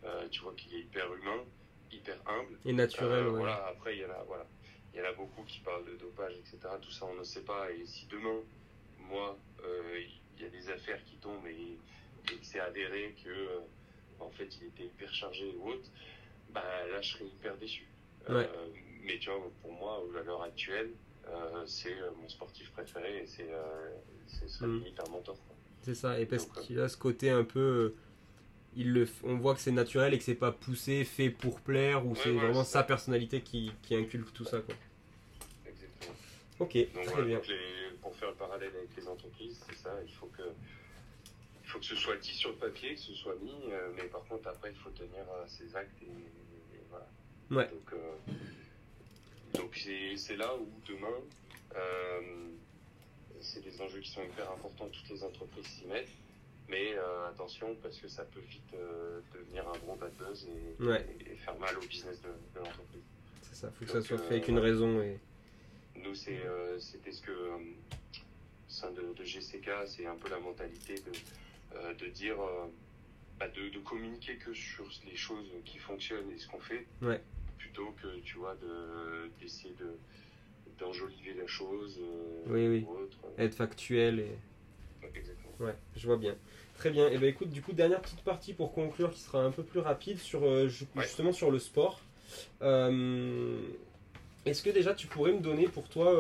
euh, 0.05 0.29
tu 0.31 0.41
vois 0.43 0.55
qu'il 0.55 0.75
est 0.75 0.81
hyper 0.81 1.13
humain, 1.15 1.45
hyper 1.93 2.17
humble. 2.27 2.59
Et 2.65 2.73
naturel, 2.73 3.27
euh, 3.27 3.31
Voilà, 3.31 3.67
après, 3.67 3.97
il 3.97 4.03
y 4.03 4.05
en 4.05 4.11
a, 4.11 4.23
voilà. 4.27 4.47
Il 4.93 5.01
y 5.01 5.03
en 5.03 5.07
a 5.07 5.13
beaucoup 5.13 5.43
qui 5.43 5.59
parlent 5.61 5.85
de 5.87 5.97
dopage, 5.97 6.35
etc. 6.37 6.59
Tout 6.81 6.91
ça, 6.91 7.07
on 7.07 7.15
ne 7.15 7.25
sait 7.25 7.43
pas. 7.43 7.71
Et 7.73 7.85
si 7.85 8.07
demain, 8.07 8.41
moi, 9.01 9.37
il 10.37 10.43
y 10.43 10.47
a 10.47 10.49
des 10.49 10.71
affaires 10.71 11.03
qui 11.05 11.17
tombent 11.17 11.47
et, 11.47 11.77
et 12.33 12.37
que 12.37 12.45
c'est 12.45 12.61
avéré 12.61 13.15
que, 13.25 13.61
en 14.21 14.31
fait, 14.31 14.57
il 14.61 14.69
était 14.69 14.85
hyper 14.85 15.13
chargé 15.13 15.53
ou 15.59 15.71
autre, 15.71 15.91
bah, 16.51 16.63
là, 16.93 17.01
je 17.03 17.15
serais 17.15 17.25
hyper 17.25 17.57
déçu. 17.57 17.85
Euh, 18.31 18.47
mais 19.05 19.19
tu 19.19 19.31
vois, 19.31 19.51
pour 19.63 19.73
moi, 19.73 20.03
à 20.19 20.23
l'heure 20.23 20.43
actuelle, 20.43 20.91
euh, 21.29 21.63
c'est 21.67 21.93
euh, 21.93 22.11
mon 22.21 22.29
sportif 22.29 22.71
préféré 22.73 23.23
et 23.23 23.27
c'est 23.27 23.51
ce 24.27 24.49
serait 24.49 24.67
mm. 24.67 24.79
limite 24.79 25.01
un 25.01 25.11
mentor. 25.11 25.37
C'est 25.83 25.95
ça, 25.95 26.19
et 26.19 26.27
parce 26.27 26.47
qu'il 26.47 26.81
a 26.81 26.89
ce 26.89 26.97
côté 26.97 27.31
un 27.31 27.45
peu. 27.45 27.95
Il 28.77 28.93
le, 28.93 29.09
on 29.23 29.37
voit 29.37 29.55
que 29.55 29.61
c'est 29.61 29.71
naturel 29.71 30.15
et 30.15 30.19
que 30.19 30.25
c'est 30.25 30.35
pas 30.35 30.51
poussé, 30.51 31.05
fait 31.05 31.31
pour 31.31 31.61
plaire, 31.61 32.05
ou 32.05 32.17
c'est 32.17 32.33
vraiment 32.33 32.65
sa 32.65 32.83
personnalité 32.83 33.41
qui, 33.41 33.71
qui, 33.83 33.95
inculque 33.95 34.33
tout 34.33 34.45
ça. 34.45 34.61
Quoi. 34.61 34.75
Exactement. 35.65 36.17
Ok, 36.59 36.71
très 36.71 37.23
bien. 37.23 37.41
pour 38.03 38.17
faire 38.17 38.31
le 38.31 38.35
parallèle 38.35 38.73
avec 38.77 38.97
les 38.97 39.07
entreprises, 39.07 39.63
c'est 39.69 39.77
ça, 39.77 39.91
il 40.05 40.13
faut 40.13 40.27
que 40.27 40.43
il 41.63 41.69
faut 41.71 41.79
que 41.79 41.85
ce 41.85 41.95
soit 41.95 42.17
dit 42.17 42.35
sur 42.35 42.51
le 42.51 42.57
papier, 42.57 42.95
que 42.95 43.01
ce 43.01 43.15
soit 43.15 43.37
mis, 43.43 43.73
mais 43.97 44.05
par 44.05 44.25
contre 44.25 44.49
après 44.49 44.71
il 44.71 44.77
faut 44.77 44.91
tenir 44.91 45.25
ses 45.47 45.77
actes 45.77 46.03
et. 46.03 46.44
Ouais. 47.51 47.69
Donc, 47.69 47.93
euh, 47.93 48.33
donc 49.55 49.87
c'est 50.17 50.37
là 50.37 50.55
où 50.57 50.67
demain, 50.89 51.19
euh, 51.77 52.21
c'est 53.41 53.63
des 53.63 53.81
enjeux 53.81 54.01
qui 54.01 54.11
sont 54.11 54.23
hyper 54.23 54.51
importants, 54.51 54.89
toutes 54.89 55.09
les 55.11 55.23
entreprises 55.23 55.67
s'y 55.67 55.87
mettent. 55.87 56.09
Mais 56.69 56.95
euh, 56.95 57.29
attention, 57.29 57.77
parce 57.83 57.99
que 57.99 58.09
ça 58.09 58.25
peut 58.25 58.41
vite 58.41 58.75
devenir 59.35 59.69
un 59.69 59.77
gros 59.79 59.97
bad 59.97 60.13
buzz 60.15 60.47
et, 60.81 61.37
faire 61.37 61.59
mal 61.59 61.77
au 61.77 61.87
business 61.87 62.23
de, 62.23 62.59
l'entreprise. 62.59 63.03
C'est 63.43 63.55
ça, 63.55 63.69
il 63.71 63.77
faut 63.77 63.85
que 63.85 64.01
ça 64.01 64.09
soit 64.09 64.19
fait 64.19 64.35
avec 64.37 64.49
une 64.49 64.59
raison. 64.59 65.03
Et... 65.03 65.19
Nous, 65.97 66.15
c'était 66.15 67.13
ce 67.13 67.21
que, 67.21 67.33
au 67.33 67.61
sein 68.67 68.91
de, 68.93 69.23
GCK, 69.23 69.71
c'est 69.87 70.07
un 70.07 70.17
peu 70.17 70.31
la 70.31 70.39
mentalité 70.39 70.95
de, 70.95 71.93
de 71.93 72.07
dire, 72.11 72.39
bah, 73.39 73.49
de, 73.49 73.69
de, 73.69 73.79
communiquer 73.81 74.37
que 74.37 74.53
sur 74.55 74.85
les 75.07 75.17
choses 75.17 75.51
qui 75.65 75.79
fonctionnent 75.79 76.31
et 76.31 76.39
ce 76.39 76.49
qu'on 76.49 76.61
fait. 76.61 76.87
Ouais. 77.03 77.21
plutôt 77.59 77.95
que 78.01 78.21
tu 78.21 78.37
vois 78.37 78.57
d'essayer 79.41 79.75
de, 79.79 79.97
d'enjoliver 80.79 81.35
la 81.35 81.47
chose 81.47 82.01
euh, 82.01 82.43
oui 82.47 82.69
oui. 82.69 82.87
être 83.39 83.55
factuel 83.55 84.21
et 84.21 84.39
exactement. 85.15 85.55
Ouais 85.61 85.75
je 85.97 86.07
vois 86.07 86.17
bien. 86.17 86.37
Très 86.77 86.91
bien. 86.91 87.09
Et 87.09 87.15
eh 87.15 87.19
ben 87.19 87.29
écoute 87.29 87.51
du 87.51 87.63
coup 87.63 87.73
dernière 87.73 88.01
petite 88.01 88.23
partie 88.23 88.53
pour 88.53 88.73
conclure 88.73 89.11
qui 89.13 89.21
sera 89.21 89.43
un 89.43 89.51
peu 89.51 89.63
plus 89.63 89.81
rapide 89.81 90.19
sur 90.19 90.45
euh, 90.45 90.69
justement 90.69 91.33
sur 91.33 91.51
le 91.51 91.59
sport. 91.59 92.01
Euh, 92.63 93.61
est-ce 94.45 94.63
que 94.63 94.71
déjà 94.71 94.95
tu 94.95 95.07
pourrais 95.07 95.33
me 95.33 95.41
donner 95.41 95.69
pour 95.69 95.89
toi 95.89 96.13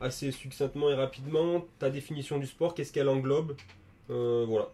assez 0.00 0.30
succinctement 0.30 0.90
et 0.90 0.94
rapidement 0.94 1.66
ta 1.78 1.90
définition 1.90 2.38
du 2.38 2.46
sport? 2.46 2.74
Qu'est-ce 2.74 2.92
qu'elle 2.92 3.08
englobe? 3.08 3.56
Voilà 4.08 4.70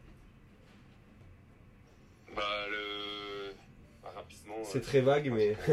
C'est 4.65 4.81
très 4.81 5.01
vague, 5.01 5.31
mais. 5.31 5.57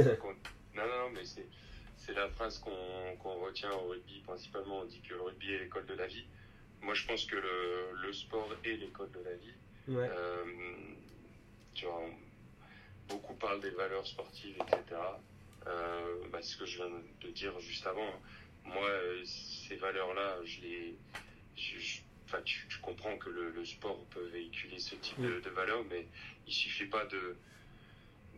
non, 0.76 0.84
non, 0.86 1.10
mais 1.14 1.24
c'est 1.26 2.14
la 2.14 2.30
phrase 2.30 2.60
qu'on 2.60 3.34
retient 3.36 3.72
au 3.72 3.90
rugby. 3.90 4.22
Principalement, 4.26 4.80
on 4.80 4.86
dit 4.86 5.02
que 5.02 5.14
le 5.14 5.22
rugby 5.22 5.54
est 5.54 5.60
l'école 5.60 5.86
de 5.86 5.94
la 5.94 6.08
vie. 6.08 6.26
Moi, 6.82 6.94
je 6.94 7.06
pense 7.06 7.26
que 7.26 7.36
le, 7.36 8.02
le 8.02 8.14
sport 8.14 8.50
est 8.64 8.76
l'école 8.76 9.12
de 9.12 9.20
la 9.24 9.36
vie. 9.36 9.54
Euh, 9.90 10.46
tu 11.74 11.86
vois, 11.86 12.04
beaucoup 13.10 13.34
parlent 13.36 13.62
des 13.62 13.72
valeurs 13.72 14.06
sportives, 14.06 14.56
etc. 14.56 15.00
Euh, 15.68 16.16
bah, 16.32 16.40
c'est 16.42 16.54
ce 16.54 16.58
que 16.58 16.66
je 16.66 16.78
viens 16.78 16.90
de 17.22 17.30
dire 17.30 17.60
juste 17.60 17.86
avant. 17.86 18.14
Moi, 18.66 18.90
ces 19.26 19.76
valeurs-là, 19.76 20.38
je 20.44 20.62
les. 20.62 20.96
enfin, 22.26 22.42
tu, 22.44 22.68
comprends 22.82 23.18
que 23.18 23.30
le, 23.30 23.66
sport 23.66 24.04
peut 24.12 24.28
véhiculer 24.28 24.80
ce 24.80 24.96
type 24.96 25.20
de, 25.22 25.40
de 25.40 25.50
valeurs, 25.50 25.84
mais 25.90 26.08
il 26.48 26.54
suffit 26.54 26.86
pas 26.86 27.06
de 27.06 27.36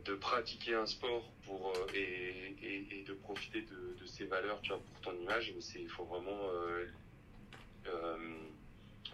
de 0.05 0.15
pratiquer 0.15 0.75
un 0.75 0.85
sport 0.85 1.31
pour 1.45 1.73
euh, 1.75 1.95
et, 1.95 2.57
et, 2.61 3.03
de 3.07 3.13
profiter 3.13 3.61
de, 3.61 3.99
de, 3.99 4.05
ces 4.05 4.25
valeurs 4.25 4.59
tu 4.61 4.69
vois, 4.69 4.79
pour 4.79 5.01
ton 5.01 5.19
image 5.19 5.53
mais 5.55 5.81
il 5.81 5.89
faut 5.89 6.05
vraiment 6.05 6.49
euh, 6.53 6.85
euh, 7.87 8.17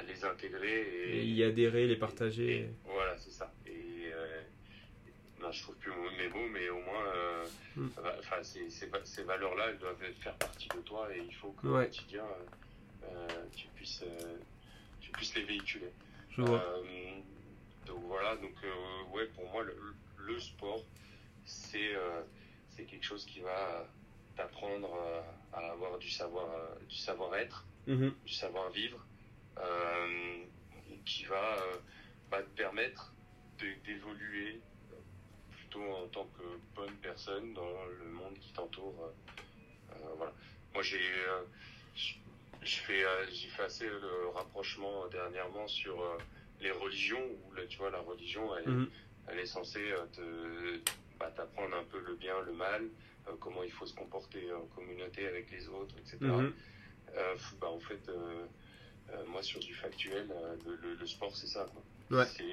les 0.07 0.23
intégrer 0.23 0.81
et, 1.11 1.25
y 1.25 1.43
adhérer 1.43 1.87
les 1.87 1.95
partager 1.95 2.69
voilà 2.85 3.17
c'est 3.17 3.31
ça 3.31 3.51
et 3.65 4.11
ben, 5.39 5.51
je 5.51 5.61
trouve 5.63 5.75
plus 5.75 5.91
mes 6.17 6.27
mots 6.29 6.49
mais 6.51 6.69
au 6.69 6.81
moins 6.81 7.13
hmm. 7.75 7.87
enfin 8.19 8.43
ces, 8.43 8.69
ces, 8.69 9.23
valeurs 9.23 9.55
là 9.55 9.67
elles 9.69 9.77
doivent 9.77 10.03
faire 10.19 10.35
partie 10.35 10.67
de 10.69 10.81
toi 10.81 11.07
et 11.15 11.21
il 11.25 11.33
faut 11.33 11.51
qu'au 11.51 11.69
quotidien 11.69 12.25
tu 13.55 13.67
puisses 13.75 14.03
tu 15.01 15.11
puisses 15.11 15.35
les 15.35 15.43
véhiculer. 15.43 15.91
Je 16.31 16.41
vois. 16.41 16.63
donc 17.87 18.01
voilà, 18.03 18.35
donc 18.35 18.53
ouais, 19.13 19.25
pour 19.35 19.49
moi, 19.51 19.63
le, 19.63 19.73
le 19.73 19.93
sport, 20.37 20.83
c'est 21.45 21.93
c'est 22.69 22.85
quelque 22.85 23.05
chose 23.05 23.25
qui 23.25 23.39
va 23.39 23.87
t'apprendre 24.35 24.89
à 25.53 25.71
avoir 25.71 25.97
du 25.97 26.09
savoir 26.09 26.47
du 26.87 26.95
savoir-être, 26.95 27.65
Mhm. 27.87 28.13
du 28.25 28.33
savoir-vivre, 28.33 29.05
qui 31.05 31.23
va 31.25 31.57
bah, 32.29 32.43
te 32.43 32.49
permettre 32.55 33.15
d'évoluer 33.57 34.61
plutôt 35.51 35.83
en 35.83 36.07
tant 36.07 36.25
que 36.37 36.43
bonne 36.75 36.95
personne 37.01 37.53
dans 37.53 37.85
le 37.85 38.09
monde 38.11 38.37
qui 38.39 38.53
t'entoure. 38.53 39.03
euh, 39.03 39.95
euh, 39.95 40.13
voilà. 40.17 40.33
Moi, 40.73 40.83
j'ai 40.83 40.99
euh, 41.27 41.43
euh, 42.89 43.25
fait 43.35 43.63
assez 43.63 43.87
le 43.87 44.29
rapprochement 44.29 45.07
dernièrement 45.07 45.67
sur 45.67 45.99
euh, 46.01 46.17
les 46.61 46.71
religions, 46.71 47.25
où 47.43 47.51
là, 47.53 47.65
tu 47.67 47.77
vois, 47.77 47.89
la 47.89 47.99
religion, 48.01 48.55
elle, 48.57 48.67
Mhm. 48.69 48.89
Elle 49.29 49.39
est 49.39 49.45
censée 49.45 49.91
euh, 49.91 50.05
te, 50.13 50.91
bah, 51.19 51.31
t'apprendre 51.35 51.75
un 51.75 51.83
peu 51.83 51.99
le 51.99 52.15
bien, 52.15 52.39
le 52.41 52.53
mal, 52.53 52.83
euh, 53.27 53.31
comment 53.39 53.63
il 53.63 53.71
faut 53.71 53.85
se 53.85 53.93
comporter 53.95 54.51
en 54.53 54.65
communauté 54.75 55.27
avec 55.27 55.51
les 55.51 55.67
autres, 55.67 55.95
etc. 55.97 56.17
Mhm. 56.21 56.53
Euh, 57.15 57.35
bah, 57.59 57.67
en 57.69 57.79
fait, 57.79 58.07
euh, 58.09 58.45
moi, 59.27 59.41
sur 59.41 59.59
du 59.59 59.73
factuel, 59.73 60.27
le, 60.65 60.75
le- 60.75 60.93
le 60.95 61.07
sport, 61.07 61.35
c'est 61.35 61.47
ça. 61.47 61.65
quoi. 61.73 62.17
Ouais. 62.19 62.25
C'est, 62.25 62.43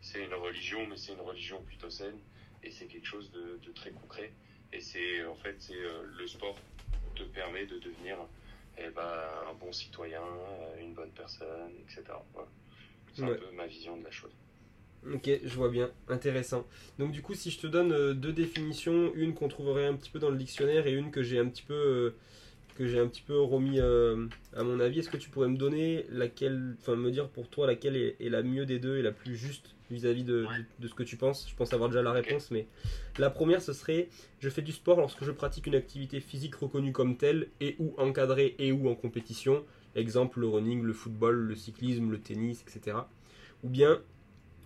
c'est 0.00 0.24
une 0.24 0.34
religion, 0.34 0.86
mais 0.86 0.96
c'est 0.96 1.12
une 1.12 1.20
religion 1.20 1.62
plutôt 1.62 1.90
saine, 1.90 2.18
et 2.62 2.70
c'est 2.70 2.86
quelque 2.86 3.06
chose 3.06 3.30
de, 3.32 3.58
de 3.64 3.72
très 3.72 3.90
concret. 3.92 4.32
Et 4.72 4.80
c'est, 4.80 5.24
en 5.24 5.34
fait, 5.36 5.56
c'est 5.60 5.74
le 5.74 6.26
sport 6.26 6.56
te 7.16 7.22
permet 7.24 7.66
de 7.66 7.78
devenir 7.78 8.16
eh 8.78 8.88
ben, 8.90 9.28
un 9.48 9.54
bon 9.54 9.72
citoyen, 9.72 10.22
une 10.78 10.94
bonne 10.94 11.10
personne, 11.10 11.72
etc. 11.82 12.02
Voilà. 12.32 12.48
C'est 13.12 13.22
Ouais. 13.22 13.32
un 13.32 13.34
peu 13.34 13.50
ma 13.52 13.66
vision 13.66 13.96
de 13.96 14.04
la 14.04 14.10
chose. 14.10 14.32
Ok, 15.14 15.30
je 15.44 15.54
vois 15.56 15.70
bien, 15.70 15.90
intéressant. 16.08 16.66
Donc 16.98 17.12
du 17.12 17.22
coup, 17.22 17.34
si 17.34 17.50
je 17.50 17.58
te 17.58 17.66
donne 17.66 17.92
euh, 17.92 18.12
deux 18.12 18.32
définitions, 18.32 19.12
une 19.14 19.32
qu'on 19.32 19.48
trouverait 19.48 19.86
un 19.86 19.94
petit 19.94 20.10
peu 20.10 20.18
dans 20.18 20.28
le 20.30 20.36
dictionnaire 20.36 20.86
et 20.86 20.92
une 20.92 21.10
que 21.10 21.22
j'ai 21.22 21.38
un 21.38 21.46
petit 21.48 21.62
peu 21.62 21.74
euh, 21.74 22.10
que 22.76 22.86
j'ai 22.86 22.98
un 22.98 23.06
petit 23.08 23.22
peu 23.22 23.38
remis 23.38 23.80
euh, 23.80 24.26
à 24.54 24.62
mon 24.62 24.78
avis, 24.78 24.98
est-ce 24.98 25.08
que 25.08 25.16
tu 25.16 25.30
pourrais 25.30 25.48
me 25.48 25.56
donner 25.56 26.04
laquelle, 26.10 26.76
enfin 26.80 26.96
me 26.96 27.10
dire 27.10 27.28
pour 27.28 27.48
toi 27.48 27.66
laquelle 27.66 27.96
est, 27.96 28.16
est 28.20 28.28
la 28.28 28.42
mieux 28.42 28.66
des 28.66 28.78
deux 28.78 28.98
et 28.98 29.02
la 29.02 29.10
plus 29.12 29.36
juste 29.36 29.74
vis-à-vis 29.90 30.22
de, 30.24 30.42
Ouais. 30.44 30.58
de, 30.58 30.64
de 30.84 30.88
ce 30.88 30.94
que 30.94 31.02
tu 31.02 31.16
penses? 31.16 31.46
Je 31.48 31.54
pense 31.54 31.72
avoir 31.72 31.88
déjà 31.88 32.02
la 32.02 32.12
réponse, 32.12 32.50
mais 32.50 32.66
la 33.18 33.30
première 33.30 33.62
ce 33.62 33.72
serait 33.72 34.08
je 34.38 34.50
fais 34.50 34.62
du 34.62 34.72
sport 34.72 34.98
lorsque 35.00 35.24
je 35.24 35.30
pratique 35.30 35.66
une 35.66 35.74
activité 35.76 36.20
physique 36.20 36.54
reconnue 36.56 36.92
comme 36.92 37.16
telle 37.16 37.48
et 37.60 37.74
ou 37.78 37.94
encadrée 37.96 38.54
et 38.58 38.70
ou 38.70 38.88
en 38.90 38.94
compétition. 38.94 39.64
Exemple 39.96 40.40
le 40.40 40.48
running, 40.48 40.82
le 40.82 40.92
football, 40.92 41.36
le 41.36 41.56
cyclisme, 41.56 42.10
le 42.10 42.18
tennis, 42.20 42.62
etc. 42.62 42.98
Ou 43.64 43.68
bien 43.68 44.00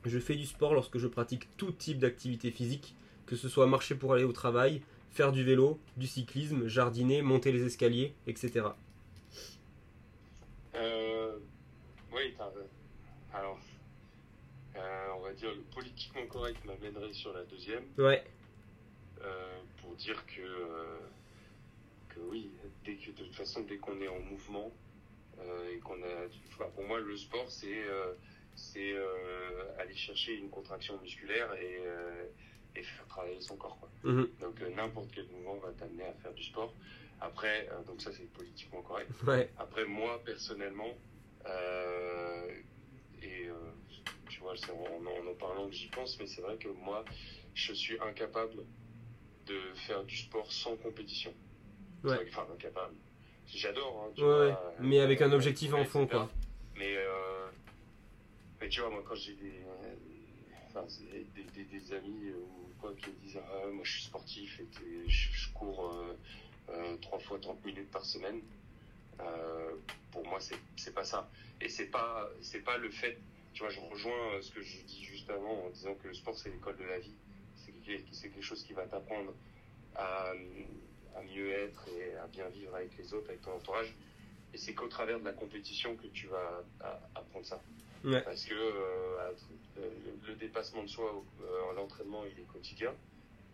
je 0.08 0.18
fais 0.18 0.34
du 0.36 0.46
sport 0.46 0.74
lorsque 0.74 0.98
je 0.98 1.06
pratique 1.06 1.48
tout 1.56 1.72
type 1.72 1.98
d'activité 1.98 2.50
physique, 2.50 2.94
que 3.26 3.36
ce 3.36 3.48
soit 3.48 3.66
marcher 3.66 3.94
pour 3.94 4.12
aller 4.14 4.24
au 4.24 4.32
travail, 4.32 4.82
faire 5.10 5.32
du 5.32 5.44
vélo, 5.44 5.78
du 5.96 6.06
cyclisme, 6.06 6.66
jardiner, 6.68 7.22
monter 7.22 7.52
les 7.52 7.64
escaliers, 7.64 8.14
etc. 8.26 8.66
Euh, 10.74 11.36
oui, 12.12 12.34
alors, 13.32 13.58
euh, 14.76 15.06
on 15.16 15.20
va 15.22 15.32
dire 15.32 15.50
le 15.54 15.62
politiquement 15.74 16.26
correct 16.26 16.64
m'amènerait 16.64 17.12
sur 17.12 17.32
la 17.32 17.44
deuxième. 17.44 17.84
Ouais, 17.98 18.24
Euh, 19.22 19.60
pour 19.80 19.94
dire 19.94 20.24
que, 20.26 20.42
euh, 20.42 20.98
que 22.10 22.20
oui, 22.30 22.50
dès 22.84 22.94
que, 22.96 23.10
de 23.12 23.24
toute 23.24 23.34
façon, 23.34 23.62
dès 23.62 23.76
qu'on 23.78 23.98
est 24.00 24.08
en 24.08 24.20
mouvement 24.20 24.70
et 25.72 25.78
qu'on 25.78 25.94
a, 26.02 26.26
enfin, 26.52 26.66
pour 26.74 26.84
moi, 26.84 27.00
le 27.00 27.16
sport, 27.16 27.46
c'est 27.48 27.84
c'est 28.56 28.92
euh, 28.92 29.78
aller 29.78 29.94
chercher 29.94 30.34
une 30.36 30.48
contraction 30.50 30.98
musculaire 31.02 31.52
et, 31.54 31.78
euh, 31.84 32.24
et 32.76 32.82
faire 32.82 33.06
travailler 33.06 33.40
son 33.40 33.56
corps. 33.56 33.78
Quoi. 33.78 33.90
Mhm. 34.04 34.28
Donc 34.40 34.60
euh, 34.62 34.70
n'importe 34.74 35.08
quel 35.14 35.26
mouvement 35.28 35.56
va 35.56 35.72
t'amener 35.72 36.04
à 36.04 36.12
faire 36.14 36.32
du 36.32 36.42
sport. 36.42 36.72
Après, 37.20 37.68
donc 37.86 38.00
ça 38.02 38.10
c'est 38.12 38.30
politiquement 38.32 38.82
correct. 38.82 39.08
ouais, 39.26 39.50
Après, 39.58 39.84
moi, 39.84 40.20
personnellement, 40.24 40.92
et 43.22 43.48
tu 44.28 44.40
vois, 44.40 44.54
c'est 44.56 44.70
en, 44.70 44.74
en 44.76 45.30
en 45.30 45.34
parlant 45.34 45.68
que 45.68 45.74
j'y 45.74 45.88
pense, 45.88 46.18
mais 46.18 46.26
c'est 46.26 46.40
vrai 46.42 46.56
que 46.56 46.68
moi, 46.68 47.04
je 47.54 47.72
suis 47.72 47.98
incapable 48.00 48.64
de 49.46 49.58
faire 49.86 50.02
du 50.04 50.16
sport 50.16 50.50
sans 50.52 50.76
compétition. 50.76 51.32
Ouais. 52.02 52.18
Enfin, 52.28 52.46
incapable. 52.52 52.94
J'adore, 53.46 54.10
hein, 54.18 54.20
Ouais, 54.20 54.48
ouais. 54.50 54.54
Mais 54.80 55.00
avec 55.00 55.22
un 55.22 55.32
objectif 55.32 55.72
en 55.74 55.84
fond, 55.84 56.06
quoi. 56.06 56.30
Mais, 58.64 58.70
tu 58.70 58.80
vois, 58.80 58.88
moi, 58.88 59.04
quand 59.06 59.14
j'ai 59.14 59.34
des, 59.34 59.60
euh, 60.74 60.80
amis 61.98 62.28
euh, 62.28 62.38
ou 62.38 62.72
quoi 62.80 62.94
qui 62.94 63.10
me 63.10 63.14
disent 63.16 63.36
ah, 63.36 63.66
moi 63.70 63.84
je 63.84 63.92
suis 63.92 64.04
sportif 64.04 64.58
et 64.58 64.64
que 64.64 65.06
je, 65.06 65.52
cours 65.52 65.92
euh, 66.70 66.96
trois 67.02 67.18
fois 67.18 67.38
30 67.38 67.62
minutes 67.62 67.90
par 67.90 68.06
semaine, 68.06 68.40
pour 70.10 70.26
moi, 70.26 70.38
c'est 70.40 70.94
pas 70.94 71.04
ça. 71.04 71.30
Et 71.60 71.68
c'est 71.68 71.88
pas, 71.88 72.30
pas 72.64 72.78
le 72.78 72.90
fait, 72.90 73.18
tu 73.52 73.62
vois, 73.62 73.68
je 73.68 73.80
rejoins 73.80 74.40
ce 74.40 74.50
que 74.50 74.62
je 74.62 74.78
dis 74.80 75.04
juste 75.04 75.28
avant 75.28 75.66
en 75.66 75.68
disant 75.68 75.94
que 75.96 76.08
le 76.08 76.14
sport 76.14 76.38
c'est 76.38 76.48
l'école 76.48 76.78
de 76.78 76.84
la 76.84 76.98
vie. 77.00 77.16
C'est 77.56 77.72
quelque, 78.30 78.40
chose 78.40 78.64
qui 78.64 78.72
va 78.72 78.86
t'apprendre 78.86 79.34
à, 79.94 80.32
mieux 81.34 81.52
être 81.52 81.86
et 81.88 82.16
à 82.16 82.26
bien 82.28 82.48
vivre 82.48 82.74
avec 82.74 82.96
les 82.96 83.12
autres, 83.12 83.28
avec 83.28 83.42
ton 83.42 83.52
entourage. 83.52 83.94
Et 84.54 84.56
c'est 84.56 84.72
qu'au 84.72 84.88
travers 84.88 85.20
de 85.20 85.24
la 85.26 85.34
compétition 85.34 85.96
que 85.96 86.06
tu 86.06 86.28
vas 86.28 86.64
apprendre 87.14 87.44
ça. 87.44 87.60
Parce 88.24 88.44
que 88.44 88.54
euh, 88.54 89.32
le, 89.76 90.28
le 90.28 90.34
dépassement 90.34 90.82
de 90.82 90.88
soi, 90.88 91.24
euh, 91.42 91.72
l'entraînement, 91.74 92.24
il 92.24 92.38
est 92.40 92.46
quotidien. 92.46 92.92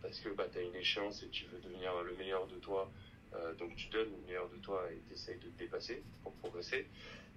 Parce 0.01 0.19
que 0.19 0.29
bah, 0.29 0.47
tu 0.51 0.57
as 0.59 0.61
une 0.61 0.75
échéance 0.75 1.23
et 1.23 1.29
tu 1.29 1.45
veux 1.45 1.59
devenir 1.59 2.01
le 2.03 2.15
meilleur 2.15 2.47
de 2.47 2.55
toi. 2.55 2.91
euh, 3.35 3.53
donc 3.55 3.75
tu 3.75 3.87
donnes 3.89 4.11
le 4.11 4.27
meilleur 4.27 4.49
de 4.49 4.57
toi 4.57 4.83
et 4.91 5.01
tu 5.07 5.13
essayes 5.13 5.37
de 5.37 5.47
te 5.47 5.57
dépasser 5.59 6.03
pour 6.23 6.33
progresser. 6.33 6.87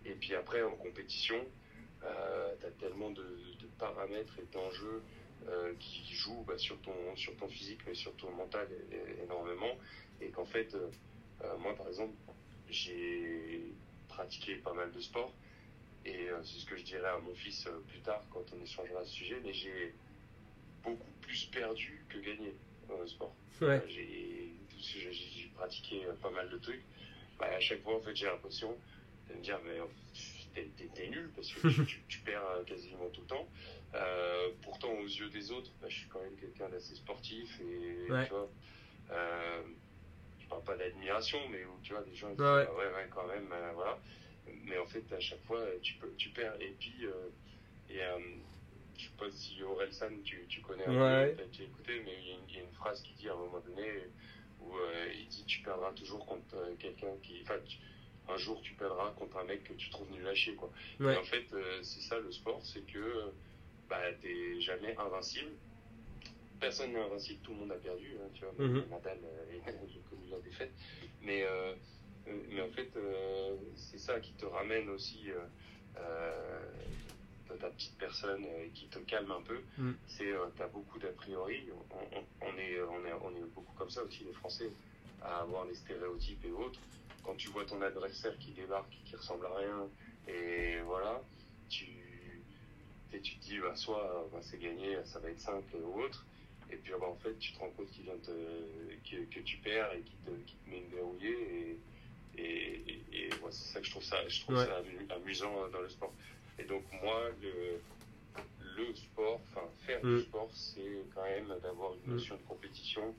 Et 0.04 0.12
puis 0.14 0.34
après, 0.34 0.62
en 0.62 0.76
compétition, 0.76 1.36
tu 2.00 2.66
as 2.66 2.70
tellement 2.78 3.10
de, 3.10 3.24
paramètres 3.78 4.38
et 4.38 4.46
d'enjeux 4.52 5.02
euh, 5.48 5.74
qui 5.78 6.14
jouent 6.14 6.44
bah, 6.46 6.56
sur, 6.58 6.80
ton, 6.80 6.94
sur 7.16 7.36
ton 7.36 7.48
physique, 7.48 7.80
mais 7.86 7.94
sur 7.94 8.14
ton 8.16 8.30
mental 8.30 8.68
énormément. 9.22 9.78
Et 10.20 10.28
qu'en 10.30 10.44
fait, 10.46 10.74
euh, 10.74 10.88
euh, 11.42 11.56
moi 11.58 11.74
par 11.74 11.88
exemple, 11.88 12.14
j'ai 12.68 13.72
pratiqué 14.08 14.56
pas 14.56 14.72
mal 14.72 14.90
de 14.92 15.00
sport. 15.00 15.32
Et 16.04 16.28
euh, 16.28 16.42
c'est 16.44 16.58
ce 16.58 16.66
que 16.66 16.76
je 16.76 16.82
dirais 16.84 17.08
à 17.08 17.18
mon 17.18 17.34
fils 17.34 17.66
euh, 17.66 17.80
plus 17.88 18.00
tard 18.00 18.22
quand 18.30 18.44
on 18.52 18.62
échangera 18.62 19.04
ce 19.04 19.12
sujet, 19.12 19.40
mais 19.44 19.52
j'ai 19.54 19.94
beaucoup 20.82 21.10
plus 21.22 21.46
perdu 21.46 22.04
que 22.08 22.18
gagné 22.18 22.54
dans 22.88 22.98
le 22.98 23.06
sport. 23.06 23.34
ouais, 23.62 23.68
Euh, 23.68 23.80
J'ai 23.88 25.50
pratiqué 25.54 26.04
euh, 26.04 26.12
pas 26.14 26.30
mal 26.30 26.48
de 26.50 26.58
trucs. 26.58 26.82
Bah, 27.38 27.46
à 27.46 27.60
chaque 27.60 27.82
fois, 27.82 27.96
en 27.96 28.00
fait, 28.00 28.14
j'ai 28.14 28.26
l'impression 28.26 28.76
de 29.30 29.34
me 29.34 29.40
dire, 29.40 29.58
mais 29.64 29.78
euh, 29.80 30.62
t'es- 30.94 31.08
nul 31.08 31.30
parce 31.34 31.50
que 31.52 31.60
tu, 31.68 31.84
tu- 31.86 32.04
tu 32.08 32.18
perds 32.20 32.44
euh, 32.46 32.64
quasiment 32.64 33.08
tout 33.08 33.22
le 33.22 33.26
temps. 33.26 33.48
Euh, 33.94 34.50
pourtant, 34.62 34.90
aux 34.92 35.06
yeux 35.06 35.30
des 35.30 35.50
autres, 35.52 35.72
bah, 35.80 35.88
je 35.88 35.96
suis 35.96 36.08
quand 36.08 36.20
même 36.20 36.36
quelqu'un 36.36 36.68
d'assez 36.68 36.94
sportif 36.96 37.60
et 37.60 38.10
Ouais. 38.10 38.24
tu 38.24 38.30
vois. 38.30 38.50
Euh, 39.10 39.62
je 40.38 40.46
parle 40.48 40.64
pas 40.64 40.76
d'admiration, 40.76 41.38
mais 41.50 41.62
tu 41.82 41.92
vois, 41.94 42.02
des 42.02 42.14
gens 42.14 42.28
ils 42.30 42.36
disent, 42.36 42.44
Ouais, 42.44 42.52
ouais. 42.52 42.68
Ouais, 42.68 42.94
ouais, 42.94 43.08
quand 43.10 43.26
même, 43.26 43.50
euh, 43.52 43.72
voilà. 43.74 43.98
Mais 44.64 44.78
en 44.78 44.86
fait, 44.86 45.10
à 45.12 45.20
chaque 45.20 45.42
fois, 45.44 45.58
euh, 45.60 45.78
tu, 45.82 45.94
peux, 45.94 46.12
tu 46.16 46.30
perds. 46.30 46.60
Et 46.60 46.74
puis, 46.78 47.06
euh, 47.06 47.28
et, 47.88 48.02
euh, 48.02 48.18
je 48.96 49.04
sais 49.04 49.10
pas 49.18 49.30
si 49.30 49.62
Aurel 49.62 49.92
San, 49.92 50.22
tu, 50.22 50.46
tu 50.48 50.60
connais 50.60 50.84
un 50.86 50.94
Ouais. 50.94 51.30
peu, 51.32 51.36
t'as 51.42 51.46
déjà 51.48 51.64
écouté, 51.64 52.00
mais 52.04 52.14
il 52.20 52.28
y, 52.28 52.32
a 52.32 52.34
une- 52.34 52.48
il 52.48 52.56
y 52.56 52.58
a 52.58 52.62
une 52.62 52.72
phrase 52.72 53.02
qui 53.02 53.14
dit 53.14 53.28
à 53.28 53.32
un 53.32 53.36
moment 53.36 53.60
donné 53.60 53.88
où 54.60 54.76
euh, 54.76 55.12
il 55.14 55.26
dit 55.28 55.44
Tu 55.46 55.60
perdras 55.62 55.92
toujours 55.92 56.24
contre 56.26 56.54
euh, 56.56 56.74
quelqu'un 56.78 57.16
qui. 57.22 57.40
Enfin, 57.42 57.58
un 58.28 58.36
jour, 58.38 58.60
tu 58.62 58.74
perdras 58.74 59.10
contre 59.12 59.36
un 59.38 59.44
mec 59.44 59.64
que 59.64 59.74
tu 59.74 59.90
trouves 59.90 60.10
nul 60.10 60.26
à 60.26 60.34
chier, 60.34 60.54
quoi. 60.54 60.72
Ouais. 61.00 61.14
Et 61.14 61.16
en 61.18 61.24
fait, 61.24 61.44
euh, 61.52 61.82
c'est 61.82 62.00
ça 62.00 62.18
le 62.18 62.32
sport, 62.32 62.64
c'est 62.64 62.80
que 62.90 63.32
bah, 63.88 64.00
t'es 64.22 64.60
jamais 64.60 64.96
invincible. 64.96 65.50
Personne 66.60 66.92
n'est 66.92 67.00
invincible, 67.00 67.40
tout 67.42 67.52
le 67.52 67.58
monde 67.58 67.72
a 67.72 67.76
perdu, 67.76 68.16
hein, 68.22 68.30
tu 68.32 68.44
vois. 68.44 68.54
même 68.56 68.76
Mhm. 68.76 68.88
Nadal, 68.88 69.18
euh, 69.22 69.44
il 70.26 70.34
a 70.34 70.38
défaite. 70.40 70.72
Mais, 71.20 71.42
mais 72.26 72.60
en 72.62 72.70
fait, 72.70 72.90
euh, 72.96 73.56
c'est 73.76 73.98
ça 73.98 74.20
qui 74.20 74.34
te 74.34 74.46
ramène 74.46 74.88
aussi 74.90 75.30
euh, 75.30 75.44
euh, 75.96 76.72
dans 77.48 77.58
ta 77.58 77.70
petite 77.70 77.96
personne 77.98 78.44
euh, 78.44 78.64
et 78.66 78.70
qui 78.70 78.88
te 78.88 78.98
calme 79.00 79.30
un 79.30 79.42
peu. 79.42 79.60
Mhm. 79.78 79.96
C'est 80.06 80.32
euh, 80.32 80.46
t'as 80.56 80.68
beaucoup 80.68 80.98
d'a 80.98 81.12
priori. 81.12 81.68
On, 81.72 81.96
on- 81.96 82.26
on 82.48 82.58
est, 82.58 82.80
on, 82.82 83.04
est, 83.06 83.12
on 83.22 83.34
est 83.36 83.46
beaucoup 83.54 83.74
comme 83.74 83.90
ça 83.90 84.02
aussi, 84.02 84.24
les 84.24 84.32
Français, 84.34 84.70
à 85.22 85.40
avoir 85.40 85.66
des 85.66 85.74
stéréotypes 85.74 86.44
et 86.44 86.50
autres. 86.52 86.80
Quand 87.22 87.36
tu 87.36 87.48
vois 87.50 87.64
ton 87.64 87.80
adversaire 87.82 88.38
qui 88.38 88.52
débarque, 88.52 88.92
qui 89.04 89.16
ressemble 89.16 89.46
à 89.46 89.54
rien, 89.56 89.90
et 90.28 90.80
voilà, 90.80 91.22
tu, 91.70 92.44
et 93.12 93.20
tu 93.20 93.38
te 93.38 93.44
dis, 93.44 93.58
bah, 93.60 93.74
soit 93.76 94.24
euh, 94.24 94.28
bah, 94.32 94.40
c'est 94.42 94.58
gagné, 94.58 95.02
ça 95.04 95.20
va 95.20 95.30
être 95.30 95.40
simple 95.40 95.76
ou 95.76 96.00
autre. 96.02 96.26
Et 96.70 96.76
puis 96.76 96.92
bah, 96.92 97.06
en 97.06 97.16
fait, 97.16 97.38
tu 97.38 97.52
te 97.52 97.58
rends 97.58 97.70
compte 97.70 97.90
qu'il 97.90 98.04
vient 98.04 98.18
te, 98.18 98.30
que, 99.10 99.24
que 99.26 99.40
tu 99.40 99.58
perds 99.58 99.92
et 99.94 100.02
qu'il 100.02 100.18
te, 100.20 100.30
te 100.30 100.70
met 100.70 100.78
une 100.80 100.88
verrouillée. 100.90 101.70
Et, 101.70 101.80
et, 102.38 102.80
c'est 103.50 103.74
ça 103.74 103.80
que 103.80 103.86
je 103.86 103.90
trouve 103.90 104.02
ça, 104.02 104.16
je 104.26 104.40
trouve 104.40 104.56
ça 104.56 104.82
amusant 105.14 105.68
dans 105.72 105.80
le 105.80 105.88
sport. 105.88 106.12
Et 106.58 106.64
donc 106.64 106.82
moi, 107.02 107.28
le, 107.40 107.80
le 108.76 108.94
sport, 108.94 109.40
enfin 109.50 109.66
faire 109.86 110.00
du 110.00 110.08
mm. 110.08 110.20
sport, 110.22 110.50
c'est 110.52 111.04
quand 111.14 111.24
même 111.24 111.48
d'avoir 111.62 111.94
une 111.94 112.12
mm. 112.12 112.16
notion 112.16 112.36
de 112.36 112.42
compétition 112.42 113.14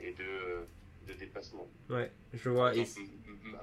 et 0.00 0.12
de, 0.12 0.66
de 1.06 1.12
dépassement. 1.14 1.68
Ouais, 1.88 2.10
je 2.32 2.50
vois. 2.50 2.72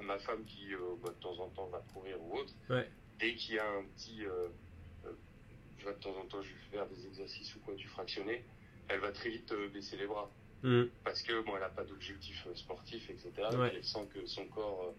ma, 0.02 0.18
femme 0.18 0.44
qui 0.44 0.74
euh, 0.74 0.78
bah, 1.02 1.10
de 1.10 1.22
temps 1.22 1.38
en 1.38 1.48
temps 1.48 1.66
va 1.66 1.82
courir 1.92 2.20
ou 2.22 2.38
autre, 2.38 2.52
dès 3.18 3.34
qu'il 3.34 3.54
y 3.54 3.58
a 3.58 3.68
un 3.68 3.84
petit, 3.96 4.24
euh, 4.24 4.48
euh, 5.06 5.12
de 5.86 5.92
temps 6.00 6.16
en 6.16 6.26
temps 6.26 6.42
je 6.42 6.48
vais 6.48 6.78
faire 6.78 6.86
des 6.86 7.06
exercices 7.06 7.54
ou 7.56 7.60
quoi 7.60 7.74
du 7.74 7.86
fractionné, 7.88 8.44
elle 8.88 9.00
va 9.00 9.12
très 9.12 9.30
vite 9.30 9.52
baisser 9.72 9.96
les 9.96 10.06
bras. 10.06 10.30
Mm. 10.64 10.84
Parce 11.04 11.22
que 11.22 11.40
bon, 11.42 11.52
elle 11.54 11.60
n'a 11.60 11.68
pas 11.68 11.84
d'objectif 11.84 12.46
sportif, 12.54 13.08
etc. 13.10 13.30
Elle 13.72 13.84
sent 13.84 14.08
que 14.12 14.26
son 14.26 14.46
corps, 14.46 14.94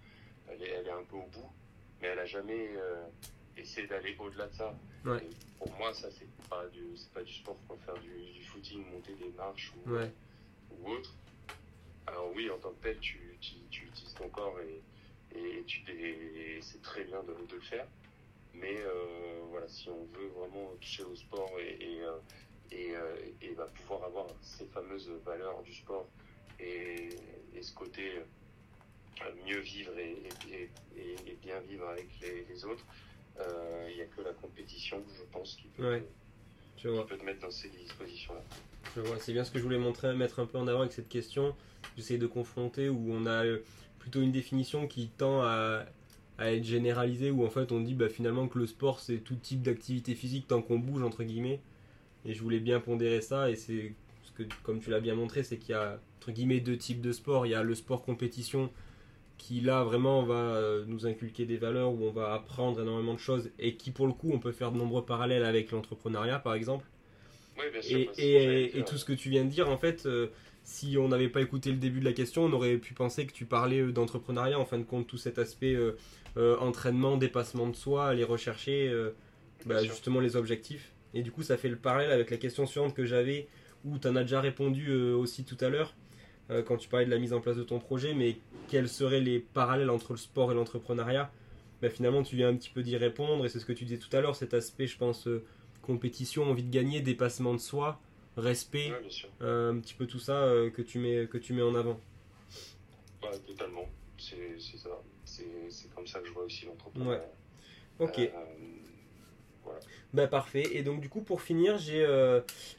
elle 0.47 0.61
est, 0.61 0.69
elle, 0.69 0.87
est, 0.87 0.91
un 0.91 1.03
peu 1.03 1.17
au 1.17 1.25
bout, 1.25 1.51
mais 1.99 2.09
elle 2.09 2.17
n'a 2.17 2.25
jamais 2.25 2.69
essayé 3.57 3.87
d'aller 3.87 4.15
au-delà 4.19 4.47
de 4.47 4.53
ça. 4.53 4.73
pour 5.57 5.71
moi, 5.77 5.93
ça, 5.93 6.07
c'est 6.11 6.29
pas 6.47 6.65
du, 6.67 6.83
pas 7.13 7.23
du 7.23 7.33
sport, 7.33 7.57
quoi. 7.67 7.77
Faire 7.85 7.95
du, 7.95 8.43
footing, 8.43 8.85
monter 8.91 9.15
des 9.15 9.31
marches 9.35 9.73
ou, 9.75 9.89
ou 9.89 10.91
autre. 10.91 11.13
Alors 12.07 12.31
oui, 12.35 12.49
en 12.49 12.57
tant 12.59 12.69
que 12.69 12.83
tel, 12.83 12.99
tu, 12.99 13.19
tu, 13.41 13.55
utilises 13.55 14.13
ton 14.13 14.29
corps 14.29 14.59
et, 14.61 15.37
et, 15.37 15.63
tu, 15.65 15.81
c'est 16.61 16.81
très 16.81 17.03
bien 17.03 17.23
de, 17.23 17.33
de, 17.47 17.55
le 17.55 17.61
faire. 17.61 17.87
Mais 18.53 18.77
euh, 18.77 19.39
voilà, 19.49 19.67
si 19.67 19.89
on 19.89 20.05
veut 20.17 20.27
vraiment 20.27 20.71
toucher 20.79 21.03
au 21.03 21.15
sport 21.15 21.51
et, 21.59 21.83
et, 21.83 22.03
euh, 22.03 22.17
euh, 22.73 23.15
et 23.41 23.49
bah, 23.51 23.67
pouvoir 23.75 24.03
avoir 24.03 24.27
ces 24.41 24.65
fameuses 24.65 25.11
valeurs 25.25 25.61
du 25.63 25.73
sport 25.73 26.07
et, 26.59 27.09
ce 27.61 27.73
côté 27.73 28.21
mieux 29.47 29.59
vivre 29.59 29.97
et, 29.97 30.69
bien 31.41 31.59
vivre 31.61 31.87
avec 31.87 32.07
les, 32.21 32.65
autres, 32.65 32.85
il 33.89 33.95
n'y 33.95 34.01
a 34.01 34.05
que 34.05 34.21
la 34.21 34.33
compétition, 34.33 35.01
je 35.17 35.23
pense, 35.31 35.55
qui 35.55 35.67
peut, 35.69 36.01
qui 36.75 36.83
peut 36.83 37.17
te 37.17 37.23
mettre 37.23 37.39
dans 37.39 37.49
ces 37.49 37.69
dispositions-là. 37.69 38.41
Je 38.95 39.01
vois, 39.01 39.17
c'est 39.19 39.33
bien 39.33 39.43
ce 39.43 39.51
que 39.51 39.57
je 39.57 39.63
voulais 39.63 39.79
montrer, 39.79 40.13
mettre 40.13 40.39
un 40.39 40.45
peu 40.45 40.57
en 40.57 40.67
avant 40.67 40.81
avec 40.81 40.93
cette 40.93 41.09
question 41.09 41.55
j'essaie 41.95 42.17
de 42.17 42.27
confronter, 42.27 42.89
où 42.89 43.07
on 43.11 43.25
a 43.25 43.45
euh, 43.45 43.59
plutôt 43.99 44.21
une 44.21 44.31
définition 44.31 44.87
qui 44.87 45.09
tend 45.09 45.41
à, 45.41 45.85
être 46.39 46.63
généralisée, 46.63 47.31
où 47.31 47.45
en 47.45 47.49
fait 47.49 47.71
on 47.71 47.79
dit 47.79 47.93
bah, 47.93 48.09
finalement 48.09 48.47
que 48.47 48.59
le 48.59 48.67
sport 48.67 48.99
c'est 48.99 49.17
tout 49.19 49.35
type 49.35 49.61
d'activité 49.61 50.15
physique 50.15 50.47
tant 50.47 50.61
qu'on 50.61 50.79
bouge, 50.79 51.01
entre 51.01 51.23
guillemets. 51.23 51.61
Et 52.25 52.33
je 52.33 52.41
voulais 52.41 52.59
bien 52.59 52.79
pondérer 52.79 53.21
ça, 53.21 53.49
et 53.49 53.55
c'est 53.55 53.93
ce 54.23 54.31
que, 54.31 54.43
comme 54.63 54.79
tu 54.79 54.89
l'as 54.89 54.99
bien 54.99 55.15
montré, 55.15 55.43
c'est 55.43 55.57
qu'il 55.57 55.71
y 55.71 55.77
a 55.77 55.99
entre 56.17 56.31
guillemets 56.31 56.59
deux 56.59 56.77
types 56.77 57.01
de 57.01 57.11
sport. 57.11 57.45
Il 57.45 57.51
y 57.51 57.55
a 57.55 57.63
le 57.63 57.75
sport 57.75 58.01
compétition 58.03 58.71
qui 59.37 59.61
là 59.61 59.83
vraiment 59.83 60.23
va 60.23 60.35
euh, 60.35 60.85
nous 60.87 61.05
inculquer 61.05 61.45
des 61.45 61.57
valeurs 61.57 61.91
où 61.91 62.03
on 62.03 62.11
va 62.11 62.33
apprendre 62.33 62.81
énormément 62.81 63.13
de 63.13 63.19
choses 63.19 63.51
et 63.59 63.75
qui 63.75 63.91
pour 63.91 64.07
le 64.07 64.13
coup 64.13 64.31
on 64.33 64.39
peut 64.39 64.53
faire 64.53 64.71
de 64.71 64.77
nombreux 64.77 65.05
parallèles 65.05 65.43
avec 65.43 65.71
l'entrepreneuriat 65.71 66.39
par 66.39 66.53
exemple. 66.53 66.85
Oui, 67.57 67.65
bien 67.71 67.81
sûr, 67.81 68.11
et, 68.17 68.77
et, 68.77 68.83
tout 68.83 68.97
ce 68.97 69.05
que 69.05 69.13
tu 69.13 69.29
viens 69.29 69.45
de 69.45 69.49
dire 69.49 69.69
en 69.69 69.77
fait 69.77 70.05
euh, 70.05 70.27
si 70.63 70.97
on 70.97 71.07
n'avait 71.07 71.29
pas 71.29 71.41
écouté 71.41 71.71
le 71.71 71.77
début 71.77 71.99
de 71.99 72.05
la 72.05 72.13
question, 72.13 72.43
on 72.45 72.53
aurait 72.53 72.77
pu 72.77 72.93
penser 72.93 73.25
que 73.25 73.31
tu 73.31 73.45
parlais 73.45 73.79
euh, 73.79 73.91
d'entrepreneuriat, 73.91 74.59
en 74.59 74.65
fin 74.65 74.79
de 74.79 74.83
compte, 74.83 75.07
tout 75.07 75.17
cet 75.17 75.37
aspect 75.37 75.75
euh, 75.75 76.57
entraînement, 76.59 77.17
dépassement 77.17 77.67
de 77.67 77.75
soi, 77.75 78.07
aller 78.07 78.23
rechercher 78.23 78.91
bah, 79.65 79.83
justement 79.83 80.19
les 80.19 80.35
objectifs. 80.35 80.91
Et 81.15 81.23
du 81.23 81.31
coup, 81.31 81.41
ça 81.41 81.57
fait 81.57 81.69
le 81.69 81.75
parallèle 81.77 82.11
avec 82.11 82.29
la 82.29 82.37
question 82.37 82.65
suivante 82.65 82.93
que 82.93 83.05
j'avais, 83.05 83.47
où 83.83 83.97
tu 83.97 84.07
en 84.07 84.15
as 84.15 84.21
déjà 84.21 84.41
répondu 84.41 84.91
aussi 84.93 85.43
tout 85.43 85.57
à 85.61 85.69
l'heure, 85.69 85.95
quand 86.65 86.77
tu 86.77 86.87
parlais 86.89 87.05
de 87.05 87.11
la 87.11 87.17
mise 87.17 87.33
en 87.33 87.41
place 87.41 87.55
de 87.55 87.63
ton 87.63 87.79
projet, 87.79 88.13
mais 88.13 88.37
quels 88.67 88.89
seraient 88.89 89.21
les 89.21 89.39
parallèles 89.39 89.89
entre 89.89 90.11
le 90.11 90.17
sport 90.17 90.51
et 90.51 90.55
l'entrepreneuriat? 90.55 91.31
Bah, 91.81 91.89
Finalement, 91.89 92.21
tu 92.21 92.35
viens 92.35 92.49
un 92.49 92.55
petit 92.55 92.69
peu 92.69 92.83
d'y 92.83 92.97
répondre, 92.97 93.45
et 93.45 93.49
c'est 93.49 93.59
ce 93.59 93.65
que 93.65 93.73
tu 93.73 93.85
disais 93.85 93.97
tout 93.97 94.15
à 94.15 94.21
l'heure, 94.21 94.35
cet 94.35 94.53
aspect, 94.53 94.87
je 94.87 94.97
pense, 94.97 95.27
compétition, 95.81 96.43
envie 96.43 96.63
de 96.63 96.71
gagner, 96.71 97.01
dépassement 97.01 97.53
de 97.53 97.59
soi 97.59 97.99
respect, 98.37 98.91
euh, 99.41 99.73
un 99.73 99.79
petit 99.79 99.93
peu 99.93 100.07
tout 100.07 100.19
ça 100.19 100.43
euh, 100.43 100.69
que, 100.69 100.81
tu 100.81 100.99
mets, 100.99 101.27
que 101.27 101.37
tu 101.37 101.53
mets 101.53 101.61
en 101.61 101.75
avant. 101.75 101.99
totalement, 103.47 103.87
c'est 104.17 104.59
ça. 104.59 104.89
C'est 105.23 105.93
comme 105.95 106.07
ça 106.07 106.19
que 106.19 106.27
je 106.27 106.33
vois 106.33 106.43
aussi 106.43 106.65
l'entrepreneuriat. 106.65 107.19
Ouais. 107.99 108.05
Ok. 108.05 108.29
Euh. 110.15 110.21
Bah, 110.21 110.27
parfait. 110.27 110.63
Et 110.73 110.83
donc 110.83 111.01
du 111.01 111.09
coup 111.09 111.21
pour 111.21 111.41
finir 111.41 111.77
j'ai 111.77 112.05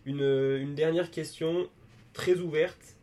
une, 0.04 0.22
une, 0.22 0.74
dernière 0.74 1.10
question 1.10 1.68
très 2.12 2.38
ouverte 2.38 2.96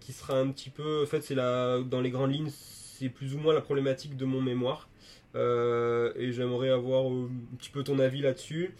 qui 0.00 0.12
sera 0.12 0.38
un 0.38 0.50
petit 0.50 0.70
peu, 0.70 1.02
en 1.02 1.06
fait 1.06 1.20
c'est 1.22 1.34
dans 1.34 2.00
les 2.02 2.10
grandes 2.10 2.32
lignes 2.32 2.50
c'est 2.50 3.10
plus 3.10 3.34
ou 3.34 3.38
moins 3.38 3.52
la 3.52 3.60
problématique 3.60 4.16
de 4.16 4.24
mon 4.24 4.40
mémoire 4.40 4.88
et 5.34 6.32
j'aimerais 6.32 6.70
avoir 6.70 7.04
un 7.06 7.28
petit 7.58 7.70
peu 7.70 7.84
ton 7.84 7.98
avis 7.98 8.22
là-dessus. 8.22 8.74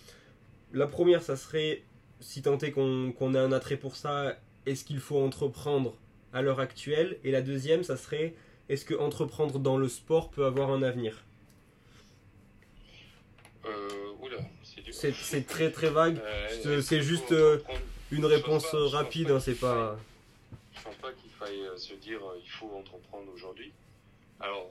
La 0.73 0.87
première 0.87 1.23
ça 1.23 1.37
serait 1.37 1.83
si 2.23 2.41
tant 2.41 2.57
est 2.59 2.71
qu'on 2.71 3.35
ait 3.35 3.39
un 3.39 3.53
attrait 3.53 3.77
pour 3.77 3.97
ça, 3.97 4.37
est-ce 4.65 4.85
qu'il 4.85 5.01
faut 5.01 5.19
entreprendre 5.19 5.95
à 6.33 6.41
l'heure 6.41 6.61
actuelle? 6.61 7.19
Et 7.25 7.31
la 7.31 7.43
deuxième, 7.43 7.83
ça 7.83 7.97
serait, 7.97 8.35
est-ce 8.69 8.85
que 8.85 8.95
entreprendre 8.95 9.59
dans 9.59 9.77
le 9.77 9.89
sport 9.89 10.31
peut 10.31 10.47
avoir 10.47 10.71
un 10.71 10.83
avenir 10.83 11.25
euh, 13.65 14.13
c'est 14.93 15.47
très 15.47 15.71
très 15.71 15.91
vague. 15.91 16.19
Euh, 16.19 16.81
c'est 16.81 17.03
juste 17.03 17.33
euh, 17.33 17.59
une 18.11 18.25
réponse 18.25 18.67
rapide, 18.75 19.31
hein, 19.31 19.41
c'est 19.41 19.59
pas. 19.59 19.99
Je 20.75 20.83
pense 20.83 20.97
pas 20.97 21.13
qu'il 21.13 21.31
faille 21.31 21.67
se 21.77 21.95
dire 21.95 22.21
il 22.43 22.51
faut 22.51 22.71
entreprendre 22.77 23.33
aujourd'hui. 23.35 23.73
Alors, 24.41 24.71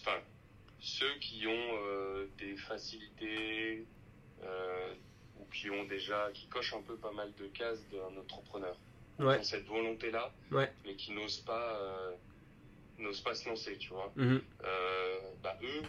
enfin, 0.00 0.18
ceux 0.80 1.14
qui 1.20 1.46
ont 1.46 2.26
des 2.38 2.56
facilités, 2.56 3.84
qui 5.52 5.70
ont 5.70 5.84
déjà, 5.84 6.28
qui 6.34 6.46
cochent 6.48 6.74
un 6.74 6.82
peu 6.82 6.96
pas 6.96 7.12
mal 7.12 7.32
de 7.38 7.46
cases 7.46 7.82
d'un 7.90 8.20
entrepreneur. 8.20 8.76
Ouais. 9.18 9.42
cette 9.42 9.64
volonté-là, 9.64 10.30
ouais. 10.50 10.70
mais 10.84 10.94
qui 10.94 11.12
n'osent 11.12 11.40
pas, 11.40 11.78
euh, 11.80 12.10
n'osent 12.98 13.22
pas 13.22 13.34
se 13.34 13.48
lancer, 13.48 13.78
tu 13.78 13.88
vois. 13.88 14.12
Mhm. 14.14 14.42
Euh, 14.64 15.18
bah, 15.42 15.56
eux, 15.62 15.82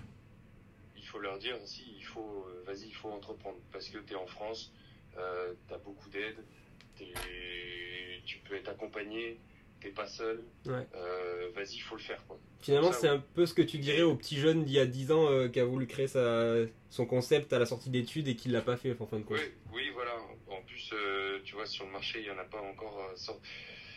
faut 1.17 1.23
leur 1.23 1.39
dire, 1.39 1.55
si, 1.65 1.83
il 1.97 2.03
faut, 2.03 2.45
euh, 2.47 2.63
vas-y, 2.65 2.87
il 2.87 2.93
faut 2.93 3.09
entreprendre. 3.09 3.57
Parce 3.71 3.89
que 3.89 3.97
tu 3.97 4.13
es 4.13 4.15
en 4.15 4.27
France, 4.27 4.71
tu 5.13 5.73
as 5.73 5.77
beaucoup 5.79 6.09
d'aide, 6.09 6.37
tu 8.25 8.39
peux 8.39 8.55
être 8.55 8.69
accompagné, 8.69 9.39
t'es 9.79 9.89
pas 9.89 10.05
seul, 10.05 10.43
euh, 10.67 11.49
vas-y, 11.55 11.75
il 11.75 11.81
faut 11.81 11.95
le 11.95 12.01
faire. 12.01 12.23
Quoi. 12.27 12.39
Finalement, 12.59 12.91
c'est 12.91 13.07
un 13.07 13.19
peu 13.19 13.45
ce 13.45 13.53
que 13.53 13.61
tu 13.61 13.77
dirais 13.77 14.01
au 14.01 14.15
petit 14.15 14.37
jeune 14.37 14.63
d'il 14.63 14.75
y 14.75 14.79
a 14.79 14.85
10 14.85 15.11
ans 15.11 15.29
euh, 15.29 15.47
qui 15.47 15.59
a 15.59 15.65
voulu 15.65 15.87
créer 15.87 16.07
sa, 16.07 16.55
son 16.89 17.05
concept 17.05 17.53
à 17.53 17.59
la 17.59 17.65
sortie 17.65 17.89
d'études 17.89 18.27
et 18.27 18.35
qui 18.35 18.49
l'a 18.49 18.61
pas 18.61 18.77
fait 18.77 18.95
en 18.99 19.07
fin 19.07 19.17
de 19.17 19.23
compte. 19.23 19.37
Oui, 19.37 19.73
oui 19.73 19.89
voilà. 19.93 20.15
En 20.49 20.61
plus, 20.61 20.91
euh, 20.93 21.39
tu 21.43 21.55
vois, 21.55 21.65
sur 21.65 21.85
le 21.85 21.91
marché, 21.91 22.19
il 22.19 22.25
y 22.25 22.31
en 22.31 22.37
a 22.37 22.43
pas 22.43 22.61
encore. 22.61 23.11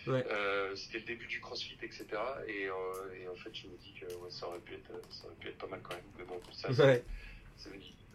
C'était 0.05 0.99
le 0.99 1.05
début 1.05 1.27
du 1.27 1.41
CrossFit, 1.41 1.79
etc. 1.83 2.07
Et, 2.49 2.71
en 2.71 3.35
fait, 3.37 3.51
je 3.55 3.67
me 3.67 3.77
dis 3.79 3.95
que 4.01 4.07
ça, 4.31 4.49
aurait 4.49 4.61
pu 4.61 4.75
être, 4.75 4.91
ça 5.11 5.27
aurait 5.27 5.37
pu 5.37 5.49
être 5.49 5.59
pas 5.59 5.67
mal 5.67 5.81
quand 5.83 5.95
même. 5.95 6.05
Mais 6.19 6.25
bon, 6.25 6.39
pour 6.39 6.55
ça, 6.55 6.69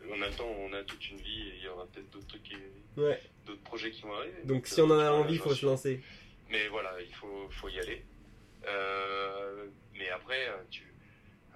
on 0.08 0.22
a 0.22 0.28
le 0.28 0.34
temps, 0.36 0.50
on 0.60 0.74
a 0.74 0.84
toute 0.84 1.10
une 1.10 1.18
vie 1.18 1.50
et 1.50 1.56
il 1.58 1.64
y 1.64 1.68
aura 1.68 1.86
peut-être 1.88 2.10
d'autres 2.12 2.28
trucs, 2.28 2.56
d'autres 3.46 3.64
projets 3.64 3.92
qui 3.92 4.04
vont 4.04 4.14
arriver. 4.14 4.44
Donc, 4.44 4.68
si 4.68 4.82
on 4.82 4.90
en 4.90 5.00
a 5.00 5.12
envie, 5.12 5.36
il 5.36 5.40
faut 5.40 5.54
se 5.54 5.66
lancer. 5.66 6.02
Mais 6.50 6.68
voilà, 6.68 6.94
il 7.02 7.14
faut, 7.14 7.50
faut 7.50 7.70
y 7.70 7.80
aller. 7.80 8.04
Euh, 8.68 9.66
mais 9.98 10.10
après, 10.10 10.52
tu, 10.70 10.84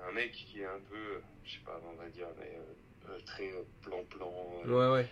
un 0.07 0.11
mec 0.11 0.31
qui 0.31 0.61
est 0.61 0.65
un 0.65 0.79
peu, 0.89 1.21
je 1.45 1.53
sais 1.53 1.59
pas, 1.65 1.79
on 1.85 2.01
va 2.01 2.09
dire, 2.09 2.27
mais 2.39 2.57
euh, 3.09 3.19
très 3.25 3.51
plan-plan, 3.81 4.33
euh, 4.65 4.95
ouais, 4.95 5.07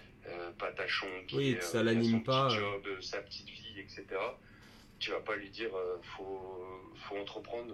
patachon, 0.57 1.07
qui 1.27 1.37
oui, 1.37 1.57
ça 1.61 1.83
l'anime 1.83 2.23
pas. 2.23 2.49
job, 2.49 2.83
sa 3.01 3.21
petite 3.21 3.49
vie, 3.49 3.79
etc. 3.79 4.05
Tu 4.99 5.11
vas 5.11 5.19
pas 5.19 5.35
lui 5.35 5.49
dire, 5.49 5.71
faut, 6.01 6.65
faut 6.95 7.17
entreprendre. 7.17 7.73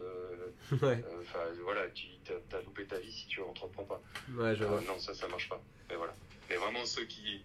Enfin, 0.72 1.40
voilà, 1.64 1.88
tu 1.90 2.08
as, 2.52 2.62
loupé 2.62 2.86
ta 2.86 3.00
vie 3.00 3.12
si 3.12 3.28
tu 3.28 3.42
entreprends 3.42 3.86
pas. 3.86 4.02
Ouais, 4.32 4.56
je 4.56 4.64
vois. 4.66 4.82
Non, 4.82 5.00
ça, 5.00 5.14
ça 5.14 5.28
marche 5.28 5.48
pas. 5.50 5.62
Mais 5.90 5.96
voilà. 5.96 6.14
Mais 6.50 6.56
vraiment 6.58 6.86
ceux 6.86 7.06
qui, 7.06 7.44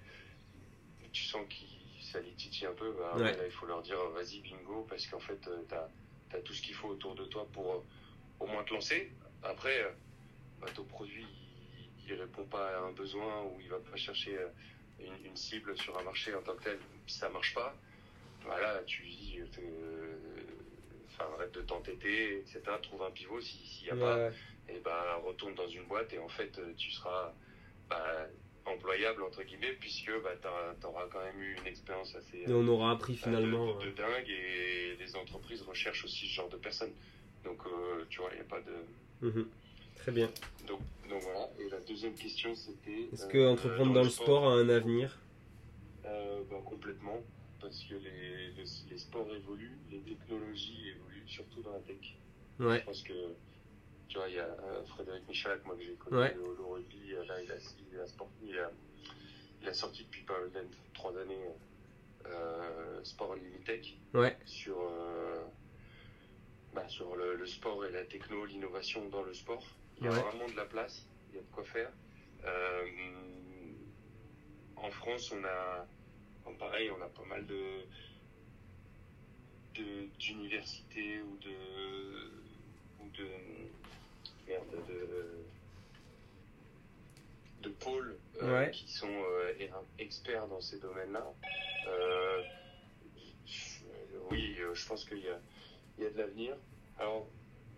tu 1.12 1.24
sens 1.24 1.46
qu'ils 1.48 1.78
ça 2.08 2.20
les 2.20 2.32
titille 2.32 2.66
un 2.66 2.72
peu, 2.72 2.92
bah, 2.92 3.14
il 3.44 3.50
faut 3.50 3.66
leur 3.66 3.82
dire 3.82 3.98
vas-y 4.14 4.40
bingo 4.40 4.86
parce 4.88 5.06
qu'en 5.06 5.18
fait 5.18 5.46
euh, 5.48 5.62
tu 5.68 6.36
as, 6.36 6.40
tout 6.40 6.54
ce 6.54 6.62
qu'il 6.62 6.74
faut 6.74 6.88
autour 6.88 7.14
de 7.14 7.24
toi 7.24 7.46
pour 7.52 7.74
euh, 7.74 7.84
au 8.40 8.46
moins 8.46 8.64
te 8.64 8.72
lancer. 8.72 9.12
Après, 9.42 9.82
euh, 9.82 9.90
bah, 10.60 10.68
ton 10.74 10.84
produit 10.84 11.26
il, 12.06 12.14
ne 12.14 12.20
répond 12.20 12.44
pas 12.44 12.78
à 12.78 12.80
un 12.80 12.92
besoin 12.92 13.42
ou 13.42 13.60
il 13.60 13.68
va 13.68 13.78
pas 13.78 13.96
chercher 13.96 14.38
une, 14.98 15.36
cible 15.36 15.76
sur 15.76 15.98
un 15.98 16.02
marché 16.02 16.34
en 16.34 16.40
tant 16.40 16.54
que 16.54 16.64
tel, 16.64 16.78
ça 17.06 17.28
marche 17.28 17.54
pas. 17.54 17.76
Voilà, 18.48 18.82
tu 18.86 19.02
dis 19.02 19.38
enfin, 21.06 21.24
arrête 21.34 21.52
de 21.52 21.60
t'entêter, 21.62 22.38
etc. 22.38 22.60
Trouve 22.82 23.02
un 23.02 23.10
pivot 23.10 23.40
s'il 23.40 23.84
n'y 23.84 23.90
a 23.90 23.96
pas, 23.96 24.30
et 24.68 24.80
ben 24.84 25.14
retourne 25.24 25.54
dans 25.54 25.68
une 25.68 25.84
boîte 25.84 26.12
et 26.12 26.18
en 26.18 26.28
fait 26.28 26.60
tu 26.76 26.90
seras 26.90 27.32
bah, 27.88 28.26
employable 28.66 29.22
entre 29.22 29.42
guillemets 29.42 29.72
puisque 29.80 30.10
bah, 30.22 30.30
tu 30.80 30.86
auras 30.86 31.06
quand 31.10 31.22
même 31.24 31.40
eu 31.40 31.56
une 31.58 31.66
expérience 31.66 32.14
assez 32.14 32.44
et 32.46 32.52
on 32.52 32.66
aura 32.68 32.92
appris 32.92 33.16
finalement 33.16 33.74
de, 33.78 33.90
dingue 33.90 34.28
et 34.28 34.96
les 34.98 35.16
entreprises 35.16 35.62
recherchent 35.62 36.04
aussi 36.04 36.26
ce 36.26 36.34
genre 36.34 36.48
de 36.48 36.56
personnes 36.56 36.92
Donc, 37.44 37.60
euh, 37.66 38.04
tu 38.10 38.20
vois, 38.20 38.30
il 38.32 38.36
n'y 38.36 38.40
a 38.40 38.44
pas 38.44 38.60
de. 38.60 39.26
Mhm. 39.26 39.48
Très 39.96 40.12
bien. 40.12 40.30
Donc, 40.66 40.80
donc 41.08 41.22
voilà. 41.22 41.48
Et 41.58 41.68
la 41.70 41.80
deuxième 41.80 42.14
question, 42.14 42.54
c'était. 42.54 43.08
Est-ce 43.12 43.26
euh, 43.26 43.28
que 43.28 43.48
entreprendre 43.48 43.92
dans 43.92 44.02
le 44.02 44.10
sport 44.10 44.48
a 44.48 44.54
un 44.54 44.68
avenir? 44.68 45.18
Euh, 46.04 46.42
ben, 46.50 46.60
Complètement. 46.62 47.20
Parce 47.60 47.82
que 47.84 47.94
les, 47.94 48.50
les, 48.52 48.64
les 48.90 48.98
sports 48.98 49.28
évoluent, 49.34 49.80
les 49.90 50.00
technologies 50.02 50.90
évoluent, 50.90 51.26
surtout 51.26 51.60
dans 51.62 51.72
la 51.72 51.80
tech. 51.80 52.16
Ouais. 52.60 52.78
Je 52.80 52.84
pense 52.84 53.02
que, 53.02 53.34
tu 54.08 54.18
vois, 54.18 54.28
il 54.28 54.36
y 54.36 54.38
a 54.38 54.46
euh, 54.46 54.84
Frédéric 54.84 55.26
Michalak, 55.28 55.64
moi 55.64 55.76
que 55.76 55.82
j'ai 55.82 55.96
connu 55.96 56.16
Ouais. 56.16 56.36
au, 56.36 56.72
rugby, 56.72 57.14
euh, 57.14 57.24
là, 57.24 57.42
il 57.42 57.50
a, 57.50 57.56
il 57.90 57.98
a, 57.98 58.06
sport- 58.06 58.32
il 58.42 58.58
a, 58.58 58.70
il 59.60 59.68
a 59.68 59.74
sorti 59.74 60.04
depuis 60.04 60.22
pas 60.22 60.38
mal 60.38 60.50
d'années, 60.50 60.70
trois 60.94 61.18
années, 61.18 61.48
euh, 62.26 63.04
Sport 63.04 63.32
Unlimited 63.34 63.84
Ouais. 64.14 64.36
sur, 64.44 64.78
euh, 64.80 65.44
bah, 66.74 66.88
sur 66.88 67.16
le, 67.16 67.34
le 67.34 67.46
sport 67.46 67.84
et 67.86 67.90
la 67.90 68.04
techno, 68.04 68.44
l'innovation 68.44 69.08
dans 69.08 69.22
le 69.22 69.34
sport. 69.34 69.66
Il 69.98 70.04
y 70.04 70.08
a 70.08 70.12
vraiment 70.12 70.48
de 70.48 70.54
la 70.56 70.64
place, 70.64 71.08
il 71.30 71.36
y 71.36 71.38
a 71.38 71.42
de 71.42 71.48
quoi 71.48 71.64
faire. 71.64 71.92
Euh, 72.44 72.86
en 74.76 74.90
France, 74.90 75.32
on 75.32 75.42
a, 75.44 75.88
pareil, 76.54 76.90
on 76.90 77.00
a 77.02 77.08
pas 77.08 77.24
mal 77.24 77.46
de 77.46 77.86
d'universités 80.18 81.20
ou 81.22 81.36
de 81.36 81.54
ou 82.98 83.08
de 83.10 83.28
merde 84.48 84.66
de 84.88 85.44
de 87.62 87.68
pôles 87.70 88.18
euh, 88.40 88.52
Ouais. 88.60 88.70
qui 88.72 88.88
sont 88.88 89.06
euh, 89.08 89.52
er- 89.58 89.70
experts 89.98 90.48
dans 90.48 90.60
ces 90.60 90.78
domaines-là. 90.80 91.32
Euh, 91.86 92.42
oui, 94.30 94.56
je 94.74 94.86
pense 94.86 95.04
qu'il 95.04 95.18
y 95.18 95.28
a, 95.28 95.40
il 95.96 96.04
y 96.04 96.06
a 96.06 96.10
de 96.10 96.18
l'avenir. 96.18 96.56
Alors, 96.98 97.28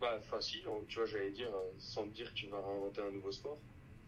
bah, 0.01 0.17
enfin 0.19 0.41
si, 0.41 0.63
tu 0.89 0.97
vois, 0.99 1.07
j'allais 1.07 1.31
dire, 1.33 1.53
sans 1.79 2.05
te 2.05 2.15
dire 2.15 2.29
que 2.31 2.39
tu 2.39 2.47
vas 2.49 2.61
réinventer 2.67 3.03
un 3.03 3.11
nouveau 3.11 3.33
sport, 3.33 3.59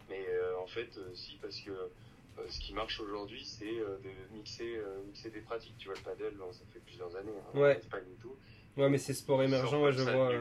mais 0.09 0.25
en 0.59 0.67
fait, 0.67 0.99
si, 1.15 1.37
parce 1.37 1.59
que 1.61 1.91
euh, 2.39 2.43
ce 2.49 2.61
qui 2.61 2.73
marche 2.75 2.99
aujourd'hui, 3.01 3.45
c'est 3.45 3.67
euh, 3.79 3.99
de 3.99 4.35
mixer, 4.37 4.77
euh, 4.77 5.03
mixer 5.07 5.31
des 5.31 5.41
pratiques. 5.41 5.75
Tu 5.79 5.89
vois, 5.89 5.97
le 5.97 6.03
paddle, 6.03 6.37
bon, 6.37 6.53
ça 6.53 6.65
fait 6.73 6.81
plusieurs 6.81 7.15
années, 7.17 7.33
hein, 7.55 7.59
Ouais. 7.59 7.77
et 7.79 8.21
tout. 8.21 8.37
Ouais, 8.77 8.89
mais 8.89 8.99
c'est 8.99 9.13
sport 9.15 9.43
émergent, 9.43 9.75
ouais, 9.75 9.93
je 9.93 10.03
vois. 10.03 10.33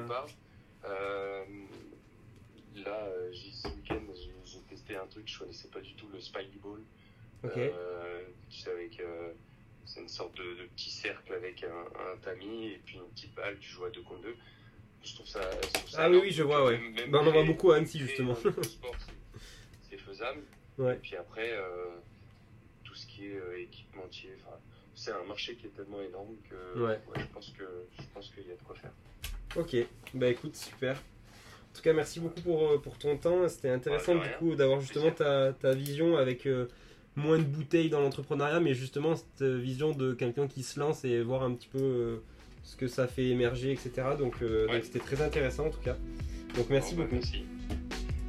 là, 2.76 3.06
ce 3.52 3.68
week-end, 3.68 4.02
j'ai 4.16 4.60
testé 4.70 4.96
un 4.96 5.06
truc, 5.08 5.28
je 5.28 5.40
connaissais 5.40 5.68
pas 5.68 5.82
du 5.82 5.94
tout, 5.96 6.08
le 6.14 6.20
spike 6.20 6.60
ball. 6.62 6.80
Ok. 7.44 7.58
Euh, 7.58 8.22
tu 8.50 8.60
sais, 8.60 8.72
avec. 8.72 9.02
c'est 9.86 10.00
une 10.02 10.08
sorte 10.08 10.36
de, 10.38 10.44
de 10.44 10.68
petit 10.76 10.90
cercle 10.90 11.34
avec 11.34 11.64
un, 11.64 11.68
un 12.14 12.18
tamis 12.22 12.68
et 12.68 12.82
puis 12.86 12.96
une 12.98 13.10
petite 13.14 13.34
balle, 13.36 13.58
tu 13.60 13.70
joues 13.70 13.86
à 13.86 13.90
deux 13.90 14.02
contre 14.04 14.22
deux. 14.22 14.36
Je 15.04 15.16
trouve 15.16 15.28
ça. 15.28 15.42
je 15.64 15.68
trouve 15.74 15.90
ça 15.90 16.04
Ah 16.04 16.10
oui, 16.10 16.20
oui, 16.22 16.32
je 16.32 16.44
vois, 16.44 16.64
ouais. 16.66 16.78
Même- 16.78 16.94
même 16.94 17.12
Bah, 17.12 17.20
on 17.24 17.28
en 17.28 17.32
voit 17.32 17.44
beaucoup 17.44 17.72
à 17.72 17.78
Annecy, 17.78 18.00
justement. 18.00 18.36
c'est 19.90 19.98
faisable. 19.98 20.42
Ouais. 20.82 20.94
Et 20.96 20.98
puis 20.98 21.16
après, 21.16 21.52
euh, 21.52 21.86
tout 22.84 22.94
ce 22.96 23.06
qui 23.08 23.28
est 23.28 23.36
euh, 23.38 23.60
équipementier, 23.62 24.32
c'est 24.96 25.12
un 25.12 25.24
marché 25.28 25.56
qui 25.56 25.68
est 25.68 25.76
tellement 25.76 26.02
énorme 26.02 26.36
que 26.50 26.80
Ouais. 26.84 27.00
je 27.16 27.26
pense 27.34 27.50
que 27.58 27.64
je 28.00 28.04
pense 28.14 28.30
qu'il 28.30 28.48
y 28.48 28.52
a 28.52 28.56
de 28.56 28.62
quoi 28.66 28.76
faire. 28.76 28.92
Ok, 29.56 29.76
bah 30.14 30.28
écoute, 30.28 30.56
super. 30.56 30.96
En 30.96 31.74
tout 31.76 31.82
cas, 31.82 31.94
merci 31.94 32.20
beaucoup 32.20 32.42
pour, 32.42 32.68
euh, 32.72 32.78
pour 32.80 32.98
ton 32.98 33.18
temps. 33.18 33.48
C'était 33.48 33.70
intéressant 33.70 34.16
Ouais, 34.18 34.28
du 34.28 34.34
coup 34.36 34.56
d'avoir 34.56 34.82
justement 34.82 35.12
ta, 35.12 35.54
ta 35.54 35.74
vision 35.74 36.18
avec 36.18 36.46
euh, 36.46 36.68
moins 37.16 37.38
de 37.38 37.44
bouteilles 37.44 37.90
dans 37.90 38.02
l'entrepreneuriat, 38.02 38.60
mais 38.60 38.74
justement 38.74 39.16
cette 39.16 39.44
vision 39.44 39.92
de 39.92 40.14
quelqu'un 40.14 40.48
qui 40.48 40.64
se 40.64 40.80
lance 40.80 41.06
et 41.06 41.22
voir 41.22 41.44
un 41.44 41.54
petit 41.54 41.68
peu 41.70 41.80
euh, 41.82 42.18
ce 42.64 42.76
que 42.76 42.88
ça 42.88 43.08
fait 43.08 43.26
émerger, 43.28 43.72
etc. 43.72 43.92
Donc 44.18 44.36
euh, 44.42 44.68
c'était 44.84 45.00
très 45.00 45.22
intéressant 45.22 45.68
en 45.68 45.70
tout 45.72 45.80
cas. 45.82 45.96
Donc 46.56 46.70
merci 46.70 46.96
Bon, 46.96 47.04
bah, 47.04 47.08
beaucoup. 47.10 47.16
Merci. 47.22 47.46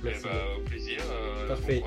Merci 0.05 0.21
Eh 0.25 0.29
bah, 0.29 0.45
au 0.57 0.61
plaisir. 0.63 1.01
Parfait. 1.49 1.81
Bon 1.81 1.87